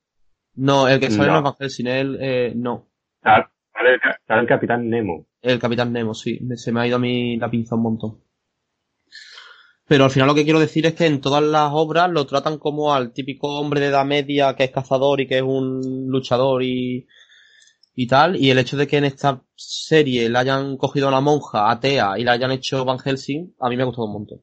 [0.56, 1.38] No, el que sale no, No.
[1.38, 2.88] es Van Helsing, él, eh, no.
[3.22, 5.26] Sale sale el, sale el Capitán Nemo.
[5.40, 6.40] El Capitán Nemo, sí.
[6.56, 8.20] Se me ha ido a mí la pinza un montón.
[9.86, 12.58] Pero al final lo que quiero decir es que en todas las obras lo tratan
[12.58, 16.62] como al típico hombre de edad media que es cazador y que es un luchador
[16.62, 17.06] y,
[17.94, 18.34] y tal.
[18.36, 22.18] Y el hecho de que en esta serie le hayan cogido a una monja atea
[22.18, 24.40] y la hayan hecho Van Helsing, a mí me ha gustado un montón.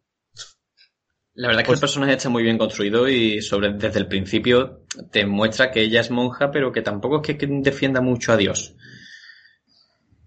[1.33, 4.81] La verdad es que el personaje está muy bien construido y sobre desde el principio
[5.11, 8.37] te muestra que ella es monja, pero que tampoco es que, que defienda mucho a
[8.37, 8.75] Dios.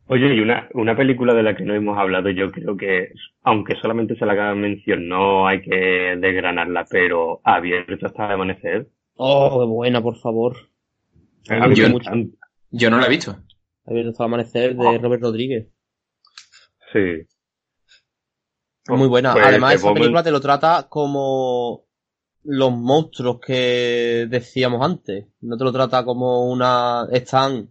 [0.07, 3.09] Oye, y una, una película de la que no hemos hablado, yo creo que,
[3.43, 8.89] aunque solamente se la haga mención, no hay que desgranarla, pero abierto hasta el amanecer.
[9.17, 10.57] Oh, qué buena, por favor.
[11.49, 13.37] A mí Yo- no la he visto.
[13.87, 15.69] Abierto hasta el amanecer de Robert Rodríguez.
[16.93, 17.27] Sí.
[18.89, 19.33] Muy buena.
[19.33, 21.85] Pues, Además, Bowman- película te lo trata como
[22.45, 25.27] los monstruos que decíamos antes.
[25.41, 27.07] No te lo trata como una...
[27.11, 27.71] Están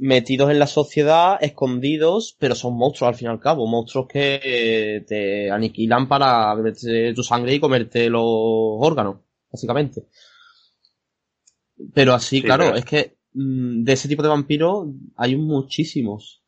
[0.00, 3.66] metidos en la sociedad, escondidos, pero son monstruos al fin y al cabo.
[3.66, 9.16] Monstruos que eh, te aniquilan para beberte tu sangre y comerte los órganos,
[9.50, 10.06] básicamente.
[11.94, 16.42] Pero así, Sí, claro, pero- es que mm, de ese tipo de vampiros hay muchísimos.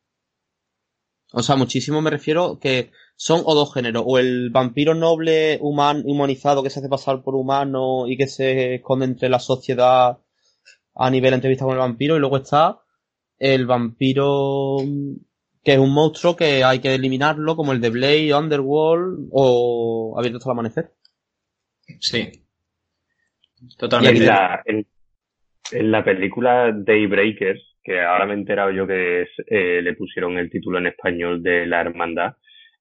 [1.33, 6.03] O sea, muchísimos me refiero que son o dos géneros, o el vampiro noble human,
[6.05, 10.17] humanizado que se hace pasar por humano y que se esconde entre la sociedad
[10.95, 12.79] a nivel entrevista con el vampiro, y luego está
[13.39, 15.15] el vampiro mm,
[15.63, 20.37] que es un monstruo que hay que eliminarlo, como el de Blade, Underworld o Abierto
[20.37, 20.91] hasta el amanecer.
[21.99, 22.43] Sí.
[23.77, 24.21] Totalmente.
[24.21, 24.87] En la, en,
[25.71, 30.37] en la película Daybreakers, que ahora me he enterado yo que es, eh, le pusieron
[30.37, 32.33] el título en español de La Hermandad,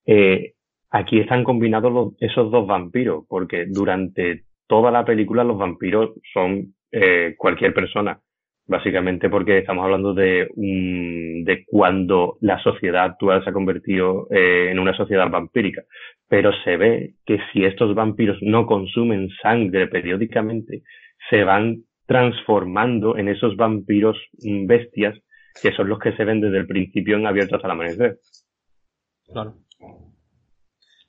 [0.06, 0.54] eh,
[0.90, 7.34] aquí están combinados esos dos vampiros, porque durante toda la película los vampiros son eh,
[7.36, 8.20] cualquier persona.
[8.66, 14.78] Básicamente porque estamos hablando de, de cuando la sociedad actual se ha convertido eh, en
[14.78, 15.82] una sociedad vampírica.
[16.28, 20.82] Pero se ve que si estos vampiros no consumen sangre periódicamente,
[21.28, 25.16] se van transformando en esos vampiros mm, bestias
[25.62, 28.18] que son los que se ven desde el principio en Abierto hasta el Amanecer.
[29.26, 29.58] Claro.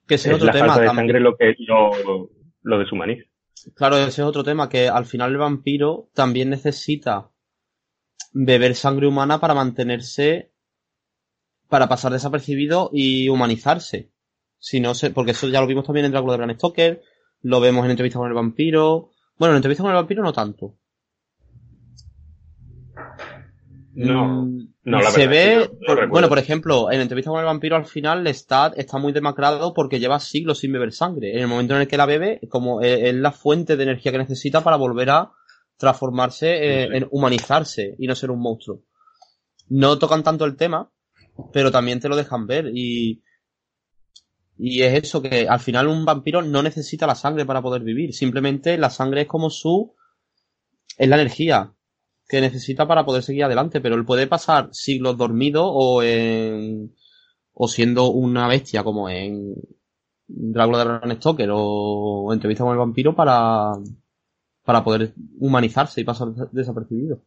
[0.08, 2.30] Que ese es otro la tema falta de sangre lo que lo,
[2.62, 3.24] lo deshumaniza.
[3.76, 7.32] Claro, ese es otro tema, que al final el vampiro también necesita
[8.32, 10.52] beber sangre humana para mantenerse,
[11.68, 14.12] para pasar desapercibido y humanizarse.
[14.60, 17.02] Si no se, porque eso ya lo vimos también en Drácula de Bram Stoker,
[17.42, 19.10] lo vemos en entrevista con el vampiro.
[19.40, 20.78] Bueno, en entrevista con el vampiro no tanto.
[24.06, 26.10] No, Mm, no, la se verdad ve, no- no recuerdo.
[26.10, 30.00] bueno, por ejemplo, en entrevista con el vampiro al final Lestat está muy demacrado porque
[30.00, 31.34] lleva siglos sin beber sangre.
[31.34, 34.12] En el momento en el que la bebe, como es, es la fuente de energía
[34.12, 35.32] que necesita para volver a
[35.78, 36.98] transformarse, eh, Sí.
[36.98, 38.84] en humanizarse y no ser un monstruo.
[39.70, 40.92] No tocan tanto el tema,
[41.54, 43.22] pero también te lo dejan ver y
[44.64, 48.14] y es eso que al final un vampiro no necesita la sangre para poder vivir,
[48.14, 49.96] simplemente la sangre es como su
[50.98, 51.74] es la energía
[52.32, 56.96] que necesita para poder seguir adelante, pero él puede pasar siglos dormido o en
[57.54, 59.54] o siendo una bestia como en
[60.28, 63.74] Drácula de Bram Stoker o entrevista con el vampiro para
[64.64, 67.22] para poder humanizarse y pasar desapercibido.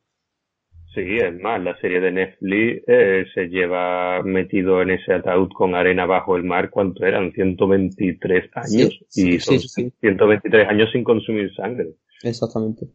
[0.95, 5.75] Sí, es más, la serie de Netflix eh, se lleva metido en ese ataúd con
[5.75, 7.33] arena bajo el mar, ¿cuánto eran?
[7.33, 9.01] 123 años.
[9.09, 9.93] Sí, y son sí.
[10.01, 11.97] 123 años sin consumir sangre.
[12.23, 12.87] Exactamente.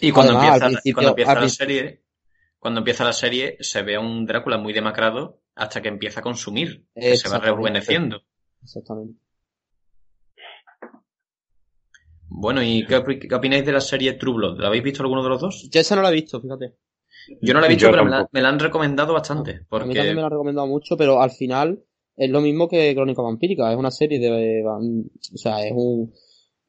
[0.00, 2.02] Y cuando Además, empieza, cuando empieza al la serie,
[2.58, 6.22] cuando empieza la serie se ve a un Drácula muy demacrado hasta que empieza a
[6.22, 8.22] consumir, que se va rejuveneciendo.
[8.62, 9.18] Exactamente.
[12.28, 14.60] Bueno, ¿y qué, qué opináis de la serie True Blood?
[14.60, 15.68] ¿La habéis visto alguno de los dos?
[15.70, 16.76] Yo esa no la he visto, fíjate.
[17.42, 18.30] Yo no la he visto, Yo pero me la, tampoco.
[18.32, 19.50] me la han recomendado bastante.
[19.50, 21.82] A mí Porque también me la han recomendado mucho, pero al final
[22.16, 23.70] es lo mismo que Crónica Vampírica.
[23.70, 24.64] Es una serie de...
[24.64, 26.12] O sea, es un,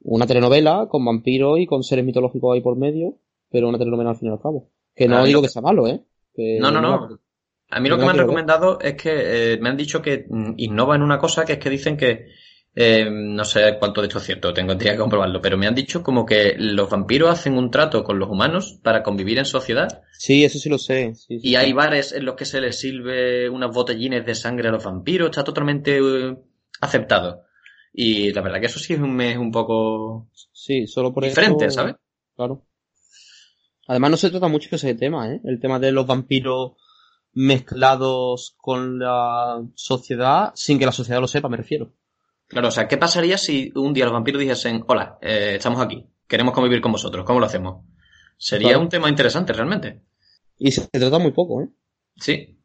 [0.04, 3.18] una telenovela con vampiros y con seres mitológicos ahí por medio,
[3.50, 4.70] pero una telenovela al fin y al cabo.
[4.96, 6.02] Que no digo que sea malo, ¿eh?
[6.34, 6.90] Que No, no, no.
[7.10, 7.18] la-
[7.78, 10.54] A mí lo que me han recomendado es que eh, me han dicho que mm,
[10.58, 12.28] innova en una cosa que es que dicen que
[12.74, 16.02] eh, no sé cuánto de esto es cierto, tengo que comprobarlo, pero me han dicho
[16.02, 20.46] como que los vampiros hacen un trato con los humanos para convivir en sociedad Sí,
[20.46, 21.14] eso sí lo sé.
[21.16, 21.74] sí, sí, y hay sí.
[21.74, 25.44] bares en los que se les sirve unas botellines de sangre a los vampiros, está
[25.44, 26.38] totalmente eh,
[26.80, 27.44] aceptado.
[27.94, 31.66] Y la verdad que eso sí es un, es un poco Sí, solo por diferente,
[31.66, 31.76] eso...
[31.76, 31.96] ¿sabes?
[32.36, 32.66] Claro.
[33.88, 35.42] Además no se trata mucho ese tema, ¿eh?
[35.44, 36.74] El tema de los vampiros
[37.34, 41.94] mezclados con la sociedad sin que la sociedad lo sepa, me refiero.
[42.48, 46.06] Claro, o sea, ¿qué pasaría si un día los vampiros dijesen, hola, eh, estamos aquí,
[46.28, 47.86] queremos convivir con vosotros, ¿cómo lo hacemos?
[48.38, 48.82] Sería Claro.
[48.84, 50.02] un tema interesante realmente.
[50.58, 51.70] Y se trata muy poco, ¿eh?
[52.18, 52.58] Sí.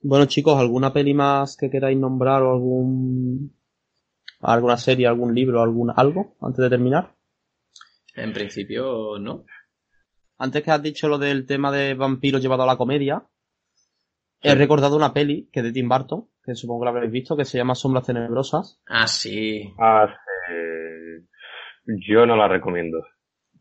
[0.00, 3.57] Bueno, chicos, ¿alguna peli más que queráis nombrar o algún
[4.40, 7.14] alguna serie, algún libro, algún algo antes de terminar?
[8.14, 9.44] En principio, no.
[10.38, 13.24] Antes que has dicho lo del tema de vampiros llevado a la comedia,
[14.40, 17.36] he recordado una peli que es de Tim Burton, que supongo que la habréis visto,
[17.36, 19.72] que se llama Sombras Tenebrosas, Ah, sí.
[19.78, 20.06] Ah,
[20.50, 21.24] eh,
[22.08, 22.98] yo no la recomiendo.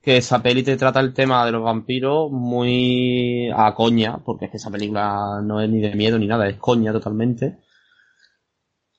[0.01, 4.51] que esa peli te trata el tema de los vampiros muy a coña, porque es
[4.51, 7.57] que esa película no es ni de miedo ni nada, es coña totalmente.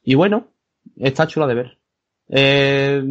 [0.02, 0.48] Y bueno,
[0.96, 1.78] está chula de ver.
[2.28, 3.02] Eh,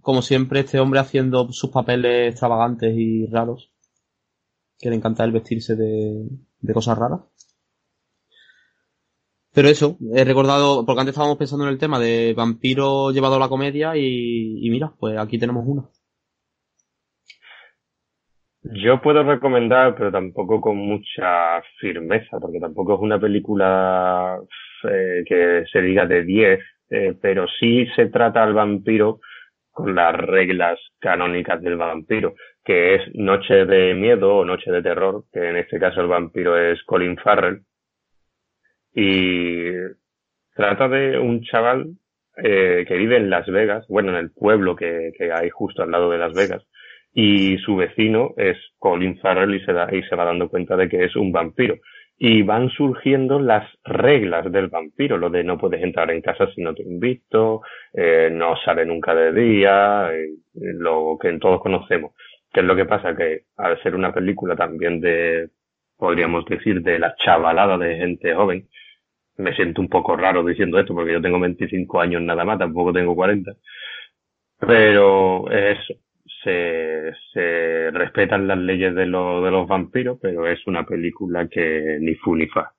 [0.00, 3.72] como siempre, este hombre haciendo sus papeles extravagantes y raros.
[4.78, 6.28] Que le encanta el vestirse de,
[6.72, 7.20] cosas raras.
[9.52, 13.38] Pero eso, he recordado, porque antes estábamos pensando en el tema de vampiro llevado a
[13.38, 15.88] la comedia y, y mira, pues aquí tenemos una.
[18.74, 24.40] Yo puedo recomendar, pero tampoco con mucha firmeza, porque tampoco es una película
[24.90, 26.60] eh, que se diga de 10,
[26.90, 29.20] eh, pero sí se trata al vampiro
[29.70, 32.34] con las reglas canónicas del vampiro,
[32.64, 36.58] que es Noche de Miedo o Noche de Terror, que en este caso el vampiro
[36.58, 37.62] es Colin Farrell,
[38.94, 39.72] y
[40.54, 41.88] trata de un chaval
[42.38, 45.90] eh, que vive en Las Vegas, bueno, en el pueblo que, que hay justo al
[45.90, 46.66] lado de Las Vegas,
[47.12, 50.88] y su vecino es Colin Farrell y se, da, y se va dando cuenta de
[50.88, 51.76] que es un vampiro.
[52.18, 56.62] Y van surgiendo las reglas del vampiro, lo de no puedes entrar en casa si
[56.62, 57.60] no te invito,
[57.92, 62.12] eh, no sale nunca de día, eh, lo que todos conocemos.
[62.52, 63.14] ¿Qué es lo que pasa?
[63.14, 65.50] Que al ser una película también de,
[65.98, 68.66] podríamos decir, de la chavalada de gente joven,
[69.38, 72.92] me siento un poco raro diciendo esto porque yo tengo 25 años nada más, tampoco
[72.92, 73.52] tengo 40.
[74.58, 75.94] Pero eso,
[76.42, 81.98] se, se respetan las leyes de, lo- de los vampiros, pero es una película que
[82.00, 82.72] ni fu ni fa.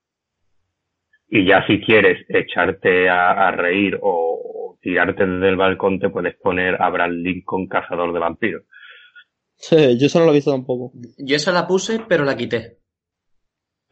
[1.29, 6.35] Y ya si quieres echarte a, a reír o tirarte desde el balcón, te puedes
[6.37, 8.63] poner Abraham Lincoln, cazador de vampiros.
[9.71, 10.91] Yo eso no lo he visto tampoco.
[11.17, 12.77] Yo esa la puse, pero la quité.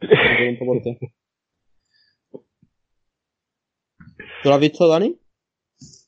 [4.42, 5.18] ¿Tú lo has visto, Dani?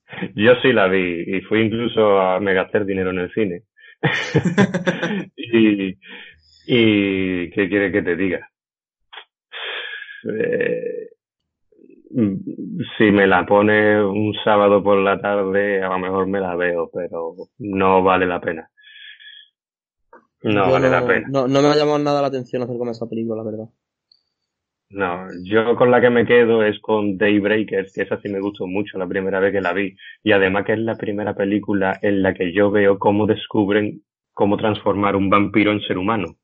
[0.34, 3.62] Yo sí la vi y fui incluso a me gastar dinero en el cine.
[5.36, 5.98] y,
[6.66, 8.48] y ¿qué quiere que te diga?
[10.24, 11.08] Eh,
[12.96, 16.90] si me la pone un sábado por la tarde, a lo mejor me la veo,
[16.92, 18.70] pero no vale la pena.
[20.42, 21.28] No Yo vale no, la pena.
[21.30, 23.68] No, no me ha llamado nada la atención hacer con esa película, la verdad.
[24.90, 28.66] No, yo con la que me quedo es con Daybreakers, que esa sí me gustó
[28.66, 29.94] mucho la primera vez que la vi.
[30.22, 34.02] Y además que es la primera película en la que yo veo cómo descubren
[34.32, 36.36] cómo transformar un vampiro en ser humano.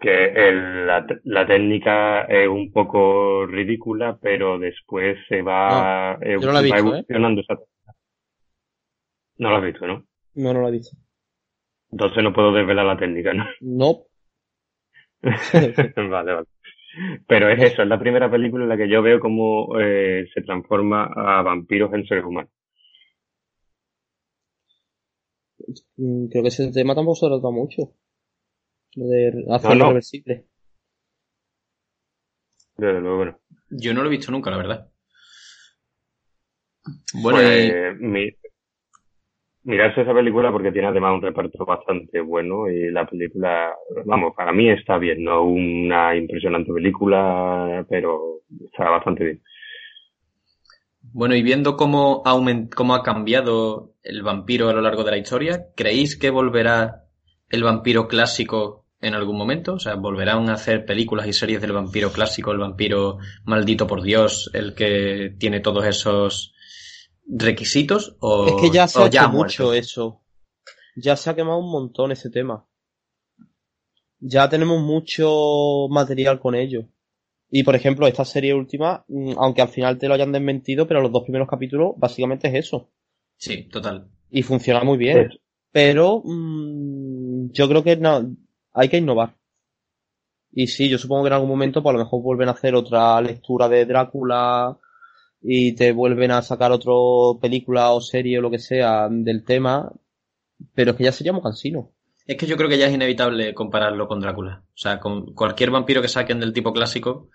[0.00, 6.46] Que el- la, la técnica es un poco ridícula, pero después se va, No, yo
[6.46, 6.78] no la va visto, ¿eh?
[6.78, 7.94] evolucionando esa técnica.
[9.38, 10.04] No lo has visto, ¿no?
[10.34, 10.96] No, no la he visto.
[11.90, 13.44] Entonces no puedo desvelar la técnica, ¿no?
[13.60, 14.04] No.
[16.10, 16.46] vale, vale.
[17.26, 20.42] Pero es eso, es la primera película en la que yo veo cómo eh, se
[20.42, 22.50] transforma a vampiros en seres humanos.
[25.96, 27.92] Mm, Creo que ese tema tampoco se trata mucho.
[28.96, 29.88] Lo de hacerlo No, no.
[29.88, 30.46] reversible.
[32.78, 33.38] Desde luego, no.
[33.70, 34.90] Yo no lo he visto nunca, la verdad.
[37.22, 38.30] Bueno, Pues, mi-
[39.68, 43.74] mirarse esa película porque tiene además un reparto bastante bueno y la película,
[44.06, 49.42] vamos, para mí está bien, no una impresionante película, pero está bastante bien.
[51.12, 52.34] Bueno, y viendo cómo ha,
[52.74, 57.04] cómo ha cambiado el vampiro a lo largo de la historia, ¿creéis que volverá
[57.50, 59.74] el vampiro clásico en algún momento?
[59.74, 64.02] O sea, ¿volverán a hacer películas y series del vampiro clásico, el vampiro maldito por
[64.02, 66.54] Dios, el que tiene todos esos
[67.28, 68.16] requisitos?
[68.20, 70.22] O, es que ya se ha hecho mucho eso.
[70.96, 72.66] Ya se ha quemado un montón ese tema.
[74.18, 76.88] Ya tenemos mucho material con ello.
[77.50, 81.00] Y por ejemplo, esta serie última, mm, aunque al final te lo hayan desmentido, pero
[81.00, 82.90] los dos primeros capítulos básicamente es eso.
[83.36, 84.08] Sí, total.
[84.30, 85.30] Y funciona muy bien.
[85.70, 88.36] Pero mmm, yo creo que no,
[88.72, 89.36] hay que innovar.
[90.50, 92.74] Y sí, yo supongo que en algún momento, pues a lo mejor vuelven a hacer
[92.74, 94.76] otra lectura de Drácula
[95.40, 96.92] y te vuelven a sacar otra
[97.40, 99.92] película o serie o lo que sea del tema,
[100.74, 101.92] pero es que ya sería muy cansino.
[102.26, 104.62] Es que yo creo que ya es inevitable compararlo con Drácula.
[104.66, 107.30] O sea, con cualquier vampiro que saquen del tipo clásico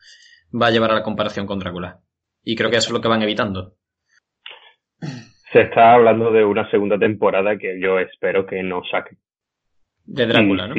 [0.53, 2.01] va a llevar a la comparación con Drácula.
[2.43, 3.75] Y creo que eso es lo que van evitando.
[5.51, 9.17] Se está hablando de una segunda temporada que yo espero que no saquen.
[10.05, 10.75] De Drácula, ¿no?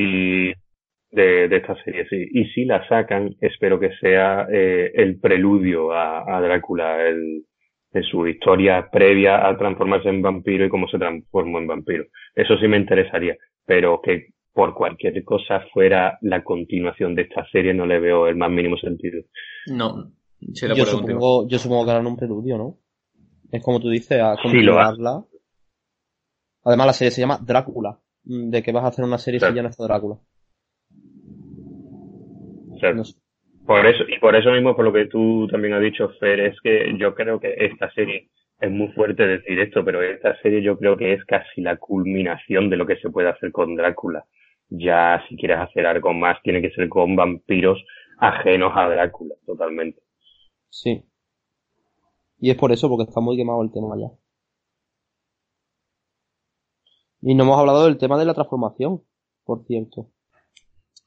[1.15, 2.27] De, de, esta serie, sí.
[2.33, 7.45] Y si la sacan, espero que sea eh, el preludio a, Drácula, el,
[7.93, 12.05] de su historia previa a transformarse en vampiro y cómo se transformó en vampiro.
[12.35, 13.37] Eso sí me interesaría
[13.67, 18.37] pero que por cualquier cosa fuera la continuación de esta serie no le veo el
[18.37, 19.23] más mínimo sentido.
[19.67, 22.79] No, yo supongo, yo supongo que harán un preludio, ¿no?
[23.51, 25.25] Es como tú dices, a continuarla.
[26.65, 27.99] Además la serie se llama Drácula.
[28.23, 30.19] ¿De qué vas a hacer una serie si ya no está Drácula?
[33.67, 36.61] Por eso, y por eso mismo, por lo que tú también has dicho, Fer, es
[36.61, 38.29] que yo creo que esta serie
[38.61, 42.71] es muy fuerte decir esto, pero esta serie yo creo que es casi la culminación
[42.71, 44.25] de lo que se puede hacer con Drácula.
[44.69, 47.83] Ya si quieres hacer algo más, tiene que ser con vampiros
[48.19, 50.03] ajenos a Drácula, totalmente.
[50.69, 51.03] Sí.
[52.39, 54.09] Y es por eso, porque está muy quemado el tema ya.
[57.23, 59.03] Y no hemos hablado del tema de la transformación,
[59.45, 60.09] por cierto.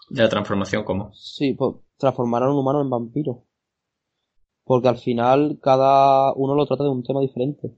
[0.09, 1.11] ¿De la transformación cómo?
[1.13, 3.47] Sí, pues transformar a un humano en vampiro
[4.67, 7.71] porque al final cada uno lo trata de un tema diferente.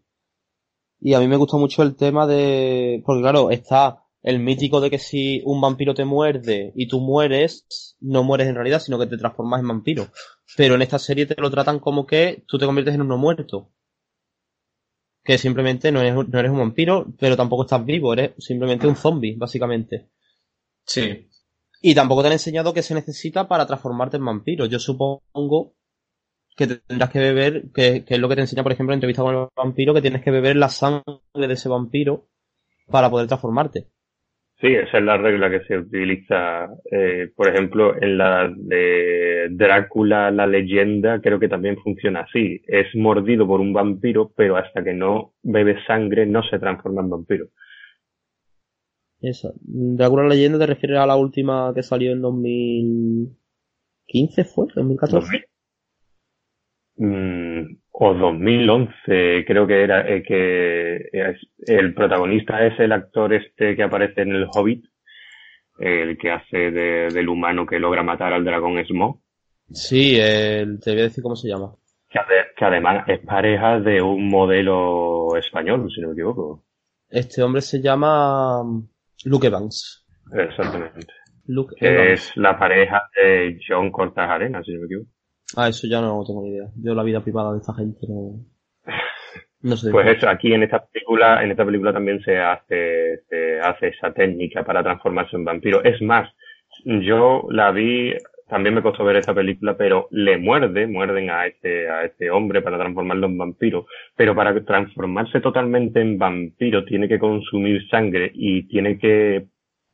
[1.00, 4.90] Y a mí me gusta mucho el tema de, porque claro, está el mítico de
[4.90, 9.06] que si un vampiro te muerde y tú mueres, no mueres en realidad, sino que
[9.06, 10.08] te transformas en vampiro.
[10.58, 13.70] Pero en esta serie te lo tratan como que tú te conviertes en uno muerto.
[15.24, 18.96] Que simplemente no eres, no eres un vampiro, pero tampoco estás vivo, eres simplemente un
[18.96, 20.10] zombie, básicamente.
[20.86, 21.29] Sí.
[21.82, 24.66] Y tampoco te han enseñado qué se necesita para transformarte en vampiro.
[24.66, 25.74] Yo supongo
[26.58, 29.34] que tendrás que beber, que, es lo que te enseña, por ejemplo, en entrevista con
[29.34, 31.04] el vampiro, que tienes que beber la sangre
[31.34, 32.26] de ese vampiro
[32.92, 33.86] para poder transformarte.
[34.60, 40.32] Sí, esa es la regla que se utiliza, eh, por ejemplo, en la de Drácula,
[40.32, 42.62] la leyenda, creo que también funciona así.
[42.68, 47.10] Es mordido por un vampiro, pero hasta que no bebe sangre no se transforma en
[47.10, 47.46] vampiro.
[49.22, 49.52] Esa.
[49.62, 54.66] Drácula, la leyenda te refieres a la última que salió en 2015, ¿fue?
[54.68, 55.44] ¿2014?
[57.02, 60.98] Mm, o 2011 creo que era eh, que
[61.66, 64.84] el protagonista es el actor este que aparece en el Hobbit
[65.80, 69.22] el que hace del humano que logra matar al dragón Smog
[69.72, 71.74] sí te voy a decir cómo se llama
[72.10, 76.66] que, además es pareja de un modelo español si no me equivoco
[77.10, 78.62] este hombre se llama
[79.26, 81.08] Luke Evans exactamente
[81.46, 85.10] Luke es la pareja de John Cortajarena si no me equivoco
[85.56, 86.68] Ah, eso ya no tengo ni idea.
[86.76, 88.46] Yo la vida privada de esta gente no.
[89.62, 89.92] No sé.
[89.92, 94.14] Pues eso, aquí en esta película, en esta película también se hace, se hace esa
[94.14, 95.84] técnica para transformarse en vampiro.
[95.84, 96.30] Es más,
[96.86, 98.14] yo la vi,
[98.50, 102.62] también me costó ver esta película, pero le muerde, muerden a este, a este hombre
[102.62, 103.86] para transformarlo en vampiro.
[104.16, 109.46] Pero para transformarse totalmente en vampiro tiene que consumir sangre y tiene que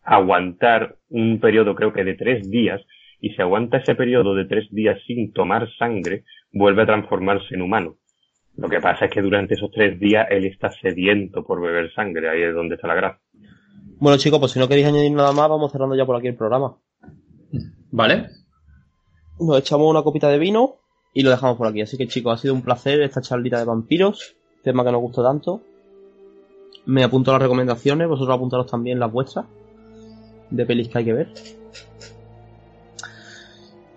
[0.04, 2.82] aguantar un periodo creo que de tres días
[3.20, 6.24] y si aguanta ese periodo de tres días sin tomar sangre,
[6.54, 7.98] vuelve a transformarse en humano.
[8.56, 12.30] Lo que pasa es que durante esos tres días él está sediento por beber sangre,
[12.30, 13.22] ahí es donde está la gracia.
[14.00, 16.36] Bueno chicos, pues si no queréis añadir nada más, vamos cerrando ya por aquí el
[16.36, 16.78] programa.
[17.92, 18.28] ¿Vale?
[19.40, 20.76] Nos echamos una copita de vino
[21.14, 21.82] y lo dejamos por aquí.
[21.82, 25.24] Así que chicos, ha sido un placer esta charlita de vampiros, tema que nos gustó
[25.24, 25.62] tanto.
[26.86, 29.46] Me apunto las recomendaciones, vosotros apuntaros también las vuestras
[30.50, 31.34] de pelis que hay que ver.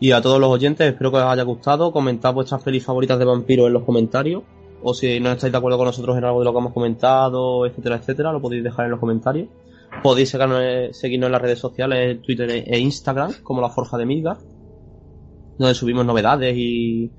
[0.01, 1.93] Y a todos los oyentes, espero que os haya gustado.
[1.93, 4.43] Comentad vuestras pelis favoritas de vampiro en los comentarios.
[4.82, 7.66] o si no estáis de acuerdo con nosotros en algo de lo que hemos comentado,
[7.66, 9.48] etcétera, etcétera, lo podéis dejar en los comentarios.
[10.02, 14.39] Podéis seguirnos en las redes sociales, Twitter e Instagram, como la Forja de Midgar,
[15.59, 17.10] donde subimos novedades y,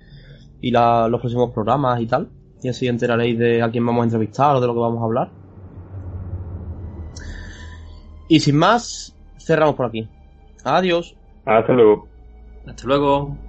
[0.62, 2.30] y los próximos programas y tal.
[2.62, 5.06] Y así enteraréis de a quién vamos a entrevistar o de lo que vamos a
[5.06, 5.30] hablar.
[8.28, 10.08] Y sin más, cerramos por aquí.
[10.64, 11.16] Adiós.
[11.46, 12.08] Hasta luego.
[12.68, 13.49] Hasta luego.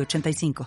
[0.00, 0.54] 85